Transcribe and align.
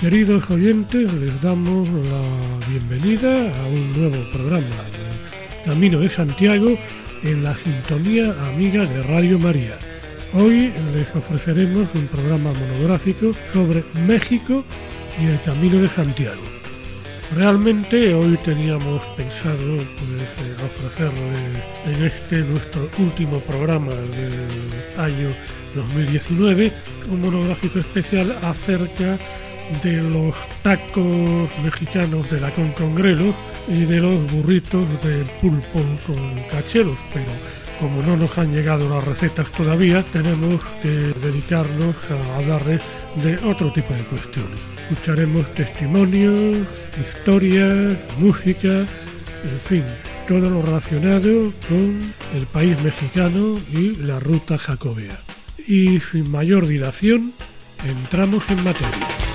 Queridos 0.00 0.48
oyentes, 0.48 1.12
les 1.12 1.42
damos 1.42 1.86
la 1.86 2.22
bienvenida 2.70 3.34
a 3.34 3.66
un 3.66 4.00
nuevo 4.00 4.32
programa 4.32 4.64
de 4.64 5.66
Camino 5.66 6.00
de 6.00 6.08
Santiago 6.08 6.78
en 7.22 7.44
la 7.44 7.54
sintonía 7.54 8.34
amiga 8.46 8.86
de 8.86 9.02
Radio 9.02 9.38
María. 9.38 9.76
Hoy 10.32 10.72
les 10.94 11.14
ofreceremos 11.14 11.86
un 11.94 12.06
programa 12.06 12.50
monográfico 12.54 13.32
sobre 13.52 13.84
México 14.06 14.64
y 15.20 15.26
el 15.26 15.40
Camino 15.42 15.82
de 15.82 15.88
Santiago. 15.88 16.40
Realmente 17.36 18.14
hoy 18.14 18.38
teníamos 18.38 19.02
pensado 19.18 19.76
pues, 19.76 20.98
eh, 20.98 21.92
en 21.92 22.04
este 22.06 22.38
nuestro 22.38 22.88
último 22.98 23.38
programa 23.40 23.92
del 23.92 24.32
año 24.96 25.28
2019 25.74 26.72
un 27.12 27.20
monográfico 27.20 27.80
especial 27.80 28.34
acerca 28.42 29.12
de 29.12 29.49
los 29.84 30.34
tacos 30.62 31.48
mexicanos 31.62 32.28
de 32.30 32.40
la 32.40 32.50
Concongrelo 32.50 33.34
y 33.68 33.84
de 33.84 34.00
los 34.00 34.30
burritos 34.32 34.86
de 35.02 35.24
pulpo 35.40 35.80
con 36.06 36.42
cachelos, 36.50 36.98
pero 37.14 37.30
como 37.78 38.02
no 38.02 38.16
nos 38.16 38.36
han 38.36 38.52
llegado 38.52 38.88
las 38.88 39.04
recetas 39.04 39.50
todavía, 39.52 40.02
tenemos 40.02 40.60
que 40.82 40.88
dedicarnos 40.88 41.96
a 42.10 42.36
hablarles 42.36 42.82
de 43.22 43.36
otro 43.48 43.72
tipo 43.72 43.94
de 43.94 44.04
cuestiones. 44.04 44.58
Escucharemos 44.90 45.54
testimonios, 45.54 46.58
historias, 47.00 47.96
música, 48.18 48.68
en 48.68 49.60
fin, 49.64 49.84
todo 50.28 50.50
lo 50.50 50.62
relacionado 50.62 51.52
con 51.68 52.12
el 52.34 52.46
país 52.52 52.80
mexicano 52.82 53.58
y 53.72 53.96
la 53.96 54.20
ruta 54.20 54.58
jacobea. 54.58 55.18
Y 55.66 56.00
sin 56.00 56.30
mayor 56.30 56.66
dilación, 56.66 57.32
entramos 57.84 58.48
en 58.50 58.62
materia. 58.62 59.29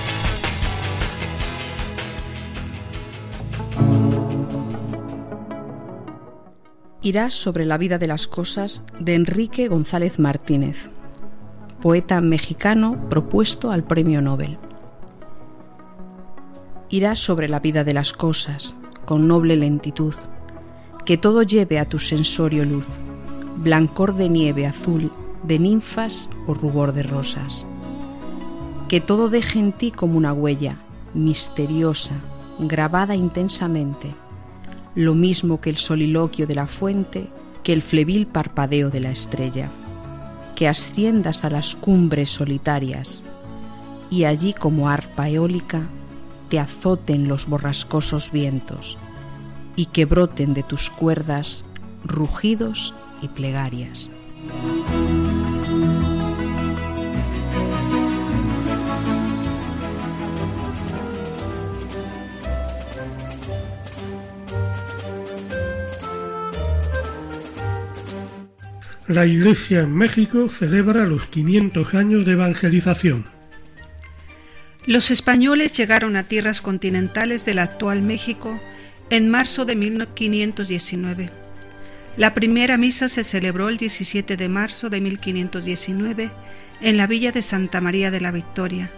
Irás 7.06 7.36
sobre 7.36 7.66
la 7.66 7.78
vida 7.78 8.00
de 8.00 8.08
las 8.08 8.26
cosas 8.28 8.84
de 9.00 9.14
Enrique 9.14 9.68
González 9.68 10.18
Martínez, 10.18 10.90
poeta 11.80 12.20
mexicano 12.20 13.08
propuesto 13.12 13.70
al 13.70 13.84
Premio 13.84 14.24
Nobel. 14.24 14.58
Irás 16.90 17.20
sobre 17.20 17.48
la 17.48 17.60
vida 17.60 17.84
de 17.84 17.94
las 17.94 18.12
cosas 18.12 18.76
con 19.06 19.28
noble 19.28 19.56
lentitud, 19.56 20.16
que 21.06 21.16
todo 21.20 21.44
lleve 21.44 21.78
a 21.78 21.86
tu 21.86 22.00
sensorio 22.00 22.66
luz, 22.66 22.98
blancor 23.58 24.16
de 24.16 24.28
nieve 24.28 24.66
azul, 24.66 25.12
de 25.44 25.60
ninfas 25.60 26.28
o 26.48 26.56
rubor 26.56 26.92
de 26.92 27.04
rosas. 27.04 27.68
Que 28.88 29.00
todo 29.00 29.30
deje 29.30 29.60
en 29.60 29.74
ti 29.74 29.92
como 29.92 30.18
una 30.18 30.34
huella, 30.34 30.80
misteriosa, 31.14 32.16
grabada 32.58 33.14
intensamente, 33.14 34.16
lo 34.96 35.14
mismo 35.14 35.60
que 35.60 35.70
el 35.70 35.78
soliloquio 35.78 36.48
de 36.48 36.56
la 36.56 36.68
fuente, 36.68 37.28
que 37.64 37.74
el 37.74 37.82
flebil 37.82 38.28
parpadeo 38.28 38.90
de 38.90 39.02
la 39.02 39.12
estrella, 39.12 39.70
que 40.56 40.68
asciendas 40.68 41.44
a 41.44 41.50
las 41.50 41.76
cumbres 41.76 42.30
solitarias, 42.30 43.22
y 44.10 44.24
allí 44.24 44.54
como 44.54 44.90
arpa 44.90 45.30
eólica 45.30 45.84
te 46.50 46.60
azoten 46.60 47.28
los 47.28 47.48
borrascosos 47.48 48.32
vientos, 48.32 48.98
y 49.76 49.88
que 49.88 50.06
broten 50.06 50.54
de 50.54 50.64
tus 50.64 50.90
cuerdas 50.90 51.66
rugidos 52.06 52.94
y 53.22 53.28
plegarias. 53.28 54.10
La 69.08 69.28
Iglesia 69.28 69.82
en 69.82 69.94
México 69.96 70.50
celebra 70.50 71.06
los 71.06 71.28
500 71.28 71.94
años 71.94 72.26
de 72.26 72.32
evangelización. 72.32 73.24
Los 74.88 75.12
españoles 75.12 75.74
llegaron 75.74 76.16
a 76.16 76.24
tierras 76.24 76.60
continentales 76.60 77.46
del 77.46 77.60
actual 77.60 78.02
México 78.02 78.60
en 79.12 79.30
marzo 79.30 79.64
de 79.66 79.76
1519. 79.76 81.30
La 82.18 82.34
primera 82.34 82.78
misa 82.78 83.08
se 83.08 83.24
celebró 83.24 83.70
el 83.70 83.78
17 83.78 84.38
de 84.38 84.50
marzo 84.50 84.90
de 84.90 85.02
1519 85.02 86.32
en 86.82 86.98
la 86.98 87.06
villa 87.06 87.32
de 87.32 87.44
Santa 87.44 87.82
María 87.82 88.10
de 88.10 88.22
la 88.22 88.32
Victoria, 88.32 88.90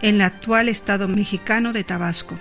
en 0.00 0.14
el 0.14 0.20
actual 0.22 0.70
estado 0.70 1.08
mexicano 1.08 1.74
de 1.74 1.84
Tabasco. 1.84 2.38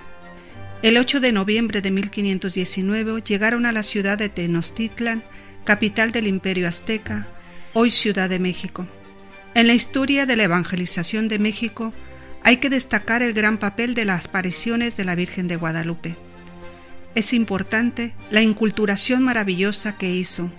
El 0.82 0.98
8 0.98 1.20
de 1.20 1.34
noviembre 1.34 1.82
de 1.82 1.92
1519 1.92 3.22
llegaron 3.22 3.66
a 3.66 3.74
la 3.74 3.84
ciudad 3.84 4.18
de 4.18 4.30
Tenochtitlan 4.30 5.24
capital 5.64 6.12
del 6.12 6.28
imperio 6.28 6.68
azteca, 6.68 7.28
hoy 7.74 7.92
Ciudad 7.92 8.30
de 8.30 8.40
México. 8.40 8.88
En 9.54 9.68
la 9.68 9.74
historia 9.74 10.26
de 10.26 10.36
la 10.36 10.44
evangelización 10.44 11.28
de 11.28 11.40
México 11.40 11.94
hay 12.44 12.58
que 12.58 12.70
destacar 12.70 13.22
el 13.22 13.34
gran 13.34 13.58
papel 13.58 13.94
de 13.94 14.06
las 14.06 14.28
apariciones 14.28 14.98
de 14.98 15.06
la 15.06 15.16
Virgen 15.16 15.48
de 15.48 15.58
Guadalupe. 15.58 16.16
Es 17.14 17.34
importante 17.34 18.14
la 18.30 18.42
inculturación 18.42 19.24
maravillosa 19.24 19.98
que 19.98 20.10
hizo, 20.10 20.50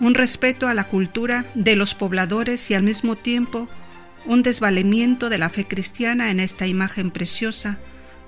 un 0.00 0.14
respeto 0.14 0.66
a 0.66 0.74
la 0.74 0.84
cultura 0.84 1.44
de 1.54 1.76
los 1.76 1.94
pobladores 1.94 2.70
y 2.70 2.74
al 2.74 2.82
mismo 2.82 3.16
tiempo 3.16 3.68
un 4.24 4.42
desvalimiento 4.42 5.28
de 5.28 5.38
la 5.38 5.48
fe 5.48 5.64
cristiana 5.64 6.30
en 6.30 6.40
esta 6.40 6.66
imagen 6.66 7.10
preciosa 7.10 7.78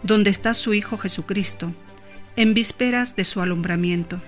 donde 0.03 0.31
está 0.31 0.55
su 0.55 0.75
Hijo 0.75 0.99
Jesucristo, 0.99 1.73
en 2.37 2.55
vísperas 2.55 3.17
de 3.17 3.25
su 3.25 3.41
alumbramiento. 3.41 4.21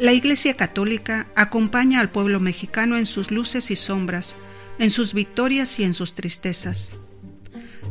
La 0.00 0.14
Iglesia 0.14 0.54
Católica 0.54 1.26
acompaña 1.34 2.00
al 2.00 2.08
pueblo 2.08 2.40
mexicano 2.40 2.96
en 2.96 3.04
sus 3.04 3.30
luces 3.30 3.70
y 3.70 3.76
sombras, 3.76 4.34
en 4.78 4.88
sus 4.88 5.12
victorias 5.12 5.78
y 5.78 5.84
en 5.84 5.92
sus 5.92 6.14
tristezas. 6.14 6.94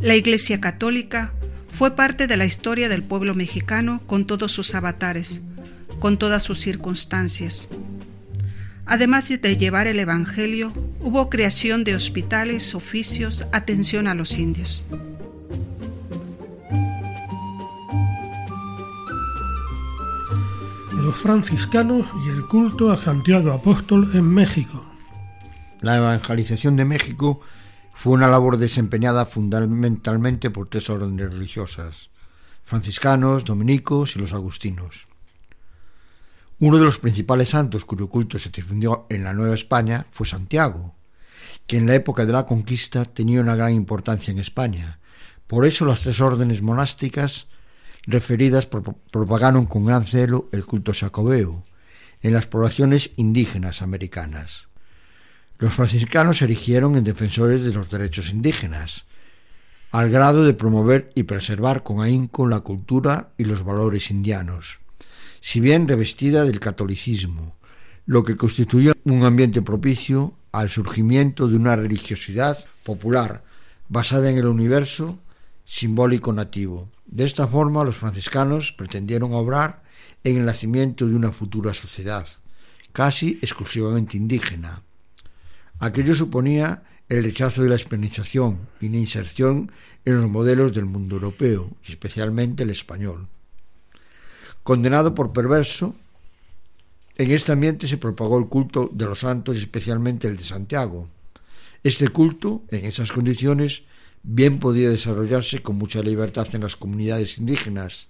La 0.01 0.15
Iglesia 0.15 0.59
Católica 0.59 1.33
fue 1.71 1.95
parte 1.95 2.25
de 2.25 2.35
la 2.35 2.47
historia 2.47 2.89
del 2.89 3.03
pueblo 3.03 3.35
mexicano 3.35 4.01
con 4.07 4.25
todos 4.25 4.51
sus 4.51 4.73
avatares, 4.73 5.41
con 5.99 6.17
todas 6.17 6.41
sus 6.41 6.59
circunstancias. 6.59 7.67
Además 8.87 9.29
de 9.29 9.55
llevar 9.55 9.85
el 9.85 9.99
Evangelio, 9.99 10.73
hubo 11.01 11.29
creación 11.29 11.83
de 11.83 11.93
hospitales, 11.93 12.73
oficios, 12.73 13.45
atención 13.51 14.07
a 14.07 14.15
los 14.15 14.39
indios. 14.39 14.81
Los 20.99 21.15
franciscanos 21.15 22.05
y 22.25 22.29
el 22.29 22.45
culto 22.45 22.91
a 22.91 23.01
Santiago 23.01 23.53
Apóstol 23.53 24.11
en 24.13 24.27
México. 24.27 24.85
La 25.81 25.95
evangelización 25.95 26.75
de 26.75 26.83
México 26.83 27.39
fue 27.95 28.13
una 28.13 28.27
labor 28.27 28.57
desempeñada 28.57 29.25
fundamentalmente 29.25 30.49
por 30.49 30.67
tres 30.67 30.89
órdenes 30.89 31.33
religiosas, 31.33 32.09
franciscanos, 32.65 33.45
dominicos 33.45 34.15
y 34.15 34.19
los 34.19 34.33
agustinos. 34.33 35.07
Uno 36.59 36.77
de 36.77 36.83
los 36.83 36.99
principales 36.99 37.49
santos 37.49 37.85
cuyo 37.85 38.09
culto 38.09 38.37
se 38.37 38.49
difundió 38.49 39.05
en 39.09 39.23
la 39.23 39.33
Nueva 39.33 39.55
España 39.55 40.05
fue 40.11 40.27
Santiago, 40.27 40.95
que 41.65 41.77
en 41.77 41.87
la 41.87 41.95
época 41.95 42.25
de 42.25 42.33
la 42.33 42.45
conquista 42.45 43.05
tenía 43.05 43.39
una 43.39 43.55
gran 43.55 43.73
importancia 43.73 44.31
en 44.31 44.39
España. 44.39 44.99
Por 45.47 45.65
eso 45.65 45.85
las 45.85 46.01
tres 46.01 46.19
órdenes 46.19 46.61
monásticas 46.61 47.47
referidas 48.05 48.65
propagaron 48.65 49.65
con 49.65 49.85
gran 49.85 50.05
celo 50.05 50.49
el 50.51 50.65
culto 50.65 50.93
sacobeo 50.93 51.63
en 52.21 52.33
las 52.33 52.47
poblaciones 52.47 53.11
indígenas 53.15 53.81
americanas. 53.81 54.67
Los 55.57 55.73
franciscanos 55.73 56.37
se 56.37 56.45
erigieron 56.45 56.95
en 56.95 57.03
defensores 57.03 57.63
de 57.63 57.73
los 57.73 57.89
derechos 57.89 58.31
indígenas, 58.31 59.05
al 59.91 60.09
grado 60.09 60.45
de 60.45 60.53
promover 60.53 61.11
y 61.15 61.23
preservar 61.23 61.83
con 61.83 62.01
ahínco 62.01 62.47
la 62.47 62.59
cultura 62.59 63.29
y 63.37 63.45
los 63.45 63.63
valores 63.63 64.11
indianos, 64.11 64.79
si 65.41 65.59
bien 65.59 65.87
revestida 65.87 66.45
del 66.45 66.59
catolicismo, 66.59 67.55
lo 68.05 68.23
que 68.23 68.37
constituyó 68.37 68.93
un 69.03 69.23
ambiente 69.23 69.61
propicio 69.61 70.33
al 70.51 70.69
surgimiento 70.69 71.47
de 71.47 71.55
una 71.55 71.75
religiosidad 71.75 72.57
popular 72.83 73.43
basada 73.87 74.29
en 74.29 74.37
el 74.37 74.47
universo 74.47 75.19
simbólico 75.65 76.33
nativo 76.33 76.87
De 77.11 77.25
esta 77.25 77.47
forma, 77.47 77.83
los 77.83 77.97
franciscanos 77.97 78.71
pretendieron 78.71 79.33
obrar 79.33 79.81
en 80.23 80.37
el 80.37 80.45
nacimiento 80.45 81.07
de 81.07 81.15
una 81.15 81.31
futura 81.31 81.73
sociedad, 81.73 82.27
casi 82.91 83.39
exclusivamente 83.41 84.15
indígena. 84.15 84.83
Aquello 85.79 86.13
suponía 86.13 86.83
el 87.09 87.23
rechazo 87.23 87.63
de 87.63 87.69
la 87.69 87.75
hispanización 87.75 88.59
y 88.79 88.89
la 88.89 88.97
inserción 88.97 89.71
en 90.05 90.21
los 90.21 90.29
modelos 90.29 90.71
del 90.73 90.85
mundo 90.85 91.15
europeo, 91.15 91.71
especialmente 91.87 92.61
el 92.61 92.69
español. 92.69 93.27
Condenado 94.61 95.15
por 95.15 95.33
perverso, 95.33 95.95
en 97.17 97.31
este 97.31 97.53
ambiente 97.53 97.87
se 97.87 97.97
propagó 97.97 98.37
el 98.37 98.45
culto 98.45 98.87
de 98.93 99.05
los 99.05 99.21
santos 99.21 99.57
especialmente 99.57 100.27
el 100.27 100.37
de 100.37 100.43
Santiago. 100.43 101.07
Este 101.83 102.07
culto, 102.09 102.61
en 102.69 102.85
esas 102.85 103.11
condiciones, 103.11 103.83
bien 104.23 104.59
podía 104.59 104.89
desarrollarse 104.89 105.61
con 105.61 105.77
mucha 105.77 106.01
libertad 106.01 106.47
en 106.53 106.61
las 106.61 106.75
comunidades 106.75 107.37
indígenas. 107.37 108.07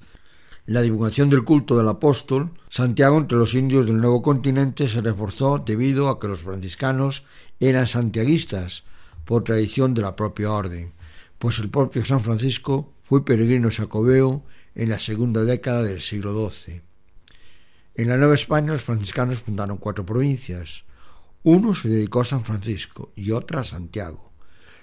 La 0.66 0.82
divulgación 0.82 1.30
del 1.30 1.44
culto 1.44 1.78
del 1.78 1.88
apóstol 1.88 2.52
Santiago 2.70 3.18
entre 3.18 3.38
los 3.38 3.54
indios 3.56 3.88
del 3.88 4.00
nuevo 4.00 4.22
continente 4.22 4.88
se 4.88 5.02
reforzó 5.02 5.60
debido 5.60 6.10
a 6.10 6.20
que 6.20 6.28
los 6.28 6.42
franciscanos 6.42 7.24
eran 7.60 7.88
santiaguistas 7.88 8.84
por 9.26 9.44
tradición 9.44 9.94
de 9.94 10.02
la 10.02 10.16
propia 10.16 10.52
orden, 10.52 10.94
pues 11.38 11.60
el 11.60 11.70
propio 11.70 12.06
San 12.06 12.20
Francisco 12.20 12.94
fue 13.04 13.26
peregrino 13.26 13.70
jacobeo 13.72 14.44
en 14.76 14.90
la 14.90 15.00
segunda 15.00 15.44
década 15.44 15.84
del 15.84 16.02
siglo 16.02 16.50
XII. 16.50 16.82
En 17.96 18.08
la 18.08 18.18
Nueva 18.18 18.36
España 18.36 18.72
los 18.72 18.82
franciscanos 18.82 19.40
fundaron 19.40 19.78
cuatro 19.78 20.06
provincias. 20.06 20.84
Uno 21.44 21.74
se 21.74 21.90
dedicó 21.90 22.22
a 22.22 22.26
San 22.26 22.46
Francisco 22.46 23.12
y 23.16 23.32
otra 23.32 23.62
a 23.62 23.64
Santiago. 23.64 24.29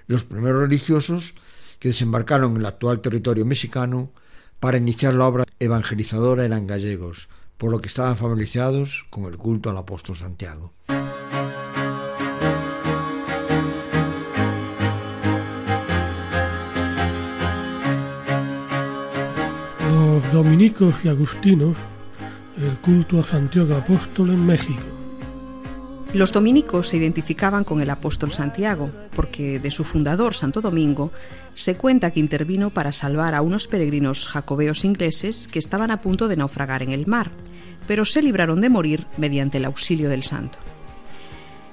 Los 0.07 0.25
primeros 0.25 0.61
religiosos 0.61 1.35
que 1.79 1.89
desembarcaron 1.89 2.53
en 2.53 2.59
el 2.59 2.67
actual 2.67 3.01
territorio 3.01 3.45
mexicano 3.45 4.13
para 4.61 4.77
iniciar 4.77 5.15
la 5.15 5.27
obra 5.27 5.45
evangelizadora 5.59 6.45
eran 6.45 6.67
gallegos, 6.67 7.29
por 7.59 7.71
lo 7.71 7.81
que 7.81 7.89
estaban 7.89 8.17
familiarizados 8.17 9.05
con 9.11 9.25
el 9.25 9.37
culto 9.37 9.69
al 9.69 9.79
apóstol 9.79 10.17
Santiago. 10.17 10.73
Los 19.81 20.33
dominicos 20.33 20.95
y 21.03 21.09
agustinos, 21.09 21.77
el 22.59 22.79
culto 22.79 23.21
a 23.21 23.25
Santiago 23.25 23.75
Apóstol 23.75 24.33
en 24.33 24.47
México. 24.47 24.96
Los 26.17 26.33
dominicos 26.33 26.89
se 26.89 26.97
identificaban 26.97 27.63
con 27.63 27.83
el 27.83 27.91
apóstol 27.91 28.33
Santiago, 28.33 28.91
porque 29.15 29.61
de 29.61 29.71
su 29.71 29.85
fundador, 29.85 30.33
Santo 30.33 30.63
Domingo, 30.63 31.13
se 31.55 31.75
cuenta 31.75 32.11
que 32.11 32.21
intervino 32.21 32.71
para 32.71 32.91
salvar 32.91 33.35
a 33.35 33.43
unos 33.43 33.67
peregrinos 33.67 34.27
jacobeos 34.27 34.87
ingleses 34.87 35.47
que 35.47 35.59
estaban 35.59 35.91
a 35.91 36.01
punto 36.01 36.27
de 36.27 36.39
naufragar 36.39 36.83
en 36.83 36.93
el 36.93 37.07
mar, 37.07 37.33
pero 37.87 38.07
se 38.07 38.23
libraron 38.23 38.63
de 38.63 38.71
morir 38.71 39.07
mediante 39.19 39.59
el 39.59 39.67
auxilio 39.67 40.09
del 40.09 40.25
santo. 40.25 40.59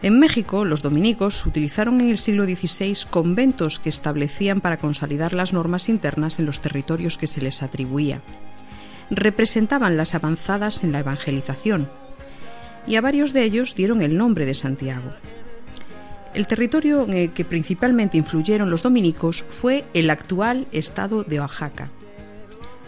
En 0.01 0.19
México, 0.19 0.65
los 0.65 0.81
dominicos 0.81 1.45
utilizaron 1.45 2.01
en 2.01 2.09
el 2.09 2.17
siglo 2.17 2.43
XVI 2.43 2.97
conventos 3.09 3.79
que 3.79 3.87
establecían 3.87 4.59
para 4.59 4.77
consolidar 4.77 5.31
las 5.31 5.53
normas 5.53 5.87
internas 5.87 6.37
en 6.39 6.45
los 6.45 6.59
territorios 6.59 7.17
que 7.17 7.27
se 7.27 7.39
les 7.39 7.63
atribuía. 7.63 8.21
Representaban 9.09 9.95
las 9.95 10.15
avanzadas 10.15 10.83
en 10.83 10.91
la 10.91 10.99
evangelización, 10.99 11.87
y 12.87 12.95
a 12.95 13.01
varios 13.01 13.33
de 13.33 13.43
ellos 13.43 13.75
dieron 13.75 14.01
el 14.01 14.17
nombre 14.17 14.45
de 14.45 14.55
Santiago. 14.55 15.11
El 16.33 16.47
territorio 16.47 17.03
en 17.03 17.13
el 17.13 17.33
que 17.33 17.45
principalmente 17.45 18.17
influyeron 18.17 18.69
los 18.69 18.81
dominicos 18.81 19.43
fue 19.47 19.85
el 19.93 20.09
actual 20.09 20.67
estado 20.71 21.23
de 21.23 21.39
Oaxaca. 21.39 21.87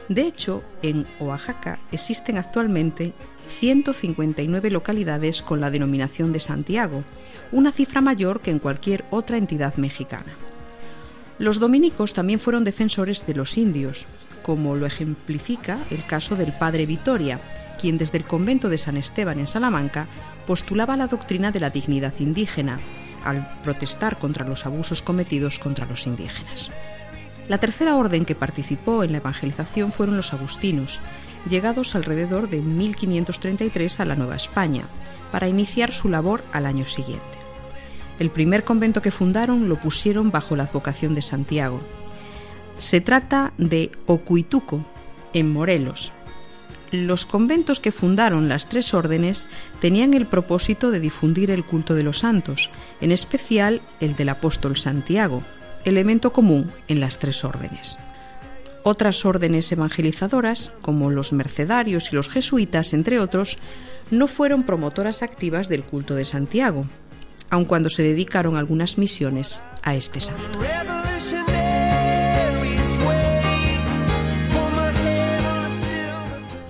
De 0.09 0.23
hecho, 0.23 0.63
en 0.81 1.05
Oaxaca 1.19 1.79
existen 1.91 2.37
actualmente 2.37 3.13
159 3.47 4.71
localidades 4.71 5.41
con 5.41 5.61
la 5.61 5.69
denominación 5.69 6.31
de 6.31 6.39
Santiago, 6.39 7.03
una 7.51 7.71
cifra 7.71 8.01
mayor 8.01 8.41
que 8.41 8.51
en 8.51 8.59
cualquier 8.59 9.05
otra 9.11 9.37
entidad 9.37 9.75
mexicana. 9.77 10.35
Los 11.37 11.59
dominicos 11.59 12.13
también 12.13 12.39
fueron 12.39 12.63
defensores 12.63 13.25
de 13.27 13.33
los 13.33 13.57
indios, 13.57 14.05
como 14.41 14.75
lo 14.75 14.85
ejemplifica 14.85 15.79
el 15.91 16.05
caso 16.05 16.35
del 16.35 16.53
padre 16.53 16.85
Vitoria, 16.85 17.39
quien 17.75 17.97
desde 17.97 18.17
el 18.17 18.25
convento 18.25 18.69
de 18.69 18.77
San 18.77 18.97
Esteban 18.97 19.39
en 19.39 19.47
Salamanca 19.47 20.07
postulaba 20.45 20.97
la 20.97 21.07
doctrina 21.07 21.51
de 21.51 21.59
la 21.59 21.69
dignidad 21.69 22.13
indígena, 22.19 22.79
al 23.23 23.59
protestar 23.61 24.17
contra 24.19 24.47
los 24.47 24.65
abusos 24.65 25.01
cometidos 25.01 25.59
contra 25.59 25.85
los 25.85 26.07
indígenas. 26.07 26.71
La 27.47 27.59
tercera 27.59 27.95
orden 27.95 28.25
que 28.25 28.35
participó 28.35 29.03
en 29.03 29.11
la 29.11 29.19
evangelización 29.19 29.91
fueron 29.91 30.17
los 30.17 30.33
agustinos, 30.33 30.99
llegados 31.47 31.95
alrededor 31.95 32.49
de 32.49 32.59
1533 32.59 33.99
a 33.99 34.05
la 34.05 34.15
Nueva 34.15 34.35
España, 34.35 34.83
para 35.31 35.47
iniciar 35.47 35.91
su 35.91 36.09
labor 36.09 36.43
al 36.53 36.65
año 36.65 36.85
siguiente. 36.85 37.23
El 38.17 38.29
primer 38.29 38.63
convento 38.63 39.01
que 39.01 39.11
fundaron 39.11 39.67
lo 39.69 39.79
pusieron 39.79 40.31
bajo 40.31 40.55
la 40.55 40.63
advocación 40.63 41.13
de 41.13 41.21
Santiago. 41.21 41.81
Se 42.77 43.01
trata 43.01 43.53
de 43.57 43.91
Ocuituco, 44.05 44.85
en 45.33 45.51
Morelos, 45.51 46.13
los 46.95 47.25
conventos 47.25 47.79
que 47.79 47.91
fundaron 47.91 48.49
las 48.49 48.67
tres 48.69 48.93
órdenes 48.93 49.47
tenían 49.79 50.13
el 50.13 50.25
propósito 50.25 50.91
de 50.91 50.99
difundir 50.99 51.51
el 51.51 51.63
culto 51.63 51.93
de 51.95 52.03
los 52.03 52.19
santos, 52.19 52.69
en 53.01 53.11
especial 53.11 53.81
el 53.99 54.15
del 54.15 54.29
apóstol 54.29 54.77
Santiago, 54.77 55.43
elemento 55.83 56.31
común 56.31 56.71
en 56.87 56.99
las 56.99 57.19
tres 57.19 57.43
órdenes. 57.43 57.97
Otras 58.83 59.25
órdenes 59.25 59.71
evangelizadoras, 59.71 60.71
como 60.81 61.09
los 61.09 61.33
mercedarios 61.33 62.11
y 62.11 62.15
los 62.15 62.29
jesuitas, 62.29 62.93
entre 62.93 63.19
otros, 63.19 63.57
no 64.11 64.27
fueron 64.27 64.63
promotoras 64.63 65.23
activas 65.23 65.69
del 65.69 65.83
culto 65.83 66.13
de 66.13 66.25
Santiago, 66.25 66.83
aun 67.49 67.65
cuando 67.65 67.89
se 67.89 68.03
dedicaron 68.03 68.57
algunas 68.57 68.97
misiones 68.97 69.61
a 69.81 69.95
este 69.95 70.19
santo. 70.19 70.59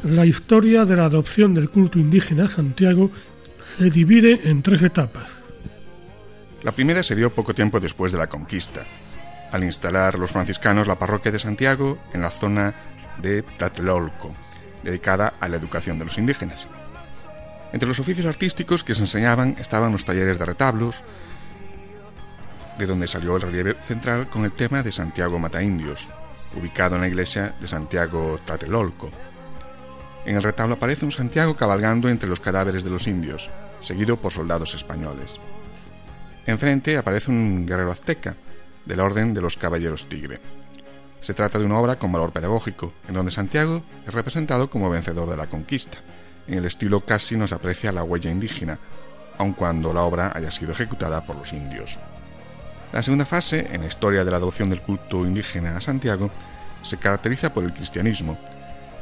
La 0.06 0.24
historia 0.24 0.86
de 0.86 0.96
la 0.96 1.06
adopción 1.06 1.56
del 1.56 1.72
culto 1.72 1.98
indígena 1.98 2.48
Santiago 2.48 3.10
se 3.80 3.90
divide 3.90 4.40
en 4.44 4.62
tres 4.62 4.84
etapas. 4.84 5.28
La 6.62 6.72
primera 6.74 7.02
se 7.02 7.16
dio 7.16 7.32
poco 7.32 7.56
tiempo 7.56 7.80
después 7.80 8.12
de 8.12 8.20
la 8.20 8.28
conquista, 8.28 8.82
al 9.52 9.64
instalar 9.64 10.20
los 10.20 10.30
franciscanos 10.30 10.86
la 10.86 11.00
parroquia 11.00 11.32
de 11.32 11.40
Santiago 11.40 11.98
en 12.14 12.22
la 12.22 12.30
zona 12.30 12.76
de 13.20 13.42
Tlatelolco, 13.42 14.36
dedicada 14.84 15.34
a 15.40 15.50
la 15.50 15.58
educación 15.58 15.98
de 15.98 16.06
los 16.06 16.20
indígenas. 16.20 16.68
Entre 17.74 17.90
los 17.90 18.00
oficios 18.00 18.28
artísticos 18.28 18.84
que 18.84 18.94
se 18.94 19.02
enseñaban 19.02 19.56
estaban 19.58 19.92
los 19.92 20.06
talleres 20.06 20.38
de 20.38 20.46
retablos, 20.46 21.04
de 22.78 22.86
donde 22.86 23.08
salió 23.08 23.38
el 23.38 23.42
relieve 23.42 23.76
central 23.82 24.30
con 24.30 24.46
el 24.46 24.52
tema 24.52 24.84
de 24.84 24.92
Santiago 24.92 25.40
Mataindios, 25.40 26.12
ubicado 26.56 26.94
en 26.94 27.02
la 27.02 27.08
iglesia 27.08 27.56
de 27.60 27.66
Santiago 27.66 28.40
Tlatelolco, 28.46 29.10
en 30.26 30.36
el 30.36 30.44
retablo 30.44 30.76
aparece 30.76 31.06
un 31.06 31.12
Santiago 31.12 31.56
cabalgando 31.56 32.10
entre 32.10 32.30
los 32.30 32.40
cadáveres 32.40 32.84
de 32.84 32.90
los 32.90 33.08
indios, 33.08 33.52
seguido 33.80 34.18
por 34.18 34.32
soldados 34.32 34.74
españoles. 34.74 35.40
Enfrente 36.46 36.98
aparece 36.98 37.32
un 37.32 37.66
guerrero 37.66 37.92
azteca, 37.92 38.36
de 38.86 38.96
la 38.96 39.04
Orden 39.04 39.34
de 39.34 39.42
los 39.42 39.58
Caballeros 39.58 40.08
Tigre. 40.08 40.40
Se 41.20 41.34
trata 41.34 41.58
de 41.58 41.66
una 41.66 41.80
obra 41.80 41.98
con 41.98 42.12
valor 42.12 42.32
pedagógico, 42.32 42.94
en 43.08 43.16
donde 43.16 43.32
Santiago 43.32 43.84
es 44.06 44.14
representado 44.14 44.70
como 44.70 44.90
vencedor 44.90 45.30
de 45.30 45.38
la 45.38 45.48
conquista. 45.48 45.98
En 46.48 46.60
el 46.60 46.66
estilo 46.66 47.04
casi 47.04 47.36
nos 47.36 47.52
aprecia 47.52 47.92
la 47.92 48.04
huella 48.04 48.30
indígena, 48.30 48.78
aun 49.38 49.54
cuando 49.54 49.92
la 49.92 50.02
obra 50.02 50.32
haya 50.36 50.52
sido 50.52 50.72
ejecutada 50.72 51.26
por 51.26 51.36
los 51.36 51.52
indios. 51.52 51.98
La 52.94 53.02
segunda 53.02 53.26
fase, 53.26 53.68
en 53.72 53.82
la 53.82 53.88
historia 53.88 54.24
de 54.24 54.32
la 54.32 54.38
adopción 54.38 54.70
del 54.70 54.82
culto 54.82 55.26
indígena 55.26 55.76
a 55.76 55.82
Santiago, 55.82 56.30
se 56.84 56.98
caracteriza 56.98 57.52
por 57.52 57.64
el 57.64 57.74
cristianismo, 57.74 58.38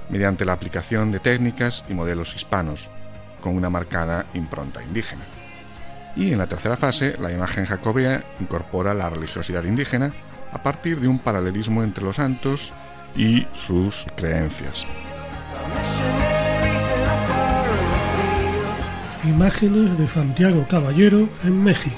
mediante 0.09 0.45
la 0.45 0.53
aplicación 0.53 1.11
de 1.11 1.19
técnicas 1.19 1.83
y 1.89 1.93
modelos 1.93 2.35
hispanos, 2.35 2.89
con 3.41 3.55
una 3.55 3.69
marcada 3.69 4.25
impronta 4.33 4.83
indígena. 4.83 5.23
Y 6.15 6.31
en 6.31 6.37
la 6.37 6.47
tercera 6.47 6.77
fase, 6.77 7.15
la 7.19 7.31
imagen 7.31 7.65
jacobea 7.65 8.23
incorpora 8.39 8.93
la 8.93 9.09
religiosidad 9.09 9.63
indígena 9.63 10.13
a 10.51 10.61
partir 10.61 10.99
de 10.99 11.07
un 11.07 11.19
paralelismo 11.19 11.83
entre 11.83 12.03
los 12.03 12.17
santos 12.17 12.73
y 13.15 13.47
sus 13.53 14.05
creencias. 14.15 14.85
Imágenes 19.23 19.97
de 19.97 20.07
Santiago 20.07 20.67
Caballero 20.69 21.29
en 21.43 21.63
México. 21.63 21.95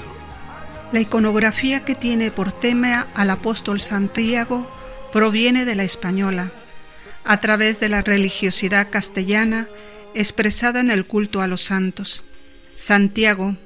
La 0.92 1.00
iconografía 1.00 1.84
que 1.84 1.94
tiene 1.94 2.30
por 2.30 2.52
tema 2.52 3.08
al 3.14 3.30
apóstol 3.30 3.80
Santiago 3.80 4.66
proviene 5.12 5.64
de 5.64 5.74
la 5.74 5.82
española, 5.82 6.50
a 7.26 7.40
través 7.40 7.80
de 7.80 7.88
la 7.88 8.02
religiosidad 8.02 8.88
castellana 8.88 9.68
expresada 10.14 10.80
en 10.80 10.90
el 10.90 11.06
culto 11.06 11.42
a 11.42 11.46
los 11.46 11.62
santos. 11.62 12.24
Santiago, 12.74 13.56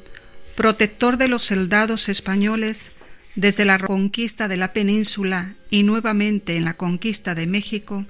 protector 0.57 1.17
de 1.17 1.29
los 1.29 1.45
soldados 1.45 2.09
españoles 2.09 2.91
desde 3.35 3.65
la 3.65 3.79
conquista 3.79 4.49
de 4.49 4.57
la 4.57 4.73
península 4.73 5.55
y 5.71 5.83
nuevamente 5.83 6.57
en 6.57 6.65
la 6.65 6.75
conquista 6.75 7.35
de 7.35 7.47
México, 7.47 8.07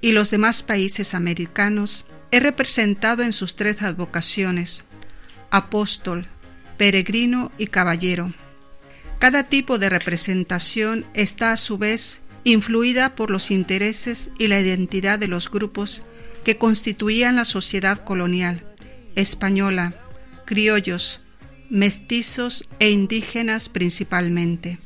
y 0.00 0.12
los 0.12 0.30
demás 0.30 0.62
países 0.62 1.14
americanos, 1.14 2.06
es 2.30 2.42
representado 2.42 3.22
en 3.22 3.32
sus 3.32 3.56
tres 3.56 3.82
advocaciones, 3.82 4.84
apóstol, 5.50 6.26
peregrino 6.76 7.52
y 7.58 7.66
caballero. 7.66 8.32
Cada 9.18 9.44
tipo 9.44 9.78
de 9.78 9.88
representación 9.88 11.06
está 11.14 11.52
a 11.52 11.56
su 11.56 11.78
vez 11.78 12.21
influida 12.44 13.14
por 13.14 13.30
los 13.30 13.50
intereses 13.50 14.30
y 14.38 14.48
la 14.48 14.60
identidad 14.60 15.18
de 15.18 15.28
los 15.28 15.50
grupos 15.50 16.02
que 16.44 16.58
constituían 16.58 17.36
la 17.36 17.44
sociedad 17.44 18.02
colonial, 18.02 18.64
española, 19.14 19.94
criollos, 20.44 21.20
mestizos 21.70 22.68
e 22.78 22.90
indígenas 22.90 23.68
principalmente. 23.68 24.78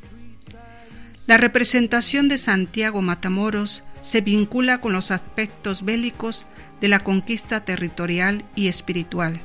La 1.25 1.37
representación 1.37 2.29
de 2.29 2.37
Santiago 2.37 3.01
Matamoros 3.01 3.83
se 3.99 4.21
vincula 4.21 4.79
con 4.79 4.93
los 4.93 5.11
aspectos 5.11 5.83
bélicos 5.83 6.45
de 6.79 6.87
la 6.87 6.99
conquista 6.99 7.65
territorial 7.65 8.45
y 8.55 8.67
espiritual, 8.67 9.41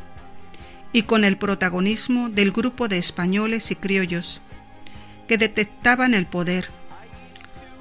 y 0.93 1.03
con 1.03 1.25
el 1.25 1.39
protagonismo 1.39 2.29
del 2.29 2.53
grupo 2.53 2.87
de 2.87 2.99
españoles 2.99 3.71
y 3.71 3.77
criollos, 3.77 4.41
que 5.27 5.39
detectaban 5.39 6.15
el 6.15 6.27
poder. 6.27 6.69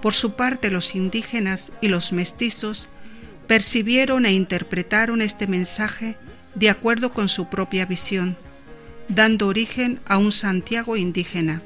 Por 0.02 0.14
su 0.14 0.34
parte, 0.34 0.72
los 0.72 0.96
indígenas 0.96 1.72
y 1.80 1.88
los 1.88 2.12
mestizos 2.12 2.88
percibieron 3.48 4.26
e 4.26 4.32
interpretaron 4.32 5.22
este 5.22 5.46
mensaje 5.46 6.18
de 6.56 6.70
acuerdo 6.70 7.12
con 7.12 7.30
su 7.30 7.50
propia 7.50 7.86
visión, 7.86 8.36
dando 9.08 9.48
origen 9.48 10.00
a 10.06 10.18
un 10.18 10.32
Santiago 10.32 10.98
indígena, 10.98 11.62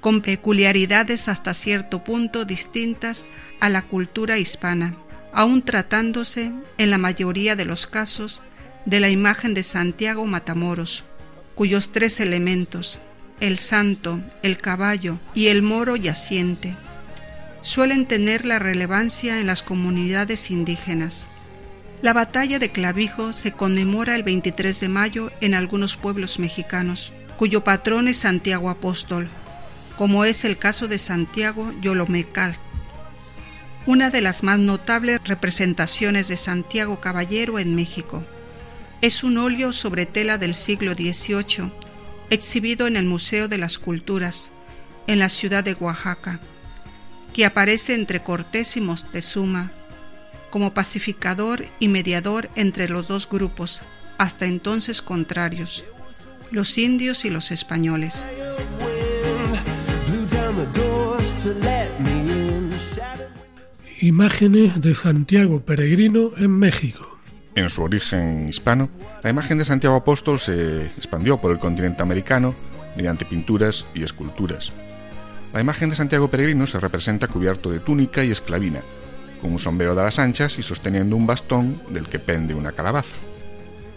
con 0.00 0.20
peculiaridades 0.20 1.28
hasta 1.28 1.54
cierto 1.54 2.04
punto 2.04 2.44
distintas 2.44 3.28
a 3.60 3.68
la 3.68 3.82
cultura 3.82 4.38
hispana, 4.38 4.96
aun 5.32 5.62
tratándose, 5.62 6.52
en 6.78 6.90
la 6.90 6.98
mayoría 6.98 7.56
de 7.56 7.64
los 7.64 7.86
casos, 7.86 8.42
de 8.84 9.00
la 9.00 9.10
imagen 9.10 9.54
de 9.54 9.62
Santiago 9.62 10.26
Matamoros, 10.26 11.04
cuyos 11.54 11.90
tres 11.90 12.20
elementos, 12.20 12.98
el 13.40 13.58
santo, 13.58 14.20
el 14.42 14.58
caballo 14.58 15.18
y 15.34 15.46
el 15.48 15.62
moro 15.62 15.96
yaciente, 15.96 16.76
suelen 17.66 18.06
tener 18.06 18.44
la 18.44 18.60
relevancia 18.60 19.40
en 19.40 19.48
las 19.48 19.64
comunidades 19.64 20.52
indígenas. 20.52 21.26
La 22.00 22.12
batalla 22.12 22.60
de 22.60 22.70
Clavijo 22.70 23.32
se 23.32 23.50
conmemora 23.50 24.14
el 24.14 24.22
23 24.22 24.78
de 24.78 24.88
mayo 24.88 25.32
en 25.40 25.52
algunos 25.52 25.96
pueblos 25.96 26.38
mexicanos, 26.38 27.12
cuyo 27.36 27.64
patrón 27.64 28.06
es 28.06 28.18
Santiago 28.18 28.70
Apóstol, 28.70 29.28
como 29.98 30.24
es 30.24 30.44
el 30.44 30.58
caso 30.58 30.86
de 30.86 30.98
Santiago 30.98 31.72
Yolomecal, 31.80 32.56
una 33.84 34.10
de 34.10 34.20
las 34.20 34.44
más 34.44 34.60
notables 34.60 35.20
representaciones 35.24 36.28
de 36.28 36.36
Santiago 36.36 37.00
Caballero 37.00 37.58
en 37.58 37.74
México. 37.74 38.22
Es 39.00 39.24
un 39.24 39.38
óleo 39.38 39.72
sobre 39.72 40.06
tela 40.06 40.38
del 40.38 40.54
siglo 40.54 40.94
XVIII, 40.94 41.72
exhibido 42.30 42.86
en 42.86 42.94
el 42.94 43.06
Museo 43.06 43.48
de 43.48 43.58
las 43.58 43.80
Culturas, 43.80 44.52
en 45.08 45.18
la 45.18 45.28
ciudad 45.28 45.64
de 45.64 45.74
Oaxaca, 45.74 46.40
que 47.36 47.44
aparece 47.44 47.94
entre 47.94 48.20
Cortés 48.20 48.78
y 48.78 48.80
Moctezuma, 48.80 49.70
como 50.48 50.72
pacificador 50.72 51.66
y 51.78 51.88
mediador 51.88 52.48
entre 52.56 52.88
los 52.88 53.08
dos 53.08 53.28
grupos, 53.28 53.82
hasta 54.16 54.46
entonces 54.46 55.02
contrarios, 55.02 55.84
los 56.50 56.78
indios 56.78 57.26
y 57.26 57.30
los 57.30 57.50
españoles. 57.50 58.26
Imágenes 64.00 64.80
de 64.80 64.94
Santiago 64.94 65.60
Peregrino 65.60 66.30
en 66.38 66.52
México. 66.52 67.18
En 67.54 67.68
su 67.68 67.82
origen 67.82 68.48
hispano, 68.48 68.88
la 69.22 69.28
imagen 69.28 69.58
de 69.58 69.66
Santiago 69.66 69.96
Apóstol 69.96 70.38
se 70.38 70.86
expandió 70.86 71.38
por 71.38 71.52
el 71.52 71.58
continente 71.58 72.02
americano 72.02 72.54
mediante 72.96 73.26
pinturas 73.26 73.84
y 73.94 74.04
esculturas. 74.04 74.72
La 75.56 75.62
imagen 75.62 75.88
de 75.88 75.96
Santiago 75.96 76.28
Peregrino 76.28 76.66
se 76.66 76.78
representa 76.78 77.28
cubierto 77.28 77.70
de 77.70 77.80
túnica 77.80 78.22
y 78.22 78.30
esclavina, 78.30 78.82
con 79.40 79.52
un 79.52 79.58
sombrero 79.58 79.94
de 79.94 80.02
las 80.02 80.18
anchas 80.18 80.58
y 80.58 80.62
sosteniendo 80.62 81.16
un 81.16 81.26
bastón 81.26 81.80
del 81.88 82.10
que 82.10 82.18
pende 82.18 82.52
una 82.52 82.72
calabaza. 82.72 83.16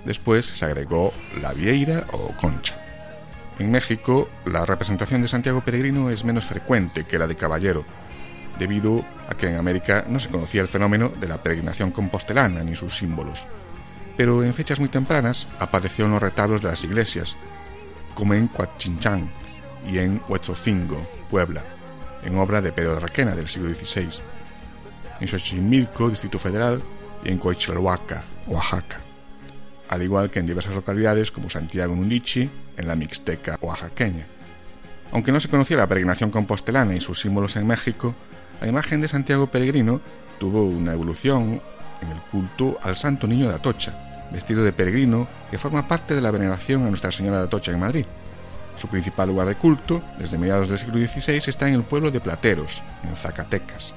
Después 0.06 0.46
se 0.46 0.64
agregó 0.64 1.12
la 1.42 1.52
vieira 1.52 2.06
o 2.14 2.32
concha. 2.38 2.82
En 3.60 3.72
México, 3.72 4.30
la 4.46 4.66
representación 4.66 5.22
de 5.22 5.28
Santiago 5.28 5.60
Peregrino 5.60 6.10
es 6.10 6.24
menos 6.24 6.46
frecuente 6.46 7.04
que 7.04 7.20
la 7.20 7.28
de 7.28 7.36
Caballero, 7.36 7.84
debido 8.58 9.04
a 9.28 9.36
que 9.36 9.48
en 9.48 9.58
América 9.58 10.06
no 10.08 10.22
se 10.22 10.30
conocía 10.30 10.62
el 10.62 10.70
fenómeno 10.70 11.10
de 11.10 11.28
la 11.28 11.44
peregrinación 11.44 11.92
compostelana 11.92 12.64
ni 12.64 12.78
sus 12.78 12.96
símbolos. 12.96 13.50
Pero 14.16 14.46
en 14.46 14.54
fechas 14.54 14.80
muy 14.80 14.88
tempranas 14.88 15.50
apareció 15.60 16.06
en 16.06 16.12
los 16.12 16.22
retablos 16.22 16.62
de 16.62 16.70
las 16.70 16.86
iglesias, 16.86 17.36
como 18.16 18.34
en 18.34 18.48
Coachinchán 18.48 19.30
y 19.86 19.98
en 19.98 20.22
Huetzocingo, 20.30 21.19
Puebla, 21.30 21.64
en 22.26 22.38
obra 22.38 22.62
de 22.62 22.74
Pedro 22.74 22.96
de 22.96 23.00
Requena 23.00 23.36
del 23.36 23.48
siglo 23.48 23.74
XVI, 23.74 24.22
en 25.22 25.28
Xochimilco, 25.28 26.10
Distrito 26.10 26.40
Federal, 26.40 26.82
y 27.24 27.30
en 27.30 27.38
Coichelahuaca, 27.38 28.24
Oaxaca, 28.48 29.00
al 29.90 30.04
igual 30.04 30.30
que 30.30 30.40
en 30.40 30.46
diversas 30.46 30.76
localidades 30.76 31.32
como 31.32 31.50
Santiago 31.50 31.96
Nundichi, 31.96 32.50
en 32.78 32.88
la 32.88 32.96
Mixteca 32.96 33.58
oaxaqueña. 33.62 34.26
Aunque 35.12 35.32
no 35.32 35.40
se 35.40 35.50
conocía 35.50 35.78
la 35.78 35.88
peregrinación 35.88 36.32
compostelana 36.32 36.96
y 36.96 37.02
sus 37.02 37.20
símbolos 37.20 37.56
en 37.56 37.68
México, 37.68 38.16
la 38.62 38.68
imagen 38.68 39.02
de 39.02 39.08
Santiago 39.08 39.48
Peregrino 39.48 40.02
tuvo 40.38 40.64
una 40.64 40.94
evolución 40.94 41.62
en 42.02 42.12
el 42.12 42.22
culto 42.32 42.78
al 42.82 42.96
Santo 42.96 43.28
Niño 43.28 43.50
de 43.50 43.56
Atocha, 43.56 44.28
vestido 44.32 44.64
de 44.64 44.72
peregrino 44.72 45.28
que 45.50 45.58
forma 45.58 45.88
parte 45.88 46.16
de 46.16 46.22
la 46.22 46.32
veneración 46.32 46.86
a 46.86 46.90
Nuestra 46.90 47.12
Señora 47.12 47.40
de 47.40 47.46
Atocha 47.46 47.72
en 47.72 47.80
Madrid. 47.80 48.06
Su 48.80 48.88
principal 48.88 49.28
lugar 49.28 49.46
de 49.46 49.56
culto, 49.56 50.02
desde 50.18 50.38
mediados 50.38 50.70
del 50.70 50.80
siglo 50.80 51.06
XVI, 51.06 51.50
está 51.50 51.68
en 51.68 51.74
el 51.74 51.84
pueblo 51.84 52.12
de 52.12 52.22
Plateros, 52.22 52.82
en 53.04 53.14
Zacatecas. 53.14 53.94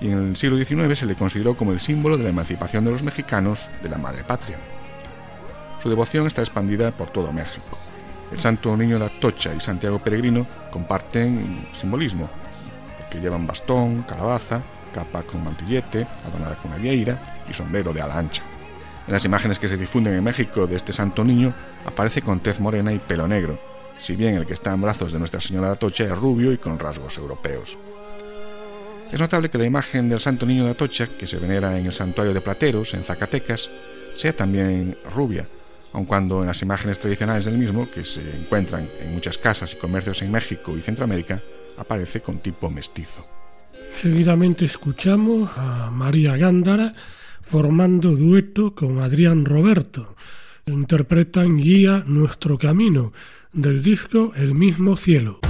Y 0.00 0.06
en 0.06 0.30
el 0.30 0.36
siglo 0.36 0.56
XIX 0.56 0.98
se 0.98 1.04
le 1.04 1.14
consideró 1.14 1.54
como 1.54 1.72
el 1.72 1.80
símbolo 1.80 2.16
de 2.16 2.24
la 2.24 2.30
emancipación 2.30 2.82
de 2.82 2.92
los 2.92 3.02
mexicanos 3.02 3.68
de 3.82 3.90
la 3.90 3.98
madre 3.98 4.24
patria. 4.24 4.56
Su 5.82 5.90
devoción 5.90 6.26
está 6.26 6.40
expandida 6.40 6.92
por 6.92 7.10
todo 7.10 7.30
México. 7.30 7.76
El 8.32 8.40
Santo 8.40 8.74
Niño 8.74 8.98
de 8.98 9.04
Atocha 9.04 9.52
y 9.54 9.60
Santiago 9.60 9.98
Peregrino 9.98 10.46
comparten 10.70 11.68
simbolismo, 11.74 12.30
que 13.10 13.20
llevan 13.20 13.46
bastón, 13.46 14.02
calabaza, 14.04 14.62
capa 14.94 15.24
con 15.24 15.44
mantillete, 15.44 16.06
adornada 16.26 16.56
con 16.56 16.70
una 16.70 16.80
vieira 16.80 17.20
y 17.46 17.52
sombrero 17.52 17.92
de 17.92 18.00
ala 18.00 18.18
ancha. 18.18 18.42
En 19.06 19.12
las 19.12 19.26
imágenes 19.26 19.58
que 19.58 19.68
se 19.68 19.76
difunden 19.76 20.14
en 20.14 20.24
México 20.24 20.66
de 20.66 20.76
este 20.76 20.94
santo 20.94 21.22
niño 21.22 21.52
aparece 21.84 22.22
con 22.22 22.40
tez 22.40 22.60
morena 22.60 22.94
y 22.94 22.98
pelo 22.98 23.28
negro, 23.28 23.58
si 24.00 24.16
bien 24.16 24.34
el 24.34 24.46
que 24.46 24.54
está 24.54 24.72
en 24.72 24.80
brazos 24.80 25.12
de 25.12 25.18
Nuestra 25.18 25.40
Señora 25.40 25.68
de 25.68 25.74
Atocha 25.74 26.04
es 26.04 26.18
rubio 26.18 26.52
y 26.52 26.58
con 26.58 26.78
rasgos 26.78 27.18
europeos. 27.18 27.78
Es 29.12 29.20
notable 29.20 29.50
que 29.50 29.58
la 29.58 29.66
imagen 29.66 30.08
del 30.08 30.20
Santo 30.20 30.46
Niño 30.46 30.64
de 30.64 30.70
Atocha, 30.70 31.06
que 31.06 31.26
se 31.26 31.38
venera 31.38 31.78
en 31.78 31.84
el 31.84 31.92
santuario 31.92 32.32
de 32.32 32.40
Plateros, 32.40 32.94
en 32.94 33.04
Zacatecas, 33.04 33.70
sea 34.14 34.34
también 34.34 34.96
rubia, 35.14 35.46
aun 35.92 36.06
cuando 36.06 36.40
en 36.40 36.46
las 36.46 36.62
imágenes 36.62 36.98
tradicionales 36.98 37.44
del 37.44 37.58
mismo, 37.58 37.90
que 37.90 38.04
se 38.04 38.22
encuentran 38.36 38.88
en 39.00 39.12
muchas 39.12 39.36
casas 39.36 39.74
y 39.74 39.76
comercios 39.76 40.22
en 40.22 40.30
México 40.30 40.74
y 40.76 40.80
Centroamérica, 40.80 41.42
aparece 41.76 42.22
con 42.22 42.38
tipo 42.38 42.70
mestizo. 42.70 43.26
Seguidamente 44.00 44.64
escuchamos 44.64 45.50
a 45.56 45.90
María 45.90 46.36
Gándara 46.38 46.94
formando 47.42 48.16
dueto 48.16 48.74
con 48.74 49.00
Adrián 49.00 49.44
Roberto. 49.44 50.14
Interpretan 50.66 51.58
Guía 51.58 52.04
Nuestro 52.06 52.56
Camino 52.56 53.12
del 53.52 53.82
disco 53.82 54.32
El 54.36 54.54
mismo 54.54 54.96
cielo. 54.96 55.40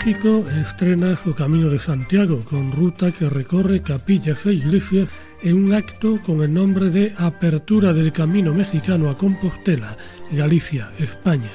México 0.00 0.46
estrena 0.58 1.20
su 1.22 1.34
Camino 1.34 1.68
de 1.68 1.78
Santiago 1.78 2.42
con 2.48 2.72
ruta 2.72 3.12
que 3.12 3.28
recorre 3.28 3.82
capillas 3.82 4.46
e 4.46 4.54
iglesias 4.54 5.08
en 5.42 5.62
un 5.62 5.74
acto 5.74 6.18
con 6.24 6.42
el 6.42 6.54
nombre 6.54 6.88
de 6.88 7.12
Apertura 7.18 7.92
del 7.92 8.10
Camino 8.10 8.54
Mexicano 8.54 9.10
a 9.10 9.14
Compostela, 9.14 9.98
Galicia, 10.32 10.90
España. 10.98 11.50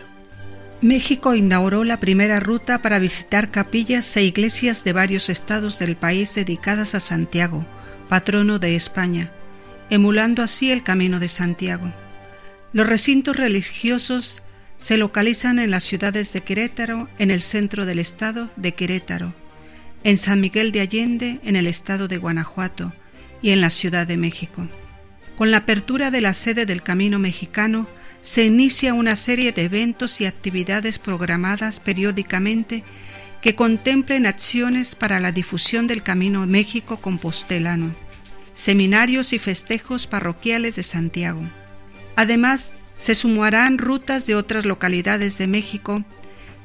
México 0.82 1.34
inauguró 1.34 1.84
la 1.86 2.00
primera 2.00 2.40
ruta 2.40 2.84
para 2.84 3.00
visitar 3.00 3.50
capillas 3.50 4.16
e 4.16 4.26
iglesias 4.26 4.84
de 4.84 4.94
varios 4.94 5.32
estados 5.32 5.80
del 5.80 5.96
país 5.96 6.36
dedicadas 6.36 6.94
a 6.94 7.00
Santiago, 7.00 7.66
patrono 8.10 8.60
de 8.60 8.76
España, 8.76 9.32
emulando 9.90 10.44
así 10.44 10.70
el 10.70 10.84
Camino 10.84 11.20
de 11.20 11.30
Santiago. 11.30 11.92
Los 12.74 12.88
recintos 12.88 13.38
religiosos 13.38 14.44
se 14.86 14.98
localizan 14.98 15.58
en 15.58 15.72
las 15.72 15.84
ciudades 15.84 16.32
de 16.32 16.42
Querétaro, 16.42 17.10
en 17.18 17.32
el 17.32 17.42
centro 17.42 17.88
del 17.88 17.98
estado 17.98 18.52
de 18.56 18.76
Querétaro, 18.76 19.34
en 20.04 20.16
San 20.20 20.42
Miguel 20.42 20.72
de 20.72 20.82
Allende, 20.82 21.40
en 21.44 21.56
el 21.56 21.66
estado 21.66 22.08
de 22.08 22.20
Guanajuato 22.20 22.94
y 23.42 23.50
en 23.50 23.62
la 23.62 23.72
Ciudad 23.72 24.06
de 24.06 24.16
México. 24.16 24.68
Con 25.40 25.50
la 25.50 25.58
apertura 25.58 26.12
de 26.12 26.22
la 26.22 26.36
sede 26.36 26.68
del 26.68 26.84
Camino 26.84 27.18
Mexicano, 27.18 27.88
se 28.22 28.46
inicia 28.46 28.94
una 28.94 29.16
serie 29.16 29.52
de 29.54 29.64
eventos 29.64 30.22
y 30.22 30.28
actividades 30.28 31.00
programadas 31.00 31.80
periódicamente 31.80 32.84
que 33.42 33.56
contemplen 33.56 34.28
acciones 34.28 34.94
para 34.94 35.20
la 35.20 35.32
difusión 35.32 35.88
del 35.88 36.04
Camino 36.04 36.46
México 36.46 36.98
compostelano, 36.98 37.96
seminarios 38.54 39.34
y 39.34 39.40
festejos 39.40 40.06
parroquiales 40.06 40.76
de 40.76 40.84
Santiago. 40.84 41.42
Además, 42.16 42.85
se 42.98 43.16
sumarán 43.16 43.78
rutas 43.78 44.26
de 44.26 44.36
otras 44.36 44.66
localidades 44.66 45.38
de 45.38 45.48
México 45.48 46.04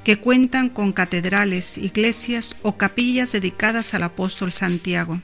que 0.05 0.17
cuentan 0.17 0.69
con 0.69 0.93
catedrales, 0.93 1.77
iglesias 1.77 2.57
o 2.63 2.77
capillas 2.77 3.33
dedicadas 3.33 3.95
al 3.95 4.03
apóstol 4.05 4.53
Santiago. 4.53 5.21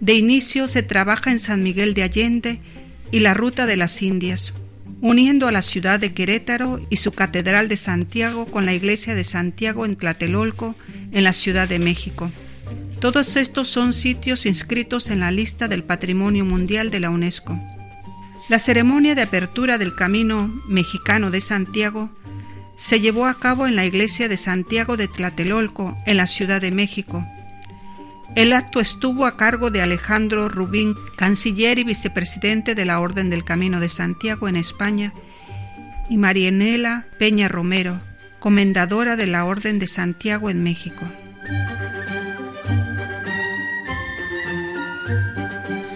De 0.00 0.14
inicio 0.14 0.68
se 0.68 0.82
trabaja 0.82 1.30
en 1.30 1.38
San 1.38 1.62
Miguel 1.62 1.94
de 1.94 2.02
Allende 2.02 2.60
y 3.10 3.20
la 3.20 3.34
Ruta 3.34 3.64
de 3.66 3.76
las 3.76 4.02
Indias, 4.02 4.52
uniendo 5.00 5.48
a 5.48 5.52
la 5.52 5.62
ciudad 5.62 5.98
de 5.98 6.12
Querétaro 6.12 6.80
y 6.90 6.96
su 6.96 7.12
Catedral 7.12 7.68
de 7.68 7.76
Santiago 7.76 8.46
con 8.46 8.66
la 8.66 8.74
Iglesia 8.74 9.14
de 9.14 9.24
Santiago 9.24 9.86
en 9.86 9.96
Tlatelolco, 9.96 10.74
en 11.12 11.24
la 11.24 11.32
Ciudad 11.32 11.68
de 11.68 11.78
México. 11.78 12.30
Todos 13.00 13.36
estos 13.36 13.68
son 13.68 13.92
sitios 13.92 14.46
inscritos 14.46 15.10
en 15.10 15.20
la 15.20 15.30
lista 15.30 15.68
del 15.68 15.84
Patrimonio 15.84 16.44
Mundial 16.44 16.90
de 16.90 17.00
la 17.00 17.10
UNESCO. 17.10 17.58
La 18.48 18.60
ceremonia 18.60 19.16
de 19.16 19.22
apertura 19.22 19.76
del 19.76 19.96
Camino 19.96 20.48
Mexicano 20.68 21.32
de 21.32 21.40
Santiago 21.40 22.10
se 22.76 23.00
llevó 23.00 23.26
a 23.26 23.40
cabo 23.40 23.66
en 23.66 23.74
la 23.74 23.84
iglesia 23.84 24.28
de 24.28 24.36
Santiago 24.36 24.96
de 24.96 25.08
Tlatelolco, 25.08 25.98
en 26.06 26.16
la 26.16 26.28
Ciudad 26.28 26.60
de 26.60 26.70
México. 26.70 27.26
El 28.36 28.52
acto 28.52 28.78
estuvo 28.78 29.26
a 29.26 29.36
cargo 29.36 29.72
de 29.72 29.82
Alejandro 29.82 30.48
Rubín, 30.48 30.94
canciller 31.16 31.80
y 31.80 31.84
vicepresidente 31.84 32.76
de 32.76 32.84
la 32.84 33.00
Orden 33.00 33.30
del 33.30 33.44
Camino 33.44 33.80
de 33.80 33.88
Santiago 33.88 34.46
en 34.46 34.54
España, 34.54 35.12
y 36.08 36.16
Marianela 36.16 37.06
Peña 37.18 37.48
Romero, 37.48 37.98
comendadora 38.38 39.16
de 39.16 39.26
la 39.26 39.44
Orden 39.44 39.80
de 39.80 39.88
Santiago 39.88 40.50
en 40.50 40.62
México. 40.62 41.04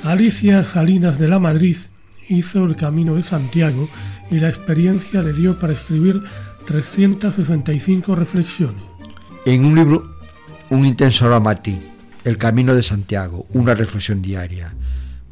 Alicia 0.02 0.64
Salinas 0.64 1.20
de 1.20 1.28
la 1.28 1.38
Madrid 1.38 1.76
hizo 2.30 2.64
el 2.64 2.76
Camino 2.76 3.14
de 3.14 3.22
Santiago 3.22 3.88
y 4.30 4.38
la 4.38 4.48
experiencia 4.48 5.20
le 5.22 5.32
dio 5.32 5.58
para 5.58 5.72
escribir 5.72 6.22
365 6.64 8.14
reflexiones. 8.14 8.82
En 9.44 9.64
un 9.64 9.74
libro, 9.74 10.10
Un 10.70 10.86
intenso 10.86 11.28
ti, 11.62 11.78
El 12.24 12.38
Camino 12.38 12.74
de 12.74 12.82
Santiago, 12.82 13.46
una 13.52 13.74
reflexión 13.74 14.22
diaria, 14.22 14.72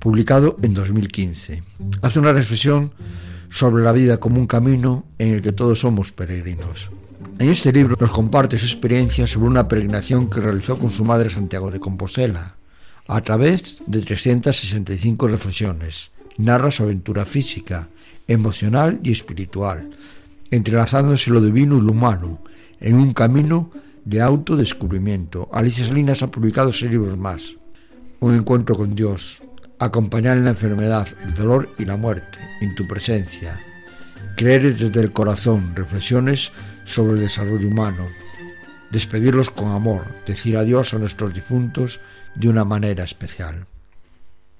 publicado 0.00 0.56
en 0.62 0.74
2015. 0.74 1.62
Hace 2.02 2.18
una 2.18 2.32
reflexión 2.32 2.92
sobre 3.50 3.84
la 3.84 3.92
vida 3.92 4.18
como 4.18 4.40
un 4.40 4.46
camino 4.46 5.06
en 5.18 5.34
el 5.34 5.42
que 5.42 5.52
todos 5.52 5.80
somos 5.80 6.10
peregrinos. 6.10 6.90
En 7.38 7.50
este 7.50 7.72
libro 7.72 7.96
nos 8.00 8.10
comparte 8.10 8.58
su 8.58 8.66
experiencia 8.66 9.26
sobre 9.28 9.46
una 9.46 9.68
peregrinación 9.68 10.28
que 10.28 10.40
realizó 10.40 10.76
con 10.76 10.90
su 10.90 11.04
madre 11.04 11.30
Santiago 11.30 11.70
de 11.70 11.78
Compostela, 11.78 12.56
a 13.06 13.20
través 13.20 13.78
de 13.86 14.02
365 14.02 15.28
reflexiones. 15.28 16.10
Narra 16.38 16.70
su 16.70 16.84
aventura 16.84 17.26
física, 17.26 17.88
emocional 18.28 19.00
y 19.02 19.10
espiritual, 19.12 19.90
entrelazándose 20.50 21.30
lo 21.30 21.40
divino 21.40 21.78
y 21.78 21.80
lo 21.80 21.92
humano, 21.92 22.42
en 22.80 22.94
un 22.94 23.12
camino 23.12 23.70
de 24.04 24.20
autodescubrimiento. 24.20 25.48
Alicia 25.52 25.86
Salinas 25.86 26.22
ha 26.22 26.30
publicado 26.30 26.72
seis 26.72 26.90
libros 26.90 27.18
más. 27.18 27.56
Un 28.20 28.36
encuentro 28.36 28.76
con 28.76 28.94
Dios, 28.94 29.42
acompañar 29.80 30.36
en 30.36 30.44
la 30.44 30.50
enfermedad, 30.50 31.08
el 31.24 31.34
dolor 31.34 31.70
y 31.76 31.84
la 31.84 31.96
muerte, 31.96 32.38
en 32.60 32.74
tu 32.76 32.86
presencia. 32.86 33.58
Creer 34.36 34.76
desde 34.76 35.00
el 35.00 35.12
corazón, 35.12 35.74
reflexiones 35.74 36.52
sobre 36.84 37.14
el 37.14 37.20
desarrollo 37.20 37.66
humano. 37.66 38.06
Despedirlos 38.92 39.50
con 39.50 39.72
amor, 39.72 40.06
decir 40.24 40.56
adiós 40.56 40.94
a 40.94 40.98
nuestros 40.98 41.34
difuntos 41.34 42.00
de 42.36 42.48
una 42.48 42.64
manera 42.64 43.02
especial. 43.02 43.66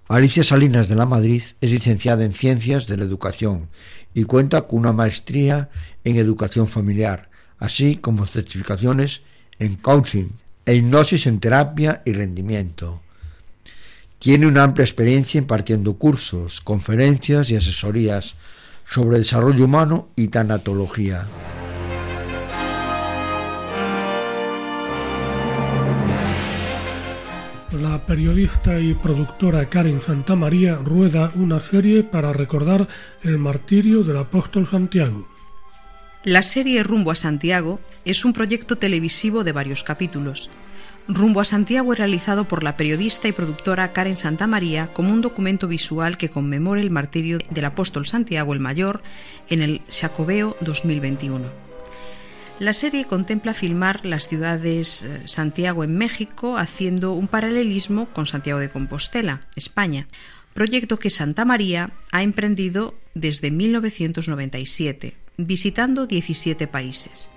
Alicia 0.09 0.43
Salinas 0.43 0.89
de 0.89 0.97
la 0.97 1.05
Madrid 1.05 1.43
es 1.61 1.71
licenciada 1.71 2.25
en 2.25 2.33
Ciencias 2.33 2.87
de 2.87 2.97
la 2.97 3.05
Educación 3.05 3.69
y 4.15 4.25
cuenta 4.25 4.63
con 4.63 4.79
una 4.79 4.95
maestría 4.95 5.69
en 6.03 6.17
Educación 6.17 6.67
Familiar, 6.67 7.29
así 7.59 7.97
como 7.97 8.25
certificaciones 8.25 9.21
en 9.59 9.75
coaching 9.75 10.29
e 10.65 10.77
hipnosis 10.77 11.27
en 11.27 11.41
terapia 11.41 12.01
y 12.07 12.15
rendimiento. 12.15 13.03
Tiene 14.19 14.47
una 14.47 14.63
amplia 14.63 14.85
experiencia 14.85 15.37
impartiendo 15.37 15.99
cursos, 15.99 16.63
conferencias 16.63 17.51
y 17.51 17.57
asesorías 17.57 18.35
sobre 18.89 19.19
desarrollo 19.19 19.67
humano 19.67 20.09
y 20.17 20.29
tanatología. 20.29 21.27
Periodista 28.09 28.81
y 28.81 28.95
productora 28.95 29.69
Karen 29.69 30.01
Santamaría 30.01 30.77
rueda 30.77 31.31
una 31.35 31.61
serie 31.61 32.03
para 32.03 32.33
recordar 32.33 32.89
el 33.23 33.37
martirio 33.37 34.03
del 34.03 34.17
apóstol 34.17 34.67
Santiago. 34.67 35.29
La 36.25 36.41
serie 36.41 36.83
Rumbo 36.83 37.11
a 37.11 37.15
Santiago 37.15 37.81
es 38.07 38.25
un 38.25 38.33
proyecto 38.33 38.77
televisivo 38.77 39.45
de 39.45 39.53
varios 39.53 39.85
capítulos. 39.85 40.49
Rumbo 41.07 41.43
a 41.43 41.45
Santiago 41.45 41.93
es 41.93 41.99
realizado 41.99 42.45
por 42.45 42.65
la 42.65 42.79
periodista 42.79 43.29
y 43.29 43.33
productora 43.33 43.93
Karen 43.93 44.17
Santamaría 44.17 44.89
como 44.95 45.13
un 45.13 45.21
documento 45.21 45.69
visual 45.69 46.17
que 46.17 46.31
conmemora 46.31 46.81
el 46.81 46.91
martirio 46.91 47.39
del 47.51 47.67
apóstol 47.67 48.07
Santiago 48.07 48.55
el 48.55 48.61
Mayor 48.61 49.03
en 49.51 49.61
el 49.61 49.83
Jacobeo 49.91 50.57
2021. 50.63 51.68
La 52.59 52.73
serie 52.73 53.05
contempla 53.05 53.55
filmar 53.55 54.05
las 54.05 54.27
ciudades 54.27 55.05
eh, 55.05 55.23
Santiago 55.27 55.85
en 55.85 55.97
México 55.97 56.59
haciendo 56.59 57.13
un 57.13 57.29
paralelismo 57.29 58.07
con 58.07 58.27
Santiago 58.27 58.59
de 58.59 58.69
Compostela, 58.69 59.47
España, 59.55 60.09
proyecto 60.55 60.99
que 60.99 61.09
Santa 61.09 61.45
María 61.45 61.93
ha 62.11 62.25
emprendido 62.25 62.97
desde 63.15 63.53
1997, 63.53 65.15
visitando 65.37 66.07
17 66.07 66.67
países. 66.67 67.29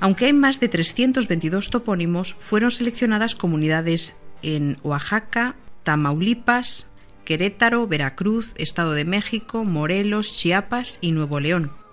Aunque 0.00 0.24
hay 0.24 0.32
más 0.32 0.58
de 0.58 0.68
322 0.68 1.70
topónimos, 1.70 2.34
fueron 2.36 2.72
seleccionadas 2.72 3.36
comunidades 3.36 4.20
en 4.42 4.78
Oaxaca, 4.82 5.54
Tamaulipas, 5.84 6.90
Querétaro, 7.24 7.86
Veracruz, 7.86 8.52
Estado 8.56 8.94
de 8.94 9.04
México, 9.04 9.64
Morelos, 9.64 10.32
Chiapas 10.32 10.98
y 11.00 11.12
Nuevo 11.12 11.38
León. 11.38 11.83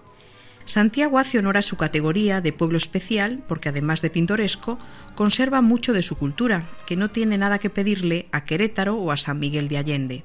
Santiago 0.71 1.19
hace 1.19 1.37
honor 1.37 1.57
a 1.57 1.61
su 1.61 1.75
categoría 1.75 2.39
de 2.39 2.53
pueblo 2.53 2.77
especial 2.77 3.43
porque 3.45 3.67
además 3.67 4.01
de 4.01 4.09
pintoresco, 4.09 4.79
conserva 5.15 5.59
mucho 5.59 5.91
de 5.91 6.01
su 6.01 6.15
cultura, 6.17 6.69
que 6.85 6.95
no 6.95 7.09
tiene 7.09 7.37
nada 7.37 7.59
que 7.59 7.69
pedirle 7.69 8.27
a 8.31 8.45
Querétaro 8.45 8.95
o 8.95 9.11
a 9.11 9.17
San 9.17 9.37
Miguel 9.37 9.67
de 9.67 9.77
Allende. 9.77 10.23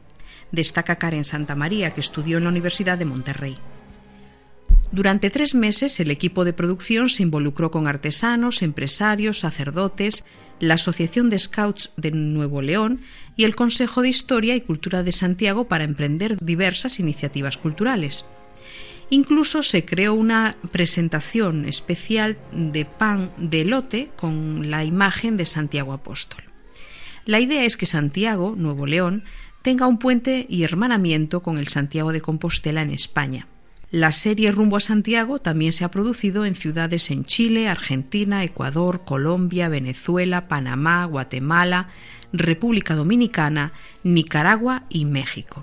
Destaca 0.52 1.00
Karen 1.00 1.24
Santa 1.24 1.56
María, 1.56 1.90
que 1.90 2.00
estudió 2.00 2.38
en 2.38 2.44
la 2.44 2.50
Universidad 2.50 2.96
de 2.96 3.06
Monterrey. 3.06 3.56
Durante 4.92 5.30
tres 5.30 5.56
meses 5.56 5.98
el 5.98 6.12
equipo 6.12 6.44
de 6.44 6.52
producción 6.52 7.09
se 7.09 7.24
involucró 7.24 7.72
con 7.72 7.88
artesanos, 7.88 8.62
empresarios, 8.62 9.40
sacerdotes, 9.40 10.24
la 10.61 10.74
Asociación 10.74 11.28
de 11.28 11.40
Scouts 11.40 11.90
de 11.96 12.12
Nuevo 12.12 12.62
León 12.62 13.00
y 13.35 13.42
el 13.42 13.56
Consejo 13.56 14.00
de 14.00 14.11
Historia 14.11 14.54
y 14.54 14.61
Cultura 14.61 15.02
de 15.02 15.11
Santiago 15.11 15.66
para 15.66 15.82
emprender 15.82 16.37
diversas 16.40 17.00
iniciativas 17.00 17.56
culturales. 17.56 18.24
Incluso 19.09 19.62
se 19.62 19.85
creó 19.85 20.14
una 20.14 20.57
presentación 20.73 21.66
especial 21.66 22.38
de 22.53 22.85
pan 22.85 23.31
de 23.37 23.64
lote 23.64 24.11
con 24.16 24.69
la 24.69 24.85
imagen 24.85 25.37
de 25.37 25.47
Santiago 25.47 25.92
Apóstol. 25.92 26.42
La 27.25 27.38
idea 27.38 27.64
es 27.64 27.77
que 27.77 27.87
Santiago, 27.87 28.55
Nuevo 28.57 28.87
León, 28.87 29.23
tenga 29.62 29.87
un 29.87 29.99
puente 29.99 30.47
y 30.49 30.64
hermanamiento 30.64 31.40
con 31.40 31.59
el 31.59 31.69
Santiago 31.69 32.12
de 32.12 32.21
Compostela 32.21 32.83
en 32.83 32.90
España. 32.90 33.47
La 33.92 34.11
serie 34.11 34.51
Rumbo 34.51 34.77
a 34.77 34.81
Santiago 34.81 35.38
también 35.38 35.73
se 35.73 35.85
ha 35.85 35.90
producido 35.92 36.45
en 36.45 36.57
ciudades 36.57 37.12
en 37.12 37.25
Chile, 37.25 37.69
Argentina, 37.69 38.42
Ecuador, 38.42 39.05
Colombia, 39.05 39.69
Venezuela, 39.69 40.49
Panamá, 40.49 41.05
Guatemala, 41.05 41.88
República 42.33 42.97
Dominicana, 42.97 43.73
Nicaragua 44.03 44.85
y 44.88 45.05
México 45.05 45.62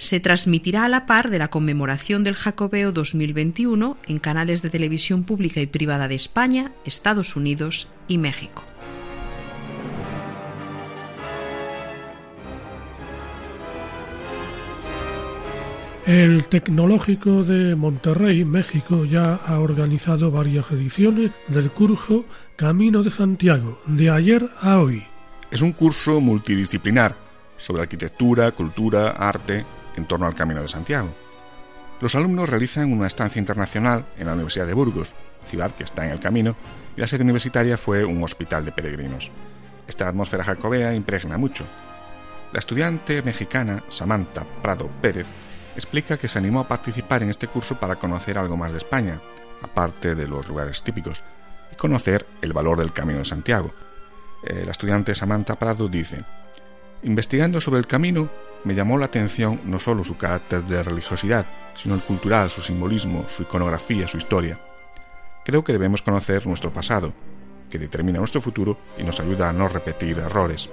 se 0.00 0.18
transmitirá 0.18 0.86
a 0.86 0.88
la 0.88 1.04
par 1.04 1.30
de 1.30 1.38
la 1.38 1.48
conmemoración 1.48 2.24
del 2.24 2.34
Jacobeo 2.34 2.90
2021 2.90 3.98
en 4.08 4.18
canales 4.18 4.62
de 4.62 4.70
televisión 4.70 5.24
pública 5.24 5.60
y 5.60 5.66
privada 5.66 6.08
de 6.08 6.14
España, 6.14 6.72
Estados 6.86 7.36
Unidos 7.36 7.86
y 8.08 8.16
México. 8.16 8.64
El 16.06 16.44
Tecnológico 16.44 17.44
de 17.44 17.76
Monterrey, 17.76 18.44
México, 18.44 19.04
ya 19.04 19.34
ha 19.34 19.60
organizado 19.60 20.30
varias 20.30 20.70
ediciones 20.72 21.30
del 21.46 21.70
curso 21.70 22.24
Camino 22.56 23.02
de 23.02 23.10
Santiago, 23.10 23.80
de 23.86 24.10
ayer 24.10 24.50
a 24.62 24.78
hoy. 24.78 25.04
Es 25.50 25.60
un 25.60 25.72
curso 25.72 26.20
multidisciplinar 26.20 27.14
sobre 27.58 27.82
arquitectura, 27.82 28.50
cultura, 28.52 29.10
arte, 29.10 29.64
en 29.96 30.06
torno 30.06 30.26
al 30.26 30.34
Camino 30.34 30.62
de 30.62 30.68
Santiago. 30.68 31.08
Los 32.00 32.14
alumnos 32.14 32.48
realizan 32.48 32.92
una 32.92 33.06
estancia 33.06 33.38
internacional 33.38 34.06
en 34.16 34.26
la 34.26 34.32
Universidad 34.32 34.66
de 34.66 34.74
Burgos, 34.74 35.14
ciudad 35.44 35.72
que 35.72 35.84
está 35.84 36.06
en 36.06 36.12
el 36.12 36.20
camino, 36.20 36.56
y 36.96 37.00
la 37.00 37.06
sede 37.06 37.24
universitaria 37.24 37.76
fue 37.76 38.04
un 38.04 38.22
hospital 38.22 38.64
de 38.64 38.72
peregrinos. 38.72 39.30
Esta 39.86 40.08
atmósfera 40.08 40.44
jacobea 40.44 40.94
impregna 40.94 41.36
mucho. 41.36 41.64
La 42.52 42.58
estudiante 42.58 43.22
mexicana 43.22 43.84
Samantha 43.88 44.46
Prado 44.62 44.88
Pérez 45.02 45.28
explica 45.76 46.16
que 46.16 46.28
se 46.28 46.38
animó 46.38 46.60
a 46.60 46.68
participar 46.68 47.22
en 47.22 47.30
este 47.30 47.48
curso 47.48 47.78
para 47.78 47.96
conocer 47.96 48.38
algo 48.38 48.56
más 48.56 48.72
de 48.72 48.78
España, 48.78 49.20
aparte 49.62 50.14
de 50.14 50.26
los 50.26 50.48
lugares 50.48 50.82
típicos, 50.82 51.22
y 51.72 51.76
conocer 51.76 52.26
el 52.40 52.52
valor 52.52 52.78
del 52.78 52.92
Camino 52.92 53.18
de 53.18 53.24
Santiago. 53.24 53.72
Eh, 54.42 54.62
la 54.64 54.72
estudiante 54.72 55.14
Samantha 55.14 55.58
Prado 55.58 55.88
dice, 55.88 56.24
Investigando 57.02 57.60
sobre 57.60 57.78
el 57.78 57.86
camino, 57.86 58.28
me 58.64 58.74
llamó 58.74 58.98
la 58.98 59.06
atención 59.06 59.58
no 59.64 59.78
solo 59.78 60.04
su 60.04 60.18
carácter 60.18 60.64
de 60.64 60.82
religiosidad, 60.82 61.46
sino 61.74 61.94
el 61.94 62.02
cultural, 62.02 62.50
su 62.50 62.60
simbolismo, 62.60 63.24
su 63.26 63.44
iconografía, 63.44 64.06
su 64.06 64.18
historia. 64.18 64.60
Creo 65.44 65.64
que 65.64 65.72
debemos 65.72 66.02
conocer 66.02 66.46
nuestro 66.46 66.70
pasado, 66.70 67.14
que 67.70 67.78
determina 67.78 68.18
nuestro 68.18 68.42
futuro 68.42 68.76
y 68.98 69.02
nos 69.02 69.18
ayuda 69.18 69.48
a 69.48 69.52
no 69.54 69.66
repetir 69.68 70.18
errores. 70.18 70.68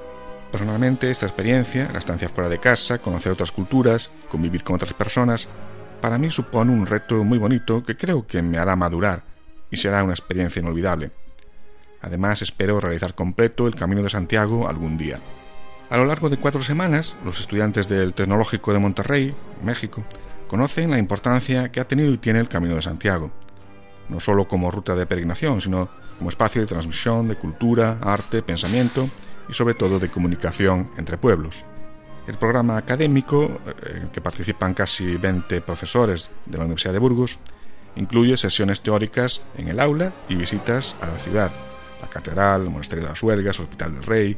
Personalmente, 0.52 1.10
esta 1.10 1.26
experiencia, 1.26 1.90
la 1.94 2.00
estancia 2.00 2.28
fuera 2.28 2.50
de 2.50 2.60
casa, 2.60 2.98
conocer 2.98 3.32
otras 3.32 3.54
culturas, 3.54 4.10
convivir 4.30 4.64
con 4.64 4.76
otras 4.76 4.94
personas, 4.94 5.48
para 6.02 6.18
mí 6.18 6.30
supone 6.30 6.74
un 6.74 6.86
reto 6.86 7.24
muy 7.24 7.38
bonito 7.38 7.84
que 7.84 7.96
creo 7.96 8.28
que 8.28 8.42
me 8.42 8.58
hará 8.58 8.76
madurar 8.76 9.24
y 9.72 9.78
será 9.78 10.04
una 10.04 10.14
experiencia 10.14 10.62
inolvidable. 10.62 11.12
Además, 12.02 12.42
espero 12.42 12.80
realizar 12.82 13.16
completo 13.16 13.66
el 13.66 13.76
Camino 13.76 14.04
de 14.04 14.10
Santiago 14.10 14.68
algún 14.68 14.98
día. 14.98 15.20
A 15.90 15.96
lo 15.96 16.04
largo 16.04 16.30
de 16.30 16.36
cuatro 16.36 16.62
semanas, 16.62 17.16
los 17.24 17.40
estudiantes 17.40 17.88
del 17.88 18.14
Tecnológico 18.14 18.74
de 18.74 18.80
Monterrey, 18.80 19.34
México, 19.64 20.04
conocen 20.50 20.92
la 20.92 20.98
importancia 20.98 21.72
que 21.72 21.80
ha 21.80 21.86
tenido 21.86 22.12
y 22.12 22.18
tiene 22.18 22.40
el 22.40 22.50
Camino 22.50 22.76
de 22.76 22.82
Santiago, 22.82 23.32
no 24.10 24.20
solo 24.20 24.50
como 24.50 24.70
ruta 24.70 24.96
de 24.96 25.06
peregrinación, 25.06 25.62
sino 25.62 25.88
como 26.18 26.30
espacio 26.30 26.60
de 26.60 26.68
transmisión 26.68 27.30
de 27.30 27.38
cultura, 27.38 28.00
arte, 28.02 28.42
pensamiento 28.42 29.10
y 29.48 29.54
sobre 29.54 29.76
todo 29.76 29.98
de 29.98 30.10
comunicación 30.10 30.92
entre 30.98 31.18
pueblos. 31.18 31.64
El 32.28 32.38
programa 32.38 32.76
académico, 32.76 33.46
eh, 33.46 33.94
en 33.96 34.02
el 34.04 34.10
que 34.10 34.20
participan 34.20 34.74
casi 34.74 35.16
20 35.16 35.62
profesores 35.62 36.32
de 36.46 36.58
la 36.58 36.66
Universidad 36.66 36.92
de 36.92 37.00
Burgos, 37.00 37.40
incluye 37.96 38.36
sesiones 38.36 38.82
teóricas 38.82 39.42
en 39.58 39.70
el 39.70 39.80
aula 39.80 40.12
y 40.28 40.36
visitas 40.36 40.98
a 41.00 41.08
la 41.08 41.18
ciudad, 41.18 41.50
la 42.02 42.10
catedral, 42.10 42.64
el 42.64 42.72
monasterio 42.72 43.06
de 43.06 43.12
las 43.12 43.24
Huelgas, 43.24 43.60
el 43.60 43.64
Hospital 43.64 43.94
del 43.94 44.04
Rey, 44.04 44.38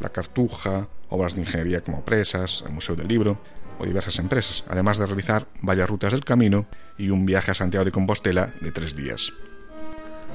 la 0.00 0.10
Cartuja, 0.10 0.88
obras 1.08 1.34
de 1.34 1.42
ingeniería 1.42 1.82
como 1.82 2.04
Presas, 2.04 2.64
el 2.66 2.72
Museo 2.72 2.96
del 2.96 3.08
Libro 3.08 3.38
o 3.78 3.86
diversas 3.86 4.18
empresas, 4.18 4.64
además 4.68 4.98
de 4.98 5.06
realizar 5.06 5.46
varias 5.62 5.88
rutas 5.88 6.12
del 6.12 6.24
camino 6.24 6.66
y 6.98 7.10
un 7.10 7.24
viaje 7.24 7.50
a 7.50 7.54
Santiago 7.54 7.84
de 7.84 7.92
Compostela 7.92 8.52
de 8.60 8.72
tres 8.72 8.94
días. 8.94 9.32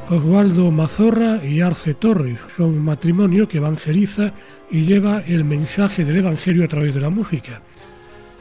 Osvaldo 0.09 0.69
Mazorra 0.71 1.43
y 1.43 1.61
Arce 1.61 1.95
Torres 1.95 2.39
son 2.55 2.67
un 2.67 2.85
matrimonio 2.85 3.47
que 3.47 3.57
evangeliza 3.57 4.33
y 4.69 4.81
lleva 4.85 5.21
el 5.21 5.43
mensaje 5.43 6.05
del 6.05 6.17
Evangelio 6.17 6.65
a 6.65 6.67
través 6.67 6.93
de 6.93 7.01
la 7.01 7.09
música. 7.09 7.61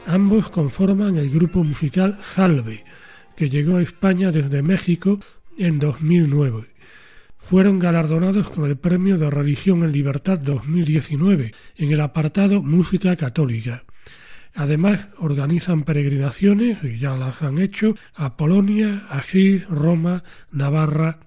Ambos 0.05 0.49
conforman 0.49 1.17
el 1.17 1.31
grupo 1.31 1.63
musical 1.63 2.19
Salve, 2.35 2.83
que 3.35 3.49
llegó 3.49 3.77
a 3.77 3.81
España 3.81 4.31
desde 4.31 4.61
México 4.61 5.19
en 5.57 5.79
2009 5.79 6.74
fueron 7.49 7.79
galardonados 7.79 8.49
con 8.49 8.65
el 8.65 8.75
Premio 8.75 9.17
de 9.17 9.29
Religión 9.29 9.83
en 9.83 9.91
Libertad 9.91 10.39
2019 10.39 11.53
en 11.77 11.91
el 11.91 12.01
apartado 12.01 12.61
Música 12.61 13.15
Católica. 13.15 13.83
Además, 14.55 15.09
organizan 15.19 15.83
peregrinaciones, 15.83 16.77
y 16.83 16.97
ya 16.97 17.15
las 17.17 17.41
han 17.41 17.59
hecho, 17.59 17.95
a 18.15 18.37
Polonia, 18.37 19.05
Asís, 19.09 19.67
Roma, 19.67 20.23
Navarra 20.51 21.19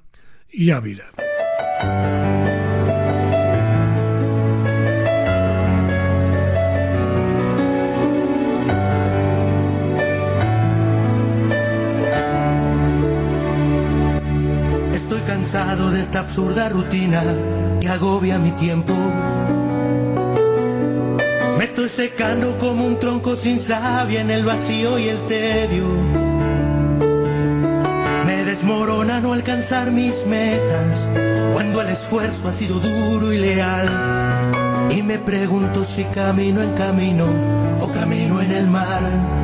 y 0.51 0.71
Ávila. 0.71 1.05
Cansado 15.51 15.91
de 15.91 16.03
esta 16.03 16.19
absurda 16.19 16.69
rutina 16.69 17.23
que 17.81 17.89
agobia 17.89 18.39
mi 18.39 18.51
tiempo. 18.51 18.93
Me 21.57 21.65
estoy 21.65 21.89
secando 21.89 22.59
como 22.59 22.85
un 22.85 23.01
tronco 23.01 23.35
sin 23.35 23.59
savia 23.59 24.21
en 24.21 24.31
el 24.31 24.45
vacío 24.45 24.99
y 24.99 25.09
el 25.09 25.17
tedio. 25.25 25.87
Me 28.27 28.45
desmorona 28.45 29.23
no 29.23 29.33
alcanzar 29.33 29.91
mis 29.91 30.27
metas 30.27 31.09
cuando 31.55 31.81
el 31.81 31.89
esfuerzo 31.89 32.49
ha 32.49 32.53
sido 32.53 32.79
duro 32.79 33.33
y 33.33 33.39
leal. 33.39 34.91
Y 34.91 35.03
me 35.03 35.19
pregunto 35.19 35.83
si 35.83 36.05
camino 36.05 36.61
en 36.61 36.75
camino 36.75 37.25
o 37.81 37.91
camino 37.91 38.43
en 38.43 38.53
el 38.53 38.69
mar. 38.69 39.38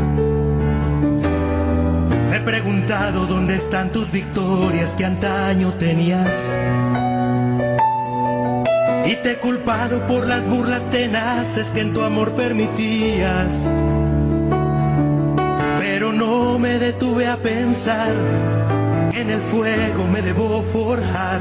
Preguntado 2.44 3.24
dónde 3.24 3.57
están 3.57 3.90
tus 3.90 4.11
victorias 4.11 4.92
que 4.92 5.07
antaño 5.07 5.72
tenías. 5.78 6.54
Y 9.07 9.16
te 9.16 9.33
he 9.33 9.37
culpado 9.37 10.07
por 10.07 10.26
las 10.26 10.46
burlas 10.46 10.90
tenaces 10.90 11.70
que 11.70 11.80
en 11.80 11.94
tu 11.94 12.02
amor 12.02 12.35
permitías. 12.35 13.66
Pero 15.78 16.12
no 16.12 16.59
me 16.59 16.78
detuve 16.78 17.28
a 17.28 17.38
pensar 17.38 18.12
que 19.11 19.22
en 19.22 19.30
el 19.30 19.40
fuego 19.40 20.07
me 20.12 20.20
debo 20.20 20.62
forjar. 20.62 21.40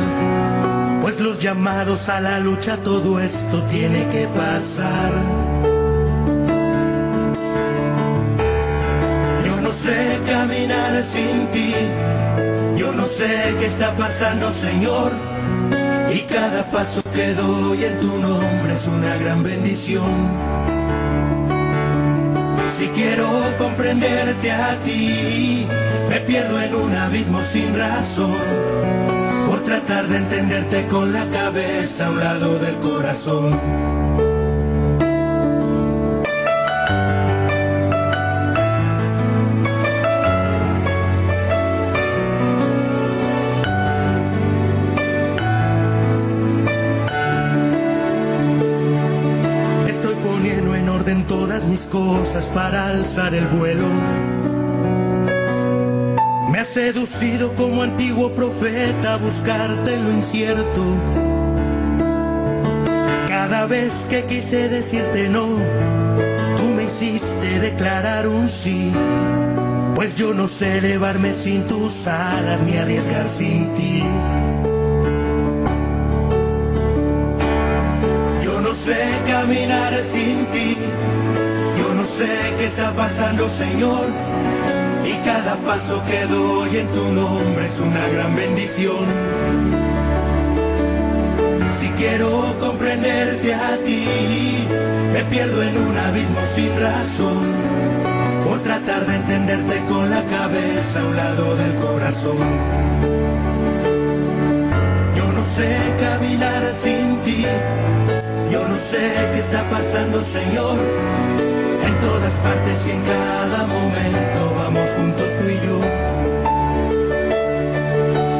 Pues 1.01 1.19
los 1.19 1.39
llamados 1.39 2.07
a 2.07 2.21
la 2.21 2.39
lucha, 2.39 2.77
todo 2.77 3.19
esto 3.19 3.61
tiene 3.63 4.07
que 4.07 4.25
pasar. 4.27 5.52
Sé 9.73 10.19
caminar 10.25 11.03
sin 11.03 11.47
ti. 11.51 11.73
Yo 12.77 12.93
no 12.93 13.05
sé 13.05 13.55
qué 13.59 13.65
está 13.65 13.93
pasando, 13.95 14.51
Señor. 14.51 15.11
Y 16.13 16.19
cada 16.21 16.69
paso 16.69 17.01
que 17.13 17.33
doy 17.33 17.83
en 17.83 17.97
tu 17.97 18.17
nombre 18.19 18.73
es 18.73 18.87
una 18.87 19.15
gran 19.17 19.41
bendición. 19.41 20.13
Si 22.77 22.87
quiero 22.89 23.27
comprenderte 23.57 24.51
a 24.51 24.77
ti, 24.81 25.67
me 26.09 26.19
pierdo 26.21 26.61
en 26.61 26.75
un 26.75 26.95
abismo 26.95 27.41
sin 27.41 27.75
razón. 27.77 28.35
Por 29.47 29.63
tratar 29.63 30.07
de 30.07 30.17
entenderte 30.17 30.87
con 30.87 31.11
la 31.11 31.27
cabeza 31.29 32.07
a 32.07 32.11
un 32.11 32.19
lado 32.19 32.59
del 32.59 32.75
corazón. 32.75 34.12
Cosas 51.85 52.45
para 52.47 52.87
alzar 52.89 53.33
el 53.33 53.47
vuelo. 53.47 53.87
Me 56.51 56.59
has 56.59 56.67
seducido 56.67 57.53
como 57.53 57.81
antiguo 57.81 58.31
profeta 58.31 59.15
a 59.15 59.17
buscarte 59.17 59.97
lo 59.97 60.11
incierto. 60.11 60.83
Cada 63.27 63.65
vez 63.65 64.07
que 64.09 64.23
quise 64.23 64.69
decirte 64.69 65.29
no, 65.29 65.47
tú 66.57 66.63
me 66.75 66.83
hiciste 66.83 67.59
declarar 67.59 68.27
un 68.27 68.49
sí. 68.49 68.91
Pues 69.95 70.15
yo 70.15 70.33
no 70.33 70.47
sé 70.47 70.79
elevarme 70.79 71.33
sin 71.33 71.67
tus 71.67 72.07
alas 72.07 72.61
ni 72.61 72.77
arriesgar 72.77 73.29
sin 73.29 73.73
ti. 73.73 74.03
Yo 78.43 78.61
no 78.61 78.73
sé 78.73 79.05
caminar 79.25 80.03
sin 80.03 80.45
ti. 80.47 80.77
No 82.03 82.09
sé 82.09 82.53
qué 82.57 82.65
está 82.65 82.91
pasando, 82.91 83.47
Señor. 83.47 84.07
Y 85.05 85.13
cada 85.25 85.55
paso 85.55 86.03
que 86.05 86.25
doy 86.25 86.79
en 86.79 86.87
tu 86.89 87.05
nombre 87.13 87.65
es 87.65 87.79
una 87.79 88.05
gran 88.09 88.35
bendición. 88.35 89.05
Si 91.71 91.87
quiero 91.91 92.57
comprenderte 92.59 93.55
a 93.55 93.77
ti, 93.85 94.67
me 95.13 95.23
pierdo 95.31 95.63
en 95.63 95.77
un 95.77 95.97
abismo 95.97 96.41
sin 96.53 96.77
razón. 96.77 97.53
Por 98.43 98.59
tratar 98.63 99.05
de 99.05 99.15
entenderte 99.15 99.85
con 99.87 100.09
la 100.09 100.23
cabeza 100.25 100.99
a 100.99 101.05
un 101.05 101.15
lado 101.15 101.55
del 101.55 101.75
corazón. 101.75 102.37
Yo 105.15 105.31
no 105.31 105.45
sé 105.45 105.77
caminar 106.01 106.69
sin 106.73 107.17
ti. 107.19 107.45
Yo 108.51 108.67
no 108.67 108.77
sé 108.77 109.13
qué 109.31 109.39
está 109.39 109.63
pasando, 109.69 110.21
Señor. 110.21 111.52
En 111.93 111.99
todas 111.99 112.33
partes 112.39 112.87
y 112.87 112.91
en 112.91 113.01
cada 113.03 113.67
momento 113.67 114.55
vamos 114.55 114.89
juntos 114.97 115.27
tú 115.37 115.45
y 115.47 115.57
yo. 115.65 115.79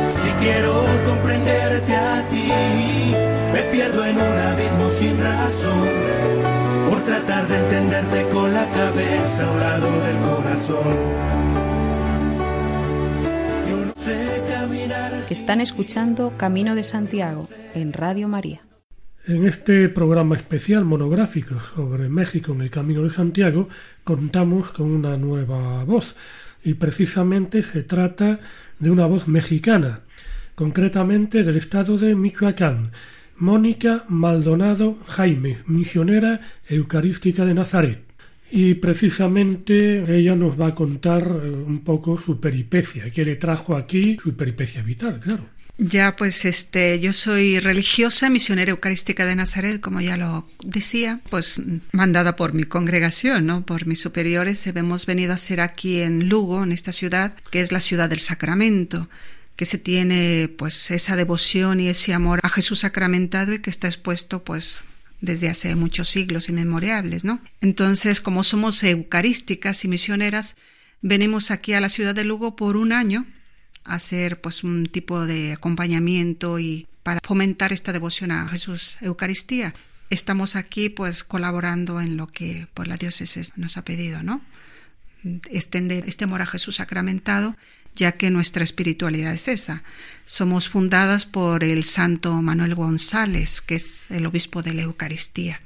Si 0.10 0.30
quiero 0.44 0.84
comprenderte 1.06 1.96
a 1.96 2.26
ti, 2.28 3.16
me 3.54 3.62
pierdo 3.72 4.06
en 4.06 4.18
un 4.18 4.40
abismo 4.40 4.90
sin 4.90 5.22
razón. 5.22 5.88
Por 6.90 7.04
tratar 7.04 7.48
de 7.48 7.58
entenderte 7.58 8.28
con 8.34 8.54
la 8.54 8.68
cabeza 8.70 9.46
a 9.46 9.52
un 9.52 9.60
lado 9.60 9.88
del 10.06 10.18
corazón. 10.30 10.96
Yo 13.70 13.86
no 13.86 13.94
sé 13.96 14.44
caminar 14.50 15.14
Están 15.30 15.62
escuchando 15.62 16.34
Camino 16.38 16.74
de 16.74 16.84
Santiago 16.84 17.48
en 17.76 17.94
Radio 17.94 18.28
María. 18.28 18.62
En 19.26 19.48
este 19.48 19.88
programa 19.88 20.36
especial 20.36 20.84
monográfico 20.84 21.56
sobre 21.76 22.10
México 22.10 22.52
en 22.52 22.60
el 22.60 22.70
Camino 22.70 23.04
de 23.04 23.10
Santiago 23.10 23.70
contamos 24.04 24.72
con 24.72 24.92
una 24.92 25.16
nueva 25.16 25.86
voz 25.86 26.18
y 26.62 26.74
precisamente 26.74 27.64
se 27.64 27.84
trata 27.84 28.42
de 28.80 28.92
una 28.92 29.06
voz 29.06 29.30
mexicana, 29.30 30.02
concretamente 30.56 31.44
del 31.44 31.56
estado 31.56 31.98
de 31.98 32.16
Michoacán, 32.16 32.92
Mónica 33.38 34.04
Maldonado 34.10 34.98
Jaime, 35.08 35.60
misionera 35.68 36.42
eucarística 36.68 37.46
de 37.46 37.54
Nazaret. 37.54 38.00
Y 38.52 38.74
precisamente 38.74 40.04
ella 40.20 40.36
nos 40.36 40.60
va 40.60 40.68
a 40.68 40.76
contar 40.76 41.24
eh, 41.24 41.50
un 41.50 41.80
poco 41.86 42.20
su 42.20 42.42
peripecia, 42.42 43.10
que 43.10 43.24
le 43.24 43.38
trajo 43.38 43.78
aquí 43.78 44.18
su 44.22 44.36
peripecia 44.36 44.84
vital, 44.84 45.22
claro. 45.22 45.46
Ya, 45.78 46.16
pues 46.16 46.46
este, 46.46 47.00
yo 47.00 47.14
soy 47.14 47.60
religiosa, 47.60 48.30
misionera 48.30 48.72
eucarística 48.72 49.26
de 49.26 49.36
Nazaret, 49.36 49.82
como 49.82 50.02
ya 50.02 50.18
lo 50.18 50.48
decía, 50.64 51.20
pues 51.32 51.58
mandada 51.92 52.36
por 52.36 52.54
mi 52.54 52.64
congregación, 52.64 53.48
¿no? 53.48 53.66
Por 53.66 53.88
mis 53.88 54.00
superiores. 54.00 54.68
Hemos 54.68 55.08
venido 55.08 55.34
a 55.34 55.38
ser 55.38 55.62
aquí 55.62 56.02
en 56.02 56.30
Lugo, 56.30 56.64
en 56.64 56.72
esta 56.72 56.94
ciudad, 56.94 57.36
que 57.50 57.62
es 57.62 57.72
la 57.72 57.80
ciudad 57.80 58.08
del 58.08 58.20
sacramento, 58.20 59.10
que 59.56 59.66
se 59.66 59.80
tiene 59.80 60.48
pues 60.58 60.92
esa 60.92 61.16
devoción 61.16 61.80
y 61.80 61.88
ese 61.90 62.14
amor 62.14 62.40
a 62.44 62.50
Jesús 62.50 62.82
sacramentado 62.82 63.54
y 63.54 63.60
que 63.60 63.72
está 63.72 63.88
expuesto 63.88 64.44
pues 64.44 64.84
desde 65.22 65.50
hace 65.50 65.76
muchos 65.76 66.08
siglos 66.10 66.50
inmemorables, 66.50 67.24
¿no? 67.24 67.42
Entonces, 67.62 68.22
como 68.22 68.44
somos 68.44 68.84
eucarísticas 68.84 69.84
y 69.86 69.88
misioneras, 69.88 70.56
venimos 71.02 71.50
aquí 71.50 71.74
a 71.74 71.82
la 71.82 71.90
ciudad 71.90 72.14
de 72.14 72.26
Lugo 72.26 72.56
por 72.56 72.78
un 72.78 72.92
año 72.92 73.26
hacer 73.86 74.40
pues 74.42 74.64
un 74.64 74.86
tipo 74.86 75.26
de 75.26 75.54
acompañamiento 75.54 76.60
y 76.60 76.88
para 77.04 77.20
fomentar 77.24 77.74
esta 77.74 77.94
devoción 77.94 78.32
a 78.32 78.48
Jesús 78.48 78.98
Eucaristía. 79.02 79.74
Estamos 80.10 80.56
aquí 80.56 80.90
pues 80.90 81.24
colaborando 81.24 82.00
en 82.00 82.18
lo 82.18 82.28
que 82.28 82.68
pues 82.74 82.88
la 82.88 82.98
diócesis 82.98 83.54
nos 83.56 83.78
ha 83.78 83.86
pedido, 83.86 84.24
¿no? 84.24 84.42
Extender 85.50 86.04
este 86.08 86.26
amor 86.26 86.42
a 86.42 86.46
Jesús 86.46 86.76
sacramentado, 86.78 87.56
ya 87.96 88.14
que 88.14 88.30
nuestra 88.30 88.64
espiritualidad 88.64 89.34
es 89.34 89.48
esa. 89.48 89.84
Somos 90.26 90.70
fundadas 90.70 91.26
por 91.26 91.64
el 91.64 91.84
santo 91.84 92.34
Manuel 92.42 92.76
González, 92.76 93.62
que 93.62 93.76
es 93.76 94.06
el 94.10 94.26
obispo 94.26 94.62
de 94.62 94.74
la 94.74 94.82
Eucaristía. 94.84 95.62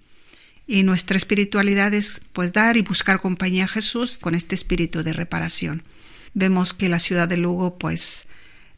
Y 0.67 0.83
nuestra 0.83 1.17
espiritualidad 1.17 1.93
es 1.93 2.21
pues 2.33 2.53
dar 2.53 2.77
y 2.77 2.81
buscar 2.81 3.21
compañía 3.21 3.65
a 3.65 3.69
Jesús 3.69 4.17
con 4.17 4.35
este 4.35 4.53
espíritu 4.53 5.01
de 5.01 5.13
reparación 5.13 5.83
vemos 6.37 6.73
que 6.73 6.87
la 6.87 6.99
ciudad 6.99 7.27
de 7.27 7.37
Lugo 7.37 7.77
pues 7.77 8.25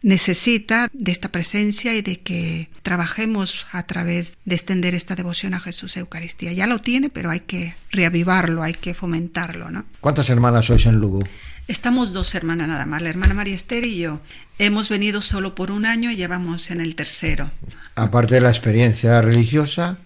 necesita 0.02 0.88
de 0.94 1.12
esta 1.12 1.30
presencia 1.30 1.94
y 1.94 2.02
de 2.02 2.22
que 2.22 2.70
trabajemos 2.84 3.68
a 3.74 3.84
través 3.84 4.38
de 4.46 4.56
extender 4.56 4.96
esta 4.96 5.16
devoción 5.16 5.54
a 5.54 5.60
Jesús 5.60 5.98
Eucaristía. 5.98 6.54
Ya 6.54 6.68
lo 6.68 6.80
tiene, 6.80 7.10
pero 7.10 7.30
hay 7.30 7.42
que 7.42 7.76
reavivarlo, 7.92 8.64
hay 8.64 8.74
que 8.74 8.94
fomentarlo, 8.94 9.70
¿no? 9.72 9.86
¿Cuántas 10.00 10.30
hermanas 10.30 10.68
sois 10.68 10.86
en 10.86 11.02
Lugo? 11.02 11.22
Estamos 11.68 12.14
dos 12.14 12.34
hermanas 12.34 12.70
nada 12.70 12.86
más, 12.86 13.02
la 13.02 13.10
hermana 13.10 13.34
María 13.34 13.56
Esther 13.56 13.86
y 13.86 13.98
yo. 13.98 14.22
Hemos 14.58 14.88
venido 14.88 15.22
solo 15.22 15.54
por 15.54 15.70
un 15.70 15.86
año 15.86 16.10
y 16.12 16.16
llevamos 16.16 16.72
en 16.72 16.80
el 16.80 16.96
tercero. 16.96 17.52
Aparte 17.96 18.36
de 18.36 18.42
la 18.42 18.50
experiencia 18.50 19.22
religiosa, 19.22 19.98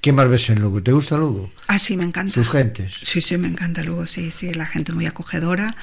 ¿qué 0.00 0.12
más 0.12 0.28
ves 0.28 0.48
en 0.48 0.60
Lugo? 0.62 0.80
¿Te 0.80 0.92
gusta 0.92 1.16
Lugo? 1.16 1.52
Ah, 1.66 1.80
sí, 1.80 1.96
me 1.96 2.04
encanta. 2.04 2.32
Sus 2.32 2.48
gentes. 2.48 2.94
Sí, 3.02 3.20
sí, 3.20 3.36
me 3.36 3.48
encanta 3.48 3.82
Lugo, 3.82 4.06
sí, 4.06 4.30
sí, 4.30 4.54
la 4.54 4.64
gente 4.64 4.92
muy 4.92 5.06
acogedora. 5.06 5.76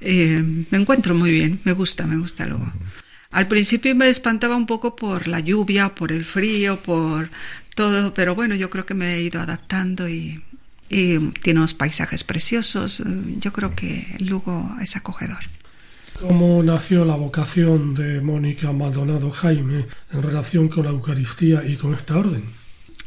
Eh, 0.00 0.42
me 0.70 0.78
encuentro 0.78 1.14
muy 1.14 1.30
bien, 1.30 1.60
me 1.64 1.72
gusta, 1.72 2.06
me 2.06 2.16
gusta 2.16 2.46
Lugo. 2.46 2.70
Al 3.30 3.48
principio 3.48 3.94
me 3.94 4.08
espantaba 4.08 4.56
un 4.56 4.66
poco 4.66 4.94
por 4.94 5.26
la 5.26 5.40
lluvia, 5.40 5.94
por 5.94 6.12
el 6.12 6.24
frío, 6.24 6.78
por 6.80 7.30
todo, 7.74 8.14
pero 8.14 8.34
bueno, 8.34 8.54
yo 8.54 8.70
creo 8.70 8.86
que 8.86 8.94
me 8.94 9.14
he 9.14 9.22
ido 9.22 9.40
adaptando 9.40 10.08
y, 10.08 10.42
y 10.88 11.18
tiene 11.42 11.60
unos 11.60 11.74
paisajes 11.74 12.22
preciosos. 12.22 13.02
Yo 13.38 13.52
creo 13.52 13.74
que 13.74 14.06
Lugo 14.20 14.76
es 14.80 14.94
acogedor. 14.94 15.44
¿Cómo 16.20 16.62
nació 16.62 17.04
la 17.04 17.16
vocación 17.16 17.94
de 17.94 18.20
Mónica 18.20 18.70
Maldonado 18.72 19.32
Jaime 19.32 19.86
en 20.12 20.22
relación 20.22 20.68
con 20.68 20.84
la 20.84 20.90
Eucaristía 20.90 21.64
y 21.66 21.76
con 21.76 21.94
esta 21.94 22.16
orden? 22.16 22.44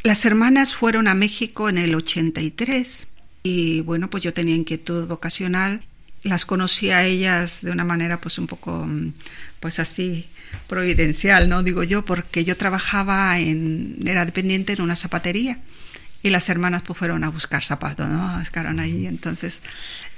Las 0.04 0.26
hermanas 0.26 0.76
fueron 0.76 1.08
a 1.08 1.14
México 1.14 1.70
en 1.70 1.78
el 1.78 1.96
83 1.96 3.08
y 3.44 3.82
bueno, 3.82 4.10
pues 4.10 4.24
yo 4.24 4.34
tenía 4.34 4.56
inquietud 4.56 5.08
vocacional. 5.08 5.82
Las 6.28 6.46
conocí 6.46 6.90
a 6.92 7.04
ellas 7.04 7.62
de 7.62 7.72
una 7.72 7.84
manera 7.84 8.20
pues 8.20 8.38
un 8.38 8.48
poco 8.48 8.86
mm, 8.86 9.14
pues 9.60 9.80
así 9.80 10.30
providencial, 10.68 11.50
¿no? 11.50 11.64
Digo 11.64 11.84
yo, 11.84 12.06
porque 12.06 12.46
yo 12.46 12.56
trabajaba 12.56 13.40
en, 13.40 13.98
era 14.06 14.26
dependiente 14.26 14.74
en 14.74 14.82
una 14.82 14.96
zapatería 14.96 15.60
y 16.24 16.30
las 16.30 16.50
hermanas 16.50 16.84
pues 16.86 16.98
fueron 17.00 17.24
a 17.24 17.30
buscar 17.30 17.64
zapatos, 17.64 18.08
¿no? 18.08 18.42
Escaron 18.42 18.80
ahí, 18.80 19.08
entonces 19.08 19.62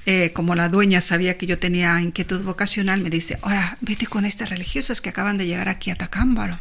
eh, 0.06 0.32
como 0.34 0.56
la 0.56 0.70
dueña 0.70 1.02
sabía 1.02 1.38
que 1.38 1.46
yo 1.46 1.60
tenía 1.60 2.02
inquietud 2.02 2.42
vocacional, 2.44 3.02
me 3.02 3.10
dice, 3.10 3.38
ahora 3.42 3.78
vete 3.82 4.08
con 4.08 4.26
estas 4.26 4.50
religiosas 4.50 5.02
que 5.02 5.10
acaban 5.10 5.38
de 5.38 5.46
llegar 5.46 5.70
aquí 5.70 5.92
a 5.92 5.96
Tacámbaro. 5.96 6.60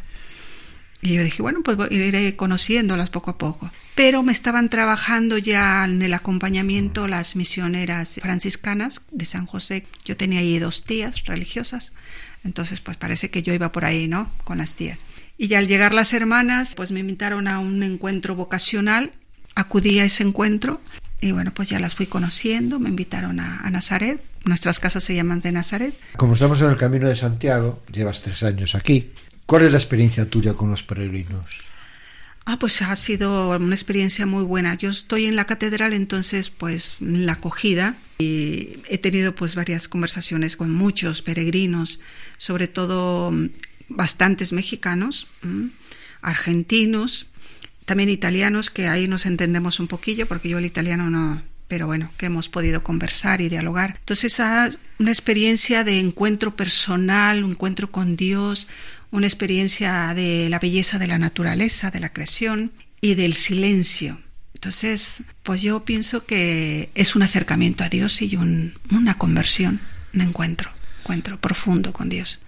Y 1.01 1.13
yo 1.13 1.23
dije, 1.23 1.41
bueno, 1.41 1.61
pues 1.63 1.77
iré 1.91 2.35
conociéndolas 2.35 3.09
poco 3.09 3.31
a 3.31 3.37
poco. 3.37 3.71
Pero 3.95 4.21
me 4.21 4.31
estaban 4.31 4.69
trabajando 4.69 5.37
ya 5.37 5.85
en 5.85 6.01
el 6.01 6.13
acompañamiento 6.13 7.07
las 7.07 7.35
misioneras 7.35 8.19
franciscanas 8.21 9.01
de 9.11 9.25
San 9.25 9.45
José. 9.45 9.85
Yo 10.03 10.17
tenía 10.17 10.41
ahí 10.41 10.59
dos 10.59 10.83
tías 10.83 11.25
religiosas. 11.25 11.93
Entonces, 12.43 12.81
pues 12.81 12.97
parece 12.97 13.29
que 13.29 13.43
yo 13.43 13.53
iba 13.53 13.71
por 13.71 13.85
ahí, 13.85 14.07
¿no? 14.07 14.29
Con 14.43 14.57
las 14.57 14.75
tías. 14.75 15.01
Y 15.37 15.47
ya 15.47 15.59
al 15.59 15.67
llegar 15.67 15.93
las 15.93 16.13
hermanas, 16.13 16.73
pues 16.75 16.91
me 16.91 16.99
invitaron 16.99 17.47
a 17.47 17.59
un 17.59 17.81
encuentro 17.83 18.35
vocacional. 18.35 19.11
Acudí 19.55 19.99
a 19.99 20.05
ese 20.05 20.23
encuentro 20.23 20.81
y 21.21 21.31
bueno, 21.31 21.53
pues 21.53 21.69
ya 21.69 21.79
las 21.79 21.95
fui 21.95 22.07
conociendo, 22.07 22.79
me 22.79 22.89
invitaron 22.89 23.39
a, 23.39 23.59
a, 23.59 23.69
Nazaret, 23.69 24.23
nuestras 24.45 24.79
casas 24.79 25.03
se 25.03 25.15
llaman 25.15 25.41
de 25.41 25.51
Nazaret. 25.51 25.93
Como 26.15 26.35
estamos 26.35 26.61
en 26.61 26.69
el 26.69 26.77
Camino 26.77 27.09
de 27.09 27.15
Santiago, 27.15 27.83
llevas 27.91 28.21
tres 28.21 28.43
años 28.43 28.73
aquí, 28.75 29.11
¿cuál 29.49 29.63
es 29.63 29.71
la 29.71 29.79
experiencia 29.79 30.29
tuya 30.29 30.53
con 30.53 30.69
los 30.69 30.83
peregrinos? 30.83 31.49
Ah, 32.45 32.59
pues 32.59 32.83
ha 32.83 32.95
sido 32.95 33.57
una 33.57 33.73
experiencia 33.73 34.27
muy 34.27 34.43
buena. 34.43 34.75
Yo 34.75 34.91
estoy 34.91 35.25
en 35.25 35.35
la 35.35 35.45
catedral, 35.45 35.93
entonces, 35.93 36.51
pues, 36.51 36.97
la 36.99 37.33
acogida, 37.33 37.95
y 38.19 38.77
he 38.87 38.99
tenido 38.99 39.33
pues 39.33 39.55
varias 39.55 39.87
conversaciones 39.87 40.55
con 40.55 40.71
muchos 40.71 41.23
peregrinos, 41.23 41.99
sobre 42.37 42.67
todo 42.67 43.31
mm, 43.31 43.49
bastantes 43.87 44.53
mexicanos, 44.53 45.25
argentinos, 46.21 47.25
también 47.85 48.09
italianos, 48.09 48.69
que 48.69 48.87
ahí 48.87 49.07
nos 49.07 49.25
entendemos 49.25 49.79
un 49.79 49.87
poquillo, 49.87 50.27
porque 50.27 50.49
yo 50.49 50.59
el 50.59 50.65
italiano 50.65 51.09
no, 51.09 51.41
pero 51.67 51.87
bueno, 51.87 52.11
que 52.17 52.27
hemos 52.27 52.49
podido 52.49 52.83
conversar 52.83 53.41
y 53.41 53.49
dialogar. 53.49 53.95
Entonces, 53.99 54.39
una 54.99 55.09
experiencia 55.09 55.83
de 55.83 55.99
encuentro 55.99 56.55
personal, 56.55 57.43
un 57.43 57.51
encuentro 57.51 57.91
con 57.91 58.15
Dios, 58.15 58.67
una 59.11 59.27
experiencia 59.27 60.13
de 60.13 60.49
la 60.49 60.59
belleza 60.59 60.99
de 60.99 61.07
la 61.07 61.17
naturaleza, 61.17 61.91
de 61.91 61.99
la 61.99 62.13
creación 62.13 62.71
y 63.01 63.15
del 63.15 63.33
silencio. 63.33 64.19
Entonces, 64.53 65.23
pues 65.43 65.61
yo 65.61 65.85
pienso 65.85 66.25
que 66.25 66.89
es 66.93 67.15
un 67.15 67.23
acercamiento 67.23 67.83
a 67.83 67.89
Dios 67.89 68.21
y 68.21 68.35
un, 68.35 68.73
una 68.91 69.17
conversión, 69.17 69.79
un 70.13 70.21
encuentro, 70.21 70.69
encuentro 71.01 71.39
profundo 71.39 71.93
con 71.93 72.09
Dios. 72.09 72.39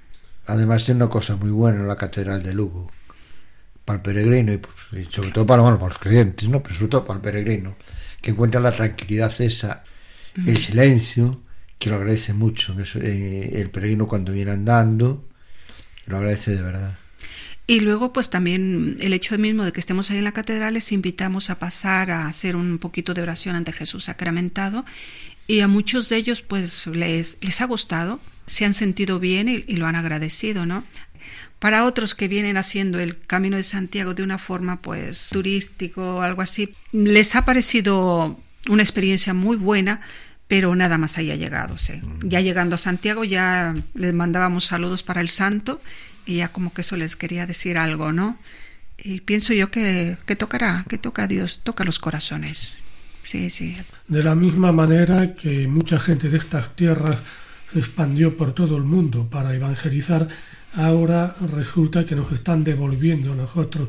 Además, 0.47 0.86
tiene 0.86 0.97
una 1.04 1.10
cosa 1.10 1.36
muy 1.38 1.52
buena 1.52 1.80
en 1.80 1.88
la 1.88 1.95
Catedral 1.95 2.43
de 2.43 2.54
Lugo 2.54 2.91
para 3.86 3.97
el 3.97 4.04
peregrino 4.04 4.52
y, 4.52 4.58
pues, 4.58 4.76
y 4.91 5.06
sobre 5.12 5.32
todo 5.32 5.45
para, 5.45 5.62
bueno, 5.62 5.80
para, 5.80 5.89
los 5.89 6.00
creyentes, 6.00 6.50
¿no? 6.50 6.62
pero 6.62 6.76
sobre 6.76 6.89
todo 6.89 7.06
para 7.06 7.17
el 7.17 7.21
peregrino, 7.21 7.76
que 8.21 8.32
encuentra 8.32 8.60
la 8.60 8.76
tranquilidad 8.76 9.34
esa, 9.39 9.84
mm. 10.36 10.50
el 10.50 10.58
silencio, 10.58 11.41
que 11.80 11.89
lo 11.89 11.95
agradece 11.95 12.34
mucho. 12.34 12.76
Eh, 12.95 13.52
el 13.56 13.71
peregrino 13.71 14.08
cuando 14.08 14.32
viene 14.34 14.52
andando, 14.52 15.30
lo 16.05 16.17
agradece 16.17 16.55
de 16.55 16.61
verdad. 16.61 16.97
Y 17.67 17.79
luego, 17.79 18.11
pues 18.11 18.29
también 18.29 18.97
el 18.99 19.13
hecho 19.13 19.37
mismo 19.37 19.63
de 19.63 19.71
que 19.71 19.79
estemos 19.79 20.11
ahí 20.11 20.17
en 20.17 20.25
la 20.25 20.33
catedral, 20.33 20.73
les 20.73 20.91
invitamos 20.91 21.49
a 21.49 21.59
pasar 21.59 22.11
a 22.11 22.27
hacer 22.27 22.55
un 22.55 22.79
poquito 22.79 23.13
de 23.13 23.21
oración 23.21 23.55
ante 23.55 23.71
Jesús 23.71 24.05
sacramentado. 24.05 24.83
Y 25.47 25.61
a 25.61 25.67
muchos 25.67 26.09
de 26.09 26.17
ellos, 26.17 26.41
pues 26.41 26.87
les, 26.87 27.37
les 27.41 27.61
ha 27.61 27.65
gustado, 27.65 28.19
se 28.45 28.65
han 28.65 28.73
sentido 28.73 29.19
bien 29.19 29.47
y, 29.47 29.75
lo 29.75 29.87
han 29.87 29.95
agradecido, 29.95 30.65
¿no? 30.65 30.83
Para 31.59 31.85
otros 31.85 32.15
que 32.15 32.27
vienen 32.27 32.57
haciendo 32.57 32.99
el 32.99 33.17
Camino 33.19 33.55
de 33.55 33.63
Santiago 33.63 34.13
de 34.13 34.23
una 34.23 34.37
forma 34.37 34.81
pues 34.81 35.29
turístico 35.29 36.15
o 36.15 36.21
algo 36.21 36.41
así, 36.41 36.73
les 36.91 37.35
ha 37.35 37.45
parecido 37.45 38.39
una 38.67 38.83
experiencia 38.83 39.33
muy 39.33 39.57
buena, 39.57 40.01
pero 40.51 40.75
nada 40.75 40.97
más 40.97 41.17
haya 41.17 41.37
llegado. 41.37 41.77
¿sí? 41.77 42.01
Ya 42.23 42.41
llegando 42.41 42.75
a 42.75 42.77
Santiago 42.77 43.23
ya 43.23 43.73
les 43.93 44.13
mandábamos 44.13 44.65
saludos 44.65 45.01
para 45.01 45.21
el 45.21 45.29
santo 45.29 45.79
y 46.25 46.39
ya 46.39 46.49
como 46.49 46.73
que 46.73 46.81
eso 46.81 46.97
les 46.97 47.15
quería 47.15 47.45
decir 47.45 47.77
algo, 47.77 48.11
¿no? 48.11 48.37
Y 48.97 49.21
pienso 49.21 49.53
yo 49.53 49.71
que, 49.71 50.17
que 50.25 50.35
tocará, 50.35 50.83
que 50.89 50.97
toca 50.97 51.23
a 51.23 51.27
Dios, 51.27 51.61
toca 51.63 51.85
los 51.85 51.99
corazones. 51.99 52.73
Sí, 53.23 53.49
sí. 53.49 53.77
De 54.09 54.23
la 54.23 54.35
misma 54.35 54.73
manera 54.73 55.35
que 55.35 55.69
mucha 55.69 55.97
gente 55.99 56.27
de 56.27 56.39
estas 56.39 56.75
tierras 56.75 57.19
se 57.71 57.79
expandió 57.79 58.35
por 58.35 58.53
todo 58.53 58.75
el 58.75 58.83
mundo 58.83 59.29
para 59.29 59.55
evangelizar, 59.55 60.27
ahora 60.75 61.33
resulta 61.55 62.05
que 62.05 62.17
nos 62.17 62.29
están 62.33 62.65
devolviendo 62.65 63.31
a 63.31 63.35
nosotros 63.37 63.87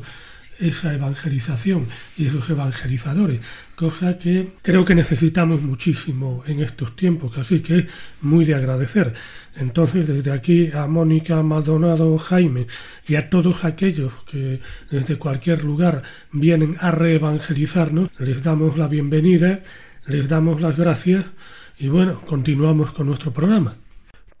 esa 0.67 0.93
evangelización 0.93 1.85
y 2.17 2.27
esos 2.27 2.49
evangelizadores, 2.49 3.41
cosa 3.75 4.17
que 4.17 4.49
creo 4.61 4.85
que 4.85 4.95
necesitamos 4.95 5.61
muchísimo 5.61 6.43
en 6.47 6.61
estos 6.61 6.95
tiempos, 6.95 7.37
así 7.37 7.59
que 7.59 7.79
es 7.79 7.85
muy 8.21 8.45
de 8.45 8.55
agradecer. 8.55 9.13
Entonces, 9.55 10.07
desde 10.07 10.31
aquí 10.31 10.71
a 10.71 10.87
Mónica 10.87 11.43
Maldonado 11.43 12.17
Jaime 12.17 12.67
y 13.07 13.15
a 13.15 13.29
todos 13.29 13.65
aquellos 13.65 14.13
que 14.29 14.61
desde 14.89 15.17
cualquier 15.17 15.63
lugar 15.63 16.01
vienen 16.31 16.77
a 16.79 16.91
reevangelizarnos, 16.91 18.09
les 18.19 18.41
damos 18.41 18.77
la 18.77 18.87
bienvenida, 18.87 19.61
les 20.07 20.27
damos 20.27 20.61
las 20.61 20.77
gracias 20.77 21.25
y 21.77 21.87
bueno, 21.87 22.21
continuamos 22.21 22.91
con 22.93 23.07
nuestro 23.07 23.31
programa. 23.31 23.75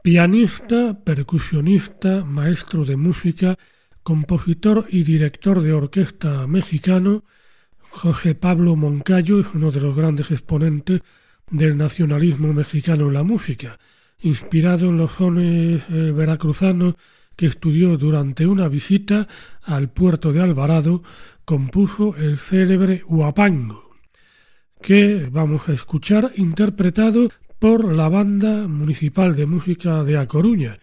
Pianista, 0.01 0.97
percusionista, 1.03 2.25
maestro 2.25 2.83
de 2.83 2.97
música, 2.97 3.57
compositor 4.03 4.85
y 4.89 5.03
director 5.03 5.61
de 5.61 5.73
orquesta 5.73 6.45
mexicano, 6.47 7.23
José 7.89 8.35
Pablo 8.35 8.75
Moncayo 8.75 9.39
es 9.39 9.47
uno 9.53 9.71
de 9.71 9.79
los 9.79 9.95
grandes 9.95 10.29
exponentes 10.31 11.01
del 11.49 11.77
nacionalismo 11.77 12.51
mexicano 12.53 13.07
en 13.07 13.13
la 13.13 13.23
música, 13.23 13.79
inspirado 14.19 14.87
en 14.87 14.97
los 14.97 15.11
sones 15.11 15.83
eh, 15.89 16.11
veracruzanos 16.11 16.95
que 17.35 17.45
estudió 17.45 17.97
durante 17.97 18.45
una 18.45 18.67
visita 18.67 19.27
al 19.61 19.89
puerto 19.89 20.31
de 20.31 20.41
Alvarado, 20.41 21.03
compuso 21.45 22.15
el 22.17 22.37
célebre 22.37 23.03
Huapango, 23.07 23.95
que 24.81 25.29
vamos 25.31 25.67
a 25.69 25.73
escuchar 25.73 26.31
interpretado 26.35 27.29
por 27.59 27.93
la 27.93 28.09
Banda 28.09 28.67
Municipal 28.67 29.35
de 29.35 29.45
Música 29.45 30.03
de 30.03 30.17
A 30.17 30.27
Coruña, 30.27 30.79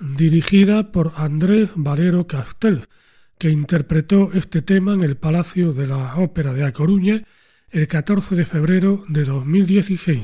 dirigida 0.00 0.92
por 0.92 1.12
Andrés 1.16 1.70
Valero 1.74 2.26
Castel, 2.26 2.86
que 3.38 3.50
interpretó 3.50 4.32
este 4.32 4.62
tema 4.62 4.94
en 4.94 5.02
el 5.02 5.16
Palacio 5.16 5.72
de 5.72 5.86
la 5.86 6.16
Ópera 6.16 6.52
de 6.52 6.64
A 6.64 6.72
Coruña 6.72 7.22
el 7.70 7.86
14 7.86 8.34
de 8.34 8.44
febrero 8.44 9.04
de 9.08 9.24
2016. 9.24 10.22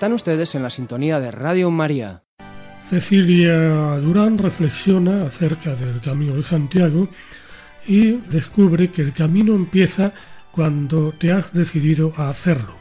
Están 0.00 0.14
ustedes 0.14 0.54
en 0.54 0.62
la 0.62 0.70
sintonía 0.70 1.20
de 1.20 1.30
Radio 1.30 1.70
María. 1.70 2.22
Cecilia 2.88 3.98
Durán 3.98 4.38
reflexiona 4.38 5.26
acerca 5.26 5.74
del 5.74 6.00
Camino 6.00 6.36
de 6.36 6.42
Santiago 6.42 7.10
y 7.86 8.12
descubre 8.12 8.90
que 8.90 9.02
el 9.02 9.12
camino 9.12 9.54
empieza 9.54 10.14
cuando 10.52 11.12
te 11.12 11.32
has 11.32 11.52
decidido 11.52 12.14
a 12.16 12.30
hacerlo. 12.30 12.74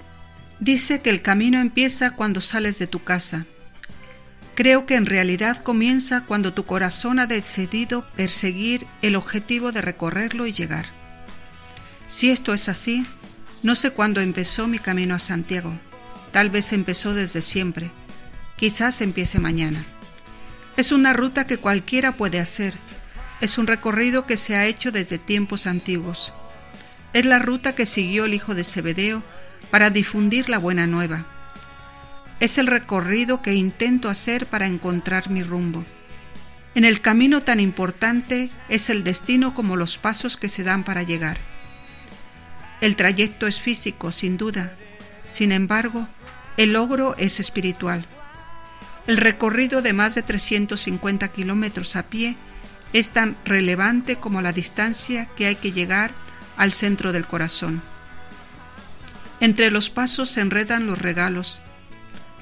Dice 0.61 1.01
que 1.01 1.09
el 1.09 1.21
camino 1.21 1.59
empieza 1.59 2.11
cuando 2.11 2.39
sales 2.39 2.79
de 2.79 2.87
tu 2.87 3.03
casa. 3.03 3.45
Creo 4.55 4.85
que 4.85 4.95
en 4.95 5.05
realidad 5.05 5.61
comienza 5.61 6.23
cuando 6.25 6.53
tu 6.53 6.63
corazón 6.63 7.19
ha 7.19 7.27
decidido 7.27 8.05
perseguir 8.15 8.87
el 9.01 9.17
objetivo 9.17 9.73
de 9.73 9.81
recorrerlo 9.81 10.47
y 10.47 10.53
llegar. 10.53 10.85
Si 12.07 12.29
esto 12.29 12.53
es 12.53 12.69
así, 12.69 13.05
no 13.61 13.75
sé 13.75 13.91
cuándo 13.91 14.21
empezó 14.21 14.69
mi 14.69 14.79
camino 14.79 15.15
a 15.15 15.19
Santiago. 15.19 15.77
Tal 16.31 16.49
vez 16.49 16.73
empezó 16.73 17.13
desde 17.13 17.41
siempre. 17.41 17.91
Quizás 18.55 19.01
empiece 19.01 19.39
mañana. 19.39 19.85
Es 20.77 20.91
una 20.91 21.13
ruta 21.13 21.47
que 21.47 21.57
cualquiera 21.57 22.13
puede 22.13 22.39
hacer. 22.39 22.75
Es 23.41 23.57
un 23.57 23.67
recorrido 23.67 24.25
que 24.25 24.37
se 24.37 24.55
ha 24.55 24.65
hecho 24.65 24.91
desde 24.91 25.17
tiempos 25.17 25.65
antiguos. 25.65 26.33
Es 27.13 27.25
la 27.25 27.39
ruta 27.39 27.73
que 27.73 27.85
siguió 27.85 28.25
el 28.25 28.33
hijo 28.33 28.53
de 28.53 28.63
Zebedeo 28.63 29.23
para 29.71 29.89
difundir 29.89 30.49
la 30.49 30.57
buena 30.57 30.87
nueva. 30.87 31.25
Es 32.39 32.57
el 32.57 32.67
recorrido 32.67 33.41
que 33.41 33.53
intento 33.53 34.09
hacer 34.09 34.45
para 34.45 34.67
encontrar 34.67 35.29
mi 35.29 35.43
rumbo. 35.43 35.83
En 36.75 36.85
el 36.85 37.01
camino 37.01 37.41
tan 37.41 37.59
importante 37.59 38.49
es 38.69 38.89
el 38.89 39.03
destino 39.03 39.53
como 39.53 39.75
los 39.75 39.97
pasos 39.97 40.37
que 40.37 40.49
se 40.49 40.63
dan 40.63 40.83
para 40.83 41.03
llegar. 41.03 41.37
El 42.79 42.95
trayecto 42.95 43.47
es 43.47 43.59
físico, 43.59 44.11
sin 44.11 44.37
duda. 44.37 44.77
Sin 45.27 45.51
embargo, 45.51 46.07
el 46.59 46.73
logro 46.73 47.15
es 47.17 47.39
espiritual. 47.39 48.05
El 49.07 49.15
recorrido 49.15 49.81
de 49.81 49.93
más 49.93 50.13
de 50.15 50.23
350 50.23 51.29
kilómetros 51.29 51.95
a 51.95 52.03
pie 52.03 52.35
es 52.91 53.11
tan 53.11 53.37
relevante 53.45 54.17
como 54.17 54.41
la 54.41 54.51
distancia 54.51 55.29
que 55.37 55.45
hay 55.45 55.55
que 55.55 55.71
llegar 55.71 56.11
al 56.57 56.73
centro 56.73 57.13
del 57.13 57.25
corazón. 57.25 57.81
Entre 59.39 59.71
los 59.71 59.89
pasos 59.89 60.31
se 60.31 60.41
enredan 60.41 60.85
los 60.85 60.99
regalos. 60.99 61.63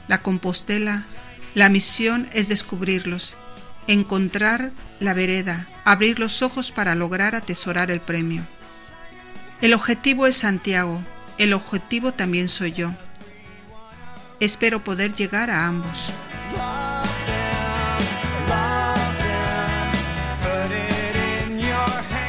La 0.08 0.24
compostela, 0.24 1.04
la 1.54 1.70
misión 1.70 2.28
es 2.34 2.50
descubrirlos, 2.50 3.36
encontrar 3.86 4.72
la 5.00 5.14
vereda, 5.14 5.68
abrir 5.86 6.18
los 6.18 6.42
ojos 6.42 6.72
para 6.72 6.96
lograr 6.96 7.36
atesorar 7.36 7.92
el 7.92 8.02
premio. 8.02 8.42
El 9.62 9.76
objetivo 9.76 10.26
es 10.26 10.38
Santiago, 10.38 11.04
el 11.38 11.54
objetivo 11.54 12.14
también 12.14 12.50
soy 12.50 12.72
yo. 12.72 12.96
Espero 14.40 14.84
poder 14.84 15.16
llegar 15.16 15.50
a 15.50 15.68
ambos. 15.68 15.98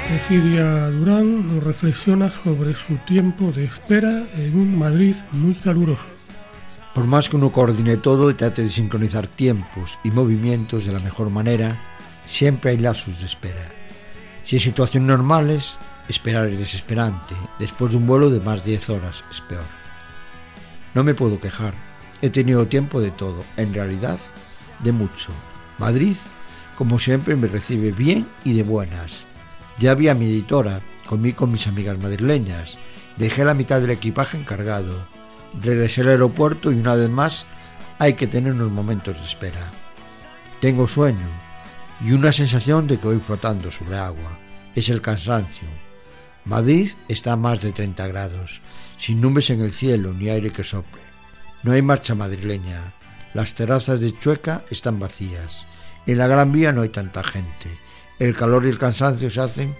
Cecilia 0.09 0.89
Durán 0.89 1.61
reflexiona 1.61 2.33
sobre 2.43 2.73
su 2.75 2.97
tiempo 3.07 3.53
de 3.53 3.65
espera 3.65 4.27
en 4.37 4.59
un 4.59 4.79
Madrid 4.79 5.17
muy 5.33 5.55
caluroso. 5.55 6.03
Por 6.95 7.07
más 7.07 7.29
que 7.29 7.37
uno 7.37 7.53
coordine 7.53 7.99
todo 7.99 8.31
y 8.31 8.35
trate 8.35 8.63
de 8.63 8.71
sincronizar 8.71 9.27
tiempos 9.27 9.99
y 10.03 10.11
movimientos 10.11 10.87
de 10.87 10.93
la 10.93 11.01
mejor 11.01 11.29
manera, 11.29 11.79
siempre 12.27 12.71
hay 12.71 12.79
lazos 12.79 13.21
de 13.21 13.27
espera. 13.27 13.63
Si 14.45 14.57
en 14.57 14.63
situaciones 14.63 15.09
normales, 15.09 15.77
esperar 16.09 16.47
es 16.47 16.59
desesperante. 16.59 17.35
Después 17.59 17.91
de 17.91 17.99
un 17.99 18.07
vuelo 18.07 18.31
de 18.31 18.41
más 18.41 18.65
de 18.65 18.71
10 18.71 18.91
horas 18.91 19.25
es 19.31 19.43
peor. 19.43 19.67
No 20.95 21.05
me 21.05 21.13
puedo 21.13 21.39
quejar. 21.39 21.88
He 22.21 22.31
tenido 22.31 22.67
tiempo 22.67 23.01
de 23.01 23.11
todo, 23.11 23.45
en 23.57 23.73
realidad, 23.73 24.19
de 24.81 24.93
mucho. 24.93 25.33
Madrid, 25.79 26.17
como 26.77 26.99
siempre, 26.99 27.37
me 27.37 27.49
recibe 27.49 27.93
bien 27.93 28.27
y 28.45 28.55
de 28.55 28.63
buenas. 28.63 29.25
Ya 29.79 29.93
había 29.93 30.15
mi 30.15 30.27
editora, 30.27 30.81
comí 31.07 31.33
con 31.33 31.53
mis 31.53 31.67
amigas 31.67 31.99
madrileñas, 31.99 32.77
dejé 33.17 33.45
la 33.45 33.55
mitad 33.55 33.81
del 33.81 33.91
equipaje 33.91 34.37
encargado, 34.37 35.07
regresé 35.63 36.01
al 36.01 36.09
aeropuerto 36.09 36.73
y 36.73 36.81
una 36.81 36.95
vez 36.95 37.09
más 37.09 37.47
hay 37.99 38.15
que 38.15 38.27
tener 38.27 38.53
unos 38.53 38.73
momentos 38.73 39.19
de 39.19 39.27
espera. 39.27 39.71
Tengo 40.61 40.89
sueño 40.89 41.29
y 42.01 42.13
una 42.13 42.33
sensación 42.33 42.87
de 42.87 42.99
que 42.99 43.07
voy 43.07 43.21
flotando 43.21 43.71
sobre 43.71 43.97
agua. 43.97 44.39
Es 44.75 44.89
el 44.89 45.01
cansancio. 45.01 45.69
Madrid 46.45 46.91
está 47.09 47.33
a 47.33 47.37
más 47.37 47.61
de 47.61 47.73
30 47.73 48.07
grados, 48.09 48.61
sin 48.97 49.21
nubes 49.21 49.51
en 49.51 49.61
el 49.61 49.73
cielo 49.73 50.13
ni 50.15 50.29
aire 50.29 50.51
que 50.51 50.65
sople. 50.65 51.08
No 51.63 51.73
hay 51.73 51.83
marcha 51.83 52.15
madrileña. 52.15 52.95
Las 53.35 53.55
terrazas 53.55 54.01
de 54.01 54.17
Chueca 54.17 54.65
están 54.71 54.99
vacías. 54.99 55.67
En 56.07 56.19
la 56.19 56.27
Gran 56.27 56.53
Vía 56.53 56.73
no 56.73 56.83
hay 56.83 56.89
tanta 56.89 57.23
gente. 57.25 57.69
El 58.19 58.35
calor 58.35 58.65
y 58.65 58.69
el 58.69 58.79
cansancio 58.79 59.31
se 59.31 59.41
hacen 59.41 59.77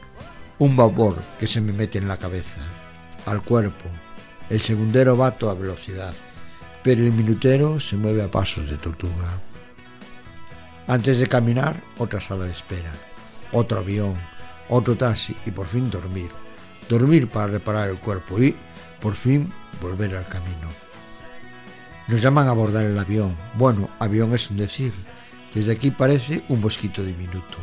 un 0.59 0.77
vapor 0.77 1.17
que 1.39 1.47
se 1.47 1.61
me 1.61 1.73
mete 1.73 1.99
en 1.99 2.09
la 2.09 2.17
cabeza, 2.17 2.61
al 3.27 3.43
cuerpo. 3.43 3.89
El 4.51 4.61
segundero 4.61 5.17
va 5.17 5.29
a 5.29 5.37
toda 5.37 5.55
velocidad, 5.55 6.15
pero 6.83 7.03
el 7.03 7.13
minutero 7.13 7.79
se 7.79 7.97
mueve 7.97 8.23
a 8.23 8.31
pasos 8.31 8.69
de 8.69 8.77
tortuga. 8.77 9.41
Antes 10.87 11.19
de 11.19 11.27
caminar, 11.27 11.83
otra 11.99 12.21
sala 12.21 12.47
de 12.47 12.53
espera, 12.53 12.93
otro 13.53 13.79
avión, 13.79 14.17
otro 14.69 14.97
taxi 14.97 15.37
y 15.47 15.51
por 15.51 15.67
fin 15.67 15.91
dormir. 15.91 16.31
Dormir 16.89 17.29
para 17.29 17.47
reparar 17.47 17.89
el 17.89 17.99
cuerpo 17.99 18.41
y, 18.43 18.57
por 19.01 19.15
fin, 19.15 19.53
volver 19.81 20.17
al 20.17 20.27
camino. 20.29 20.88
Nos 22.09 22.23
llaman 22.23 22.47
a 22.47 22.53
abordar 22.53 22.87
el 22.87 22.99
avión. 22.99 23.37
Bueno, 23.55 23.91
avión 23.99 24.35
es 24.35 24.51
un 24.51 24.57
decir. 24.57 24.95
Desde 25.53 25.73
aquí 25.73 25.91
parece 25.91 26.43
un 26.49 26.63
bosquito 26.63 27.03
diminuto. 27.03 27.59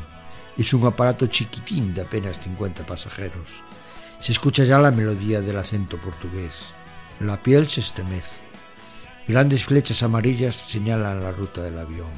Es 0.55 0.71
un 0.75 0.85
aparato 0.85 1.25
chiquitín 1.25 1.95
de 1.95 2.01
apenas 2.01 2.39
50 2.39 2.85
pasajeros. 2.85 3.63
Se 4.19 4.31
escucha 4.31 4.63
ya 4.63 4.77
la 4.77 4.91
melodía 4.91 5.41
del 5.41 5.57
acento 5.57 5.97
portugués. 5.97 6.53
La 7.19 7.41
piel 7.41 7.67
se 7.67 7.79
estremece. 7.81 8.37
Grandes 9.27 9.65
flechas 9.65 10.03
amarillas 10.03 10.55
señalan 10.55 11.23
la 11.23 11.31
ruta 11.31 11.63
del 11.63 11.79
avión. 11.79 12.11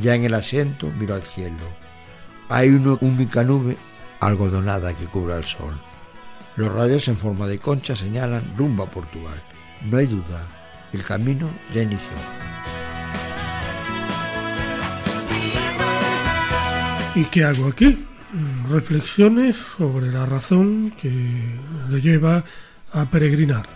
Ya 0.00 0.16
en 0.16 0.24
el 0.24 0.34
asiento 0.34 0.90
miro 0.98 1.14
al 1.14 1.22
cielo. 1.22 1.64
Hay 2.48 2.70
una 2.70 2.98
única 3.00 3.44
nube 3.44 3.76
algodonada 4.18 4.92
que 4.94 5.06
cubre 5.06 5.36
el 5.36 5.44
sol. 5.44 5.80
Los 6.56 6.72
rayos 6.72 7.06
en 7.06 7.16
forma 7.16 7.46
de 7.46 7.60
concha 7.60 7.94
señalan 7.94 8.56
rumbo 8.56 8.82
a 8.82 8.90
Portugal. 8.90 9.40
No 9.88 9.98
hay 9.98 10.06
duda, 10.06 10.48
el 10.92 11.02
camino 11.04 11.50
ya 11.74 11.82
inició. 11.82 12.10
¿Y 17.14 17.24
qué 17.24 17.44
hago 17.44 17.68
aquí? 17.68 18.06
Reflexiones 18.68 19.56
sobre 19.76 20.12
la 20.12 20.26
razón 20.26 20.92
que 21.00 21.10
le 21.88 22.00
lleva 22.00 22.44
a 22.92 23.04
peregrinar. 23.06 23.68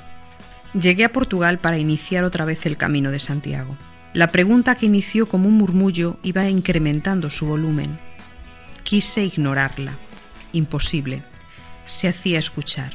Llegué 0.72 1.04
a 1.04 1.12
Portugal 1.12 1.58
para 1.58 1.78
iniciar 1.78 2.24
otra 2.24 2.44
vez 2.44 2.64
el 2.66 2.76
camino 2.76 3.10
de 3.10 3.18
Santiago. 3.18 3.76
La 4.12 4.28
pregunta 4.28 4.76
que 4.76 4.86
inició 4.86 5.26
como 5.26 5.48
un 5.48 5.58
murmullo 5.58 6.18
iba 6.22 6.48
incrementando 6.48 7.30
su 7.30 7.46
volumen. 7.46 7.98
Quise 8.84 9.24
ignorarla. 9.24 9.98
Imposible. 10.52 11.22
Se 11.86 12.08
hacía 12.08 12.38
escuchar. 12.38 12.92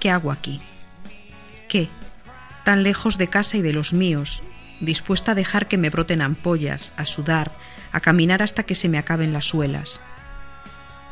¿Qué 0.00 0.10
hago 0.10 0.32
aquí? 0.32 0.60
Tan 2.64 2.82
lejos 2.82 3.18
de 3.18 3.28
casa 3.28 3.58
y 3.58 3.62
de 3.62 3.72
los 3.72 3.92
míos, 3.92 4.42
dispuesta 4.80 5.32
a 5.32 5.34
dejar 5.34 5.68
que 5.68 5.78
me 5.78 5.90
broten 5.90 6.22
ampollas, 6.22 6.92
a 6.96 7.04
sudar, 7.04 7.52
a 7.92 8.00
caminar 8.00 8.42
hasta 8.42 8.64
que 8.64 8.74
se 8.74 8.88
me 8.88 8.98
acaben 8.98 9.32
las 9.32 9.44
suelas. 9.44 10.00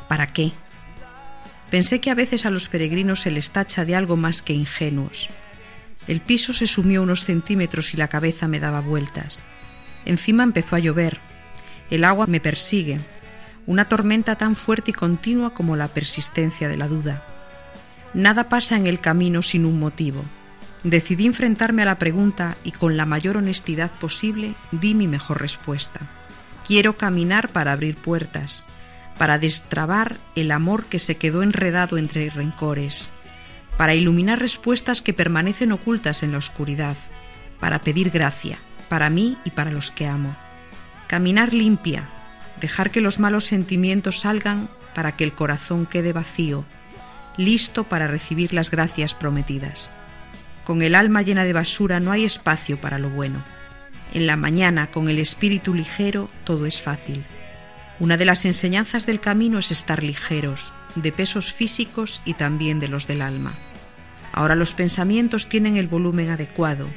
¿Para 0.08 0.32
qué? 0.32 0.52
Pensé 1.70 2.00
que 2.00 2.10
a 2.10 2.14
veces 2.14 2.44
a 2.44 2.50
los 2.50 2.68
peregrinos 2.68 3.20
se 3.20 3.30
les 3.30 3.50
tacha 3.50 3.84
de 3.84 3.94
algo 3.94 4.16
más 4.16 4.42
que 4.42 4.52
ingenuos. 4.52 5.28
El 6.06 6.20
piso 6.20 6.52
se 6.52 6.66
sumió 6.66 7.02
unos 7.02 7.24
centímetros 7.24 7.94
y 7.94 7.96
la 7.96 8.08
cabeza 8.08 8.48
me 8.48 8.60
daba 8.60 8.80
vueltas. 8.80 9.44
Encima 10.04 10.42
empezó 10.42 10.76
a 10.76 10.80
llover. 10.80 11.20
El 11.90 12.04
agua 12.04 12.26
me 12.26 12.40
persigue. 12.40 12.98
Una 13.66 13.88
tormenta 13.88 14.36
tan 14.36 14.56
fuerte 14.56 14.90
y 14.90 14.94
continua 14.94 15.54
como 15.54 15.76
la 15.76 15.88
persistencia 15.88 16.68
de 16.68 16.76
la 16.76 16.88
duda. 16.88 17.24
Nada 18.12 18.48
pasa 18.48 18.76
en 18.76 18.86
el 18.86 19.00
camino 19.00 19.42
sin 19.42 19.64
un 19.64 19.78
motivo. 19.78 20.24
Decidí 20.84 21.26
enfrentarme 21.26 21.82
a 21.82 21.86
la 21.86 21.98
pregunta 21.98 22.56
y 22.64 22.72
con 22.72 22.96
la 22.96 23.06
mayor 23.06 23.36
honestidad 23.36 23.90
posible 23.90 24.54
di 24.72 24.94
mi 24.94 25.06
mejor 25.06 25.40
respuesta. 25.40 26.00
Quiero 26.66 26.96
caminar 26.96 27.50
para 27.50 27.72
abrir 27.72 27.96
puertas, 27.96 28.66
para 29.16 29.38
destrabar 29.38 30.16
el 30.34 30.50
amor 30.50 30.86
que 30.86 30.98
se 30.98 31.16
quedó 31.16 31.42
enredado 31.42 31.98
entre 31.98 32.28
rencores, 32.30 33.10
para 33.76 33.94
iluminar 33.94 34.40
respuestas 34.40 35.02
que 35.02 35.14
permanecen 35.14 35.70
ocultas 35.70 36.22
en 36.24 36.32
la 36.32 36.38
oscuridad, 36.38 36.96
para 37.60 37.78
pedir 37.80 38.10
gracia, 38.10 38.58
para 38.88 39.08
mí 39.08 39.38
y 39.44 39.50
para 39.50 39.70
los 39.70 39.92
que 39.92 40.08
amo. 40.08 40.36
Caminar 41.06 41.54
limpia, 41.54 42.08
dejar 42.60 42.90
que 42.90 43.00
los 43.00 43.20
malos 43.20 43.44
sentimientos 43.44 44.20
salgan 44.20 44.68
para 44.94 45.16
que 45.16 45.22
el 45.22 45.32
corazón 45.32 45.86
quede 45.86 46.12
vacío, 46.12 46.64
listo 47.36 47.84
para 47.84 48.08
recibir 48.08 48.52
las 48.52 48.70
gracias 48.70 49.14
prometidas. 49.14 49.90
Con 50.64 50.82
el 50.82 50.94
alma 50.94 51.22
llena 51.22 51.44
de 51.44 51.52
basura 51.52 52.00
no 52.00 52.12
hay 52.12 52.24
espacio 52.24 52.80
para 52.80 52.98
lo 52.98 53.10
bueno. 53.10 53.42
En 54.14 54.26
la 54.26 54.36
mañana, 54.36 54.88
con 54.88 55.08
el 55.08 55.18
espíritu 55.18 55.74
ligero, 55.74 56.28
todo 56.44 56.66
es 56.66 56.80
fácil. 56.80 57.24
Una 57.98 58.16
de 58.16 58.24
las 58.24 58.44
enseñanzas 58.44 59.06
del 59.06 59.20
camino 59.20 59.58
es 59.58 59.70
estar 59.70 60.02
ligeros, 60.02 60.72
de 60.94 61.12
pesos 61.12 61.52
físicos 61.52 62.22
y 62.24 62.34
también 62.34 62.78
de 62.80 62.88
los 62.88 63.06
del 63.06 63.22
alma. 63.22 63.54
Ahora 64.32 64.54
los 64.54 64.74
pensamientos 64.74 65.48
tienen 65.48 65.76
el 65.76 65.88
volumen 65.88 66.30
adecuado, 66.30 66.88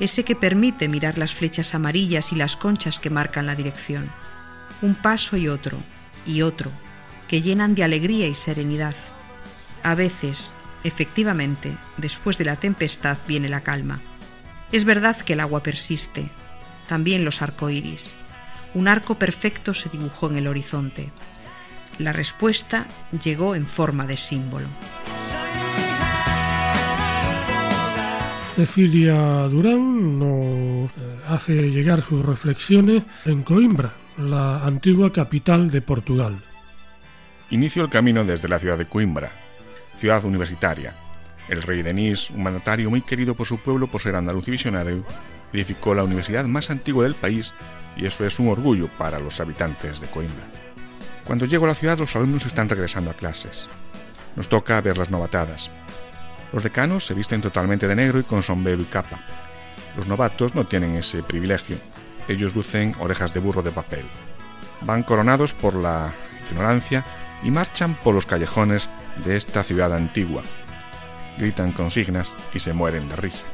ese 0.00 0.24
que 0.24 0.34
permite 0.36 0.88
mirar 0.88 1.18
las 1.18 1.34
flechas 1.34 1.74
amarillas 1.74 2.32
y 2.32 2.36
las 2.36 2.56
conchas 2.56 2.98
que 2.98 3.10
marcan 3.10 3.46
la 3.46 3.54
dirección. 3.54 4.10
Un 4.80 4.94
paso 4.94 5.36
y 5.36 5.48
otro, 5.48 5.78
y 6.26 6.42
otro, 6.42 6.70
que 7.28 7.42
llenan 7.42 7.74
de 7.74 7.84
alegría 7.84 8.26
y 8.26 8.34
serenidad. 8.34 8.94
A 9.82 9.94
veces, 9.94 10.54
Efectivamente, 10.84 11.76
después 11.96 12.38
de 12.38 12.44
la 12.44 12.56
tempestad 12.56 13.18
viene 13.28 13.48
la 13.48 13.62
calma. 13.62 14.00
Es 14.72 14.84
verdad 14.84 15.16
que 15.16 15.34
el 15.34 15.40
agua 15.40 15.62
persiste, 15.62 16.30
también 16.88 17.24
los 17.24 17.42
arcoíris. 17.42 18.14
Un 18.74 18.88
arco 18.88 19.16
perfecto 19.16 19.74
se 19.74 19.88
dibujó 19.90 20.28
en 20.28 20.36
el 20.36 20.48
horizonte. 20.48 21.10
La 21.98 22.12
respuesta 22.12 22.86
llegó 23.22 23.54
en 23.54 23.66
forma 23.66 24.06
de 24.06 24.16
símbolo. 24.16 24.66
Cecilia 28.56 29.48
Durán 29.48 30.18
nos 30.18 30.90
eh, 30.90 31.20
hace 31.26 31.54
llegar 31.54 32.02
sus 32.02 32.24
reflexiones 32.24 33.02
en 33.24 33.42
Coimbra, 33.42 33.94
la 34.18 34.64
antigua 34.64 35.10
capital 35.10 35.70
de 35.70 35.80
Portugal. 35.80 36.42
Inicio 37.50 37.82
el 37.82 37.88
camino 37.88 38.24
desde 38.24 38.48
la 38.48 38.58
ciudad 38.58 38.76
de 38.76 38.84
Coimbra, 38.84 39.30
ciudad 39.96 40.24
universitaria. 40.24 40.94
El 41.48 41.62
rey 41.62 41.82
Denis, 41.82 42.30
un 42.30 42.42
mandatario 42.42 42.90
muy 42.90 43.02
querido 43.02 43.34
por 43.34 43.46
su 43.46 43.58
pueblo 43.58 43.90
por 43.90 44.00
ser 44.00 44.16
andaluz 44.16 44.48
y 44.48 44.52
visionario, 44.52 45.04
edificó 45.52 45.94
la 45.94 46.04
universidad 46.04 46.44
más 46.44 46.70
antigua 46.70 47.04
del 47.04 47.14
país 47.14 47.52
y 47.96 48.06
eso 48.06 48.24
es 48.24 48.38
un 48.38 48.48
orgullo 48.48 48.88
para 48.96 49.18
los 49.18 49.40
habitantes 49.40 50.00
de 50.00 50.06
Coimbra. 50.06 50.46
Cuando 51.24 51.46
llego 51.46 51.64
a 51.64 51.68
la 51.68 51.74
ciudad 51.74 51.98
los 51.98 52.16
alumnos 52.16 52.46
están 52.46 52.68
regresando 52.68 53.10
a 53.10 53.14
clases. 53.14 53.68
Nos 54.34 54.48
toca 54.48 54.80
ver 54.80 54.98
las 54.98 55.10
novatadas. 55.10 55.70
Los 56.52 56.62
decanos 56.62 57.06
se 57.06 57.14
visten 57.14 57.40
totalmente 57.40 57.86
de 57.86 57.96
negro 57.96 58.18
y 58.18 58.24
con 58.24 58.42
sombrero 58.42 58.82
y 58.82 58.86
capa. 58.86 59.20
Los 59.96 60.06
novatos 60.06 60.54
no 60.54 60.66
tienen 60.66 60.96
ese 60.96 61.22
privilegio. 61.22 61.76
Ellos 62.28 62.54
lucen 62.54 62.94
orejas 62.98 63.34
de 63.34 63.40
burro 63.40 63.62
de 63.62 63.72
papel. 63.72 64.04
Van 64.82 65.02
coronados 65.02 65.54
por 65.54 65.74
la 65.74 66.12
ignorancia 66.50 67.04
y 67.42 67.50
marchan 67.50 67.98
por 68.02 68.14
los 68.14 68.26
callejones 68.26 68.90
de 69.24 69.36
esta 69.36 69.62
ciudad 69.62 69.92
antigua. 69.92 70.42
Gritan 71.38 71.72
consignas 71.72 72.34
y 72.54 72.58
se 72.58 72.72
mueren 72.72 73.08
de 73.08 73.16
risa. 73.16 73.46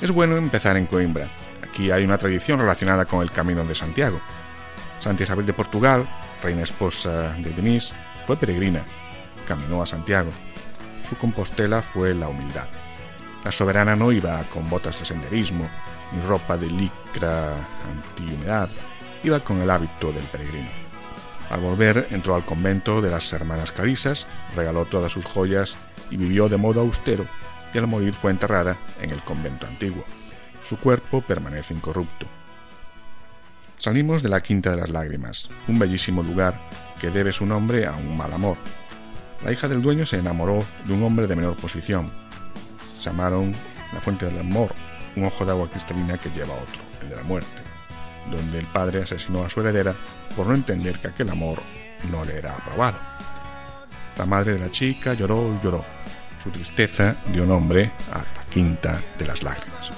Es 0.00 0.10
bueno 0.10 0.36
empezar 0.36 0.76
en 0.76 0.86
Coimbra. 0.86 1.28
Aquí 1.62 1.90
hay 1.90 2.04
una 2.04 2.18
tradición 2.18 2.58
relacionada 2.58 3.04
con 3.04 3.22
el 3.22 3.30
Camino 3.30 3.64
de 3.64 3.74
Santiago. 3.74 4.20
Santa 4.98 5.22
Isabel 5.22 5.46
de 5.46 5.52
Portugal, 5.52 6.08
reina 6.42 6.62
esposa 6.62 7.32
de 7.34 7.52
Denis, 7.52 7.94
fue 8.26 8.36
peregrina, 8.36 8.84
caminó 9.46 9.82
a 9.82 9.86
Santiago. 9.86 10.30
Su 11.08 11.16
compostela 11.16 11.82
fue 11.82 12.14
la 12.14 12.28
humildad. 12.28 12.68
La 13.44 13.52
soberana 13.52 13.94
no 13.94 14.10
iba 14.10 14.42
con 14.44 14.68
botas 14.68 14.98
de 14.98 15.04
senderismo 15.04 15.68
ni 16.12 16.20
ropa 16.20 16.56
de 16.56 16.68
licra 16.68 17.54
antihumedad, 17.90 18.68
iba 19.22 19.40
con 19.40 19.60
el 19.60 19.70
hábito 19.70 20.12
del 20.12 20.24
peregrino. 20.24 20.85
Al 21.50 21.60
volver 21.60 22.08
entró 22.10 22.34
al 22.34 22.44
convento 22.44 23.00
de 23.00 23.10
las 23.10 23.32
hermanas 23.32 23.70
Clarisas, 23.70 24.26
regaló 24.54 24.84
todas 24.84 25.12
sus 25.12 25.24
joyas 25.24 25.76
y 26.10 26.16
vivió 26.16 26.48
de 26.48 26.56
modo 26.56 26.80
austero, 26.80 27.26
y 27.72 27.78
al 27.78 27.86
morir 27.86 28.14
fue 28.14 28.32
enterrada 28.32 28.76
en 29.00 29.10
el 29.10 29.22
convento 29.22 29.66
antiguo. 29.66 30.04
Su 30.62 30.78
cuerpo 30.78 31.20
permanece 31.20 31.74
incorrupto. 31.74 32.26
Salimos 33.78 34.22
de 34.22 34.28
la 34.28 34.40
Quinta 34.40 34.70
de 34.70 34.78
las 34.78 34.90
Lágrimas, 34.90 35.48
un 35.68 35.78
bellísimo 35.78 36.22
lugar 36.22 36.60
que 36.98 37.10
debe 37.10 37.32
su 37.32 37.46
nombre 37.46 37.86
a 37.86 37.92
un 37.92 38.16
mal 38.16 38.32
amor. 38.32 38.56
La 39.44 39.52
hija 39.52 39.68
del 39.68 39.82
dueño 39.82 40.06
se 40.06 40.18
enamoró 40.18 40.64
de 40.84 40.94
un 40.94 41.02
hombre 41.02 41.26
de 41.26 41.36
menor 41.36 41.56
posición. 41.56 42.10
Se 42.98 43.10
amaron 43.10 43.54
la 43.92 44.00
fuente 44.00 44.26
del 44.26 44.38
amor, 44.40 44.74
un 45.14 45.26
ojo 45.26 45.44
de 45.44 45.52
agua 45.52 45.70
cristalina 45.70 46.18
que 46.18 46.30
lleva 46.30 46.54
otro, 46.54 46.82
el 47.02 47.10
de 47.10 47.16
la 47.16 47.22
muerte 47.22 47.75
donde 48.30 48.58
el 48.58 48.66
padre 48.66 49.02
asesinó 49.02 49.44
a 49.44 49.50
su 49.50 49.60
heredera 49.60 49.96
por 50.36 50.46
no 50.46 50.54
entender 50.54 50.98
que 50.98 51.08
aquel 51.08 51.30
amor 51.30 51.62
no 52.10 52.24
le 52.24 52.38
era 52.38 52.54
aprobado. 52.54 52.98
La 54.16 54.26
madre 54.26 54.54
de 54.54 54.58
la 54.58 54.70
chica 54.70 55.14
lloró 55.14 55.54
y 55.54 55.64
lloró. 55.64 55.84
Su 56.42 56.50
tristeza 56.50 57.16
dio 57.32 57.44
nombre 57.44 57.92
a 58.12 58.18
la 58.18 58.44
quinta 58.50 58.98
de 59.18 59.26
las 59.26 59.42
lágrimas. 59.42 59.92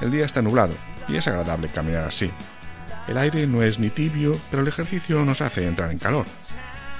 El 0.00 0.10
día 0.10 0.24
está 0.24 0.42
nublado 0.42 0.74
y 1.08 1.16
es 1.16 1.28
agradable 1.28 1.68
caminar 1.68 2.04
así. 2.04 2.30
El 3.06 3.18
aire 3.18 3.46
no 3.46 3.62
es 3.62 3.78
ni 3.78 3.90
tibio, 3.90 4.38
pero 4.50 4.62
el 4.62 4.68
ejercicio 4.68 5.24
nos 5.24 5.40
hace 5.40 5.66
entrar 5.66 5.90
en 5.90 5.98
calor. 5.98 6.26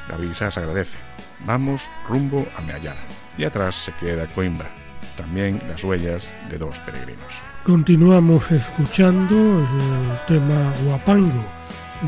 La 0.09 0.17
brisa 0.17 0.51
se 0.51 0.61
agradece. 0.61 0.99
Vamos 1.41 1.91
rumbo 2.09 2.47
a 2.57 2.61
Meallada 2.63 3.01
y 3.37 3.45
atrás 3.45 3.75
se 3.75 3.93
queda 3.93 4.27
Coimbra, 4.27 4.69
también 5.17 5.61
las 5.69 5.83
huellas 5.83 6.33
de 6.49 6.59
dos 6.59 6.81
peregrinos. 6.81 7.43
Continuamos 7.65 8.51
escuchando 8.51 9.61
el 9.61 10.27
tema 10.27 10.73
Guapango 10.85 11.45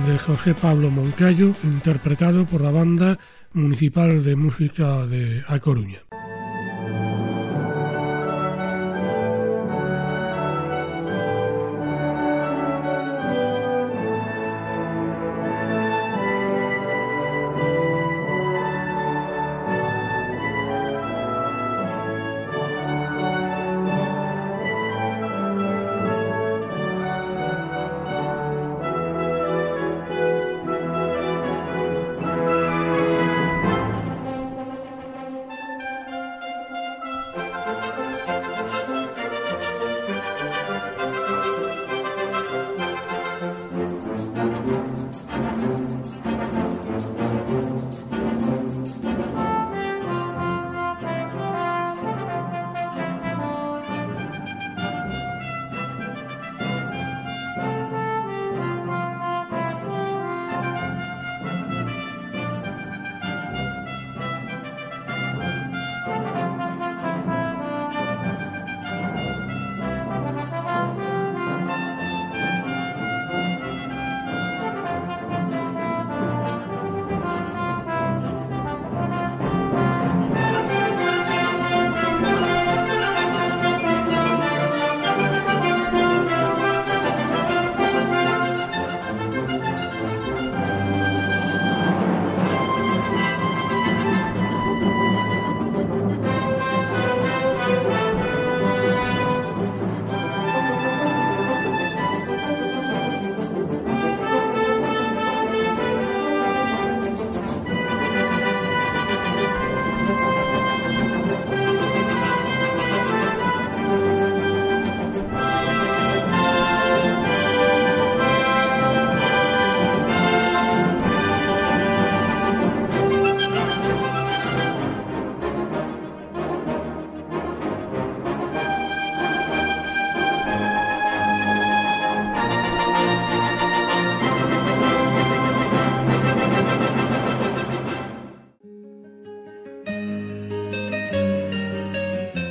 de 0.05 0.19
José 0.19 0.53
Pablo 0.53 0.91
Moncayo, 0.91 1.53
interpretado 1.63 2.45
por 2.45 2.61
la 2.61 2.73
banda 2.73 3.17
municipal 3.53 4.25
de 4.25 4.35
música 4.35 5.07
de 5.07 5.45
A 5.47 5.61
Coruña. 5.61 6.01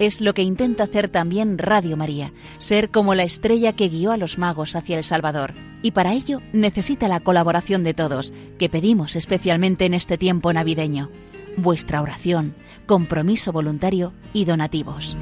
Es 0.00 0.22
lo 0.22 0.32
que 0.32 0.40
intenta 0.40 0.84
hacer 0.84 1.10
también 1.10 1.58
Radio 1.58 1.94
María, 1.94 2.32
ser 2.56 2.88
como 2.88 3.14
la 3.14 3.22
estrella 3.22 3.74
que 3.74 3.90
guió 3.90 4.12
a 4.12 4.16
los 4.16 4.38
magos 4.38 4.74
hacia 4.74 4.96
el 4.96 5.04
Salvador. 5.04 5.52
Y 5.82 5.90
para 5.90 6.14
ello 6.14 6.40
necesita 6.54 7.06
la 7.06 7.20
colaboración 7.20 7.84
de 7.84 7.92
todos, 7.92 8.32
que 8.58 8.70
pedimos 8.70 9.14
especialmente 9.14 9.84
en 9.84 9.92
este 9.92 10.16
tiempo 10.16 10.54
navideño. 10.54 11.10
Vuestra 11.58 12.00
oración, 12.00 12.54
compromiso 12.86 13.52
voluntario 13.52 14.14
y 14.32 14.46
donativos. 14.46 15.18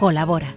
Colabora 0.00 0.56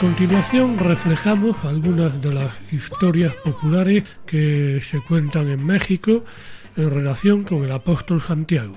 Continuación 0.00 0.78
reflejamos 0.78 1.62
algunas 1.62 2.22
de 2.22 2.32
las 2.32 2.50
historias 2.72 3.34
populares 3.44 4.04
que 4.24 4.80
se 4.80 4.98
cuentan 5.02 5.48
en 5.48 5.66
México 5.66 6.24
en 6.74 6.90
relación 6.90 7.42
con 7.42 7.64
el 7.64 7.72
apóstol 7.72 8.22
Santiago. 8.22 8.72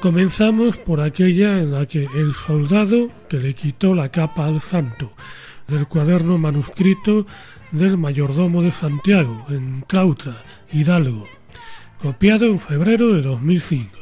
Comenzamos 0.00 0.76
por 0.76 1.00
aquella 1.00 1.58
en 1.58 1.70
la 1.70 1.86
que 1.86 2.08
el 2.16 2.34
soldado 2.34 3.06
que 3.28 3.36
le 3.36 3.54
quitó 3.54 3.94
la 3.94 4.08
capa 4.08 4.46
al 4.46 4.60
santo, 4.60 5.12
del 5.68 5.86
cuaderno 5.86 6.36
manuscrito 6.36 7.28
del 7.70 7.96
mayordomo 7.96 8.60
de 8.62 8.72
Santiago, 8.72 9.46
en 9.48 9.82
Clautra, 9.82 10.36
Hidalgo, 10.72 11.28
copiado 12.02 12.46
en 12.46 12.58
febrero 12.58 13.12
de 13.12 13.22
2005. 13.22 13.96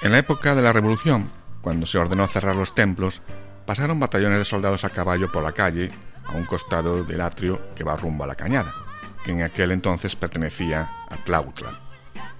En 0.00 0.12
la 0.12 0.18
época 0.18 0.54
de 0.54 0.62
la 0.62 0.72
Revolución, 0.72 1.30
cuando 1.60 1.84
se 1.84 1.98
ordenó 1.98 2.26
cerrar 2.26 2.56
los 2.56 2.74
templos, 2.74 3.22
pasaron 3.66 3.98
batallones 4.00 4.38
de 4.38 4.44
soldados 4.44 4.84
a 4.84 4.90
caballo 4.90 5.30
por 5.30 5.42
la 5.42 5.52
calle 5.52 5.90
a 6.24 6.32
un 6.32 6.44
costado 6.44 7.04
del 7.04 7.20
atrio 7.20 7.60
que 7.74 7.84
va 7.84 7.96
rumbo 7.96 8.24
a 8.24 8.26
la 8.26 8.36
cañada, 8.36 8.72
que 9.24 9.32
en 9.32 9.42
aquel 9.42 9.72
entonces 9.72 10.16
pertenecía 10.16 10.90
a 11.10 11.16
Tlautla. 11.24 11.80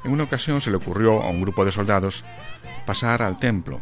En 0.04 0.12
una 0.12 0.24
ocasión 0.24 0.60
se 0.60 0.70
le 0.70 0.76
ocurrió 0.76 1.22
a 1.22 1.28
un 1.28 1.42
grupo 1.42 1.64
de 1.64 1.72
soldados 1.72 2.24
pasar 2.86 3.22
al 3.22 3.38
templo, 3.38 3.80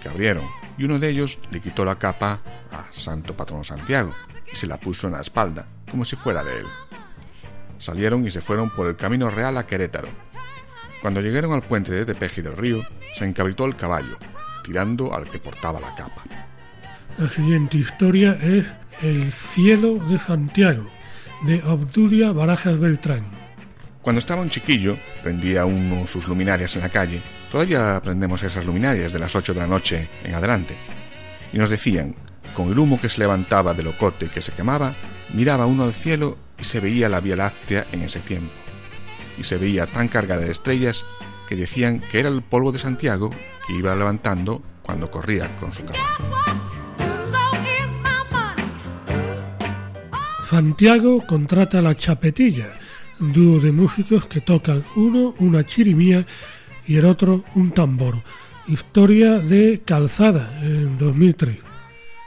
que 0.00 0.08
abrieron, 0.08 0.44
y 0.76 0.84
uno 0.84 0.98
de 0.98 1.08
ellos 1.08 1.38
le 1.50 1.60
quitó 1.60 1.84
la 1.84 1.96
capa 1.96 2.40
a 2.72 2.86
Santo 2.90 3.36
Patrón 3.36 3.64
Santiago 3.64 4.12
y 4.52 4.56
se 4.56 4.66
la 4.66 4.80
puso 4.80 5.06
en 5.06 5.12
la 5.12 5.20
espalda, 5.20 5.66
como 5.90 6.04
si 6.04 6.16
fuera 6.16 6.42
de 6.42 6.58
él. 6.58 6.66
Salieron 7.78 8.26
y 8.26 8.30
se 8.30 8.40
fueron 8.40 8.70
por 8.70 8.88
el 8.88 8.96
camino 8.96 9.30
real 9.30 9.56
a 9.56 9.66
Querétaro. 9.66 10.08
Cuando 11.00 11.20
llegaron 11.20 11.52
al 11.52 11.62
puente 11.62 11.92
de 11.92 12.04
Tepeji 12.04 12.42
del 12.42 12.56
río, 12.56 12.82
se 13.14 13.24
encabritó 13.24 13.64
el 13.64 13.76
caballo, 13.76 14.18
tirando 14.64 15.14
al 15.14 15.30
que 15.30 15.38
portaba 15.38 15.80
la 15.80 15.94
capa. 15.94 16.22
La 17.20 17.28
siguiente 17.30 17.76
historia 17.76 18.38
es 18.40 18.64
El 19.02 19.30
cielo 19.30 19.96
de 20.08 20.18
Santiago, 20.18 20.86
de 21.42 21.62
Obdulia 21.64 22.32
Barajas 22.32 22.80
Beltrán. 22.80 23.26
Cuando 24.00 24.20
estaba 24.20 24.40
un 24.40 24.48
chiquillo, 24.48 24.96
prendía 25.22 25.66
uno 25.66 26.06
sus 26.06 26.28
luminarias 26.28 26.76
en 26.76 26.82
la 26.82 26.88
calle. 26.88 27.20
Todavía 27.52 28.00
prendemos 28.02 28.42
esas 28.42 28.64
luminarias 28.64 29.12
de 29.12 29.18
las 29.18 29.36
8 29.36 29.52
de 29.52 29.60
la 29.60 29.66
noche 29.66 30.08
en 30.24 30.34
adelante. 30.34 30.74
Y 31.52 31.58
nos 31.58 31.68
decían, 31.68 32.14
con 32.54 32.72
el 32.72 32.78
humo 32.78 32.98
que 32.98 33.10
se 33.10 33.18
levantaba 33.18 33.74
del 33.74 33.88
ocote 33.88 34.28
que 34.28 34.40
se 34.40 34.52
quemaba, 34.52 34.94
miraba 35.34 35.66
uno 35.66 35.84
al 35.84 35.92
cielo 35.92 36.38
y 36.58 36.64
se 36.64 36.80
veía 36.80 37.10
la 37.10 37.20
Vía 37.20 37.36
Láctea 37.36 37.86
en 37.92 38.00
ese 38.00 38.20
tiempo. 38.20 38.54
Y 39.36 39.44
se 39.44 39.58
veía 39.58 39.86
tan 39.86 40.08
cargada 40.08 40.40
de 40.40 40.52
estrellas 40.52 41.04
que 41.50 41.56
decían 41.56 42.00
que 42.00 42.18
era 42.18 42.30
el 42.30 42.40
polvo 42.40 42.72
de 42.72 42.78
Santiago 42.78 43.28
que 43.66 43.74
iba 43.74 43.94
levantando 43.94 44.62
cuando 44.80 45.10
corría 45.10 45.54
con 45.56 45.70
su 45.74 45.84
caballo. 45.84 46.49
Santiago 50.50 51.24
contrata 51.24 51.80
la 51.80 51.94
Chapetilla, 51.94 52.72
dúo 53.20 53.60
de 53.60 53.70
músicos 53.70 54.26
que 54.26 54.40
tocan 54.40 54.82
uno 54.96 55.32
una 55.38 55.64
chirimía 55.64 56.26
y 56.88 56.96
el 56.96 57.04
otro 57.04 57.44
un 57.54 57.70
tambor. 57.70 58.16
Historia 58.66 59.38
de 59.38 59.82
Calzada 59.84 60.58
en 60.60 60.98
2003. 60.98 61.56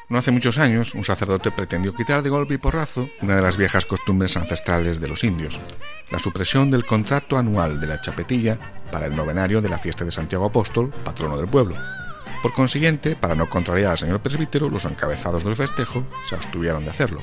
No 0.08 0.18
hace 0.18 0.32
muchos 0.32 0.58
años, 0.58 0.96
un 0.96 1.04
sacerdote 1.04 1.52
pretendió 1.52 1.94
quitar 1.94 2.24
de 2.24 2.30
golpe 2.30 2.54
y 2.54 2.60
porrazo 2.60 3.10
una 3.22 3.36
de 3.36 3.42
las 3.42 3.58
viejas 3.58 3.86
costumbres 3.86 4.38
ancestrales 4.38 5.02
de 5.02 5.10
los 5.10 5.26
indios, 5.26 5.60
la 6.10 6.20
supresión 6.20 6.72
del 6.72 6.86
contrato 6.86 7.38
anual 7.38 7.82
de 7.82 7.88
la 7.88 8.00
chapetilla 8.00 8.58
para 8.90 9.08
el 9.08 9.18
novenario 9.18 9.62
de 9.62 9.68
la 9.68 9.80
fiesta 9.80 10.06
de 10.06 10.12
Santiago 10.12 10.46
Apóstol, 10.46 10.94
patrono 11.04 11.36
del 11.36 11.50
pueblo. 11.50 11.76
Por 12.42 12.54
consiguiente, 12.54 13.18
para 13.18 13.36
no 13.36 13.50
contrariar 13.50 13.92
al 13.92 13.98
señor 13.98 14.22
presbítero, 14.22 14.70
los 14.70 14.86
encabezados 14.86 15.44
del 15.44 15.58
festejo 15.58 16.06
se 16.26 16.36
abstuvieron 16.36 16.86
de 16.86 16.90
hacerlo. 16.90 17.22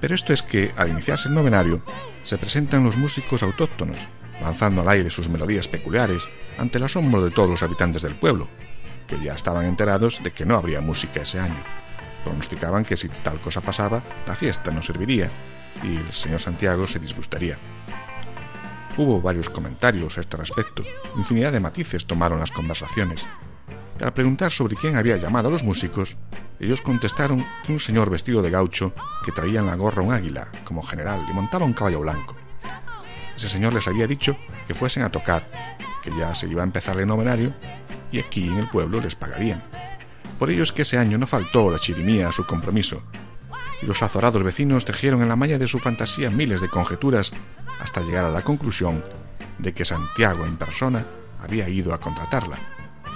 Pero 0.00 0.14
esto 0.14 0.32
es 0.32 0.42
que, 0.42 0.72
al 0.76 0.90
iniciarse 0.90 1.28
el 1.28 1.34
novenario, 1.34 1.82
se 2.22 2.38
presentan 2.38 2.84
los 2.84 2.96
músicos 2.96 3.42
autóctonos, 3.42 4.06
lanzando 4.40 4.82
al 4.82 4.88
aire 4.88 5.10
sus 5.10 5.28
melodías 5.28 5.68
peculiares 5.68 6.28
ante 6.58 6.78
el 6.78 6.84
asombro 6.84 7.24
de 7.24 7.30
todos 7.30 7.50
los 7.50 7.62
habitantes 7.62 8.02
del 8.02 8.14
pueblo, 8.14 8.48
que 9.06 9.18
ya 9.20 9.34
estaban 9.34 9.66
enterados 9.66 10.22
de 10.22 10.30
que 10.30 10.44
no 10.44 10.56
habría 10.56 10.80
música 10.80 11.22
ese 11.22 11.40
año. 11.40 11.62
Pronosticaban 12.24 12.84
que 12.84 12.96
si 12.96 13.08
tal 13.08 13.40
cosa 13.40 13.60
pasaba, 13.60 14.02
la 14.26 14.36
fiesta 14.36 14.70
no 14.70 14.82
serviría 14.82 15.30
y 15.82 15.96
el 15.96 16.12
señor 16.12 16.40
Santiago 16.40 16.86
se 16.86 16.98
disgustaría. 16.98 17.58
Hubo 18.96 19.20
varios 19.22 19.48
comentarios 19.48 20.18
a 20.18 20.20
este 20.20 20.36
respecto, 20.36 20.82
infinidad 21.16 21.52
de 21.52 21.60
matices 21.60 22.04
tomaron 22.04 22.40
las 22.40 22.50
conversaciones. 22.50 23.26
Al 24.00 24.12
preguntar 24.12 24.52
sobre 24.52 24.76
quién 24.76 24.96
había 24.96 25.16
llamado 25.16 25.48
a 25.48 25.50
los 25.50 25.64
músicos, 25.64 26.16
ellos 26.60 26.82
contestaron 26.82 27.44
que 27.64 27.72
un 27.72 27.80
señor 27.80 28.10
vestido 28.10 28.42
de 28.42 28.50
gaucho 28.50 28.92
que 29.24 29.32
traía 29.32 29.60
en 29.60 29.66
la 29.66 29.74
gorra 29.74 30.02
un 30.02 30.12
águila 30.12 30.48
como 30.64 30.82
general 30.82 31.26
y 31.28 31.32
montaba 31.32 31.64
un 31.64 31.72
caballo 31.72 32.00
blanco. 32.00 32.36
Ese 33.36 33.48
señor 33.48 33.74
les 33.74 33.88
había 33.88 34.06
dicho 34.06 34.36
que 34.66 34.74
fuesen 34.74 35.02
a 35.02 35.10
tocar, 35.10 35.50
que 36.02 36.10
ya 36.16 36.34
se 36.34 36.46
iba 36.46 36.62
a 36.62 36.64
empezar 36.64 36.98
el 36.98 37.08
novenario 37.08 37.52
y 38.12 38.20
aquí 38.20 38.46
en 38.46 38.58
el 38.58 38.68
pueblo 38.68 39.00
les 39.00 39.16
pagarían. 39.16 39.62
Por 40.38 40.50
ello 40.50 40.62
es 40.62 40.72
que 40.72 40.82
ese 40.82 40.98
año 40.98 41.18
no 41.18 41.26
faltó 41.26 41.70
la 41.70 41.78
chirimía 41.78 42.28
a 42.28 42.32
su 42.32 42.46
compromiso, 42.46 43.02
y 43.82 43.86
los 43.86 44.02
azorados 44.02 44.44
vecinos 44.44 44.84
tejieron 44.84 45.22
en 45.22 45.28
la 45.28 45.36
malla 45.36 45.58
de 45.58 45.66
su 45.66 45.80
fantasía 45.80 46.30
miles 46.30 46.60
de 46.60 46.68
conjeturas 46.68 47.32
hasta 47.80 48.00
llegar 48.00 48.24
a 48.24 48.30
la 48.30 48.42
conclusión 48.42 49.02
de 49.58 49.74
que 49.74 49.84
Santiago 49.84 50.46
en 50.46 50.56
persona 50.56 51.04
había 51.40 51.68
ido 51.68 51.92
a 51.92 52.00
contratarla, 52.00 52.58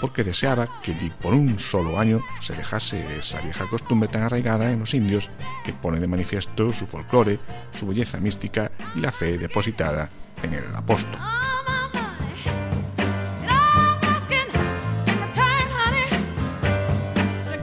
porque 0.03 0.25
deseaba 0.25 0.67
que 0.83 0.93
ni 0.97 1.11
por 1.11 1.33
un 1.33 1.61
solo 1.61 2.01
año 2.01 2.25
se 2.41 2.57
dejase 2.57 3.07
esa 3.21 3.41
vieja 3.41 3.69
costumbre 3.69 4.09
tan 4.09 4.23
arraigada 4.23 4.73
en 4.73 4.81
los 4.81 4.95
indios 4.95 5.31
que 5.63 5.73
pone 5.73 6.01
de 6.01 6.09
manifiesto 6.09 6.73
su 6.73 6.89
folclore, 6.89 7.39
su 7.71 7.87
belleza 7.87 8.19
mística 8.19 8.73
y 8.97 9.01
la 9.01 9.13
fe 9.13 9.39
depositada 9.39 10.11
en 10.43 10.55
el 10.55 10.65
apóstol. 10.75 11.21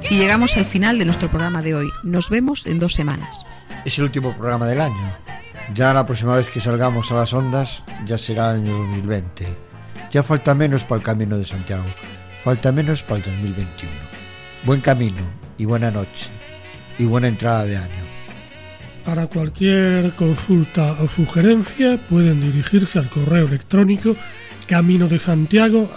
Y 0.10 0.18
llegamos 0.18 0.56
al 0.56 0.66
final 0.66 0.98
de 0.98 1.04
nuestro 1.04 1.30
programa 1.30 1.62
de 1.62 1.76
hoy. 1.76 1.92
Nos 2.04 2.30
vemos 2.30 2.66
en 2.66 2.80
dos 2.80 2.94
semanas. 2.94 3.46
Es 3.84 3.98
el 3.98 4.06
último 4.06 4.32
programa 4.32 4.66
del 4.66 4.80
año. 4.80 5.18
Ya 5.74 5.94
la 5.94 6.06
próxima 6.06 6.38
vez 6.38 6.50
que 6.50 6.62
salgamos 6.62 7.12
a 7.12 7.16
las 7.16 7.34
ondas 7.34 7.84
ya 8.06 8.18
será 8.18 8.52
el 8.52 8.62
año 8.62 8.78
2020. 8.78 9.46
Ya 10.10 10.24
falta 10.24 10.56
menos 10.56 10.86
para 10.86 11.00
el 11.00 11.06
Camino 11.06 11.38
de 11.38 11.46
Santiago, 11.46 11.84
falta 12.44 12.72
menos 12.72 13.04
para 13.04 13.18
el 13.18 13.24
2021. 13.24 13.92
Buen 14.66 14.82
camino 14.82 15.22
y 15.58 15.66
buena 15.66 15.92
noche 15.92 16.28
y 16.98 17.06
buena 17.06 17.28
entrada 17.28 17.66
de 17.66 17.78
año. 17.78 18.10
Para 19.06 19.28
cualquier 19.28 20.12
consulta 20.12 20.98
o 21.02 21.08
sugerencia 21.08 21.98
pueden 22.10 22.42
dirigirse 22.42 23.00
al 23.00 23.10
correo 23.10 23.48
electrónico 23.48 24.16
camino 24.68 25.08
de 25.08 25.18
Santiago. 25.18 25.90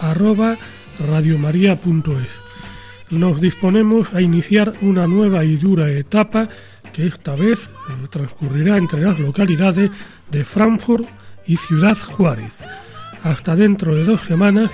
Nos 3.11 3.41
disponemos 3.41 4.15
a 4.15 4.23
iniciar 4.23 4.73
una 4.81 5.07
nueva 5.07 5.45
y 5.45 5.57
dura 5.57 5.91
etapa 5.91 6.49
que 6.93 7.07
esta 7.07 7.35
vez 7.35 7.67
eh, 7.67 8.07
transcurrirá 8.11 8.79
entre 8.79 9.03
las 9.03 9.19
localidades 9.19 9.91
de 10.31 10.45
Frankfurt 10.45 11.07
y 11.47 11.57
Ciudad 11.57 11.99
Juárez. 11.99 12.61
Hasta 13.23 13.55
dentro 13.55 13.95
de 13.95 14.05
dos 14.05 14.23
semanas, 14.23 14.71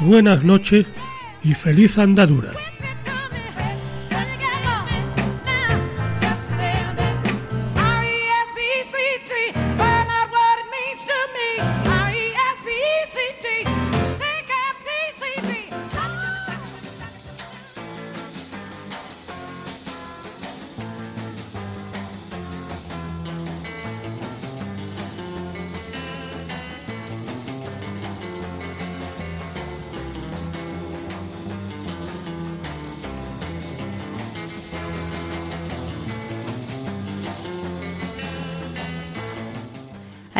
buenas 0.00 0.44
noches 0.44 0.86
y 1.42 1.54
feliz 1.54 1.98
andadura. 1.98 2.50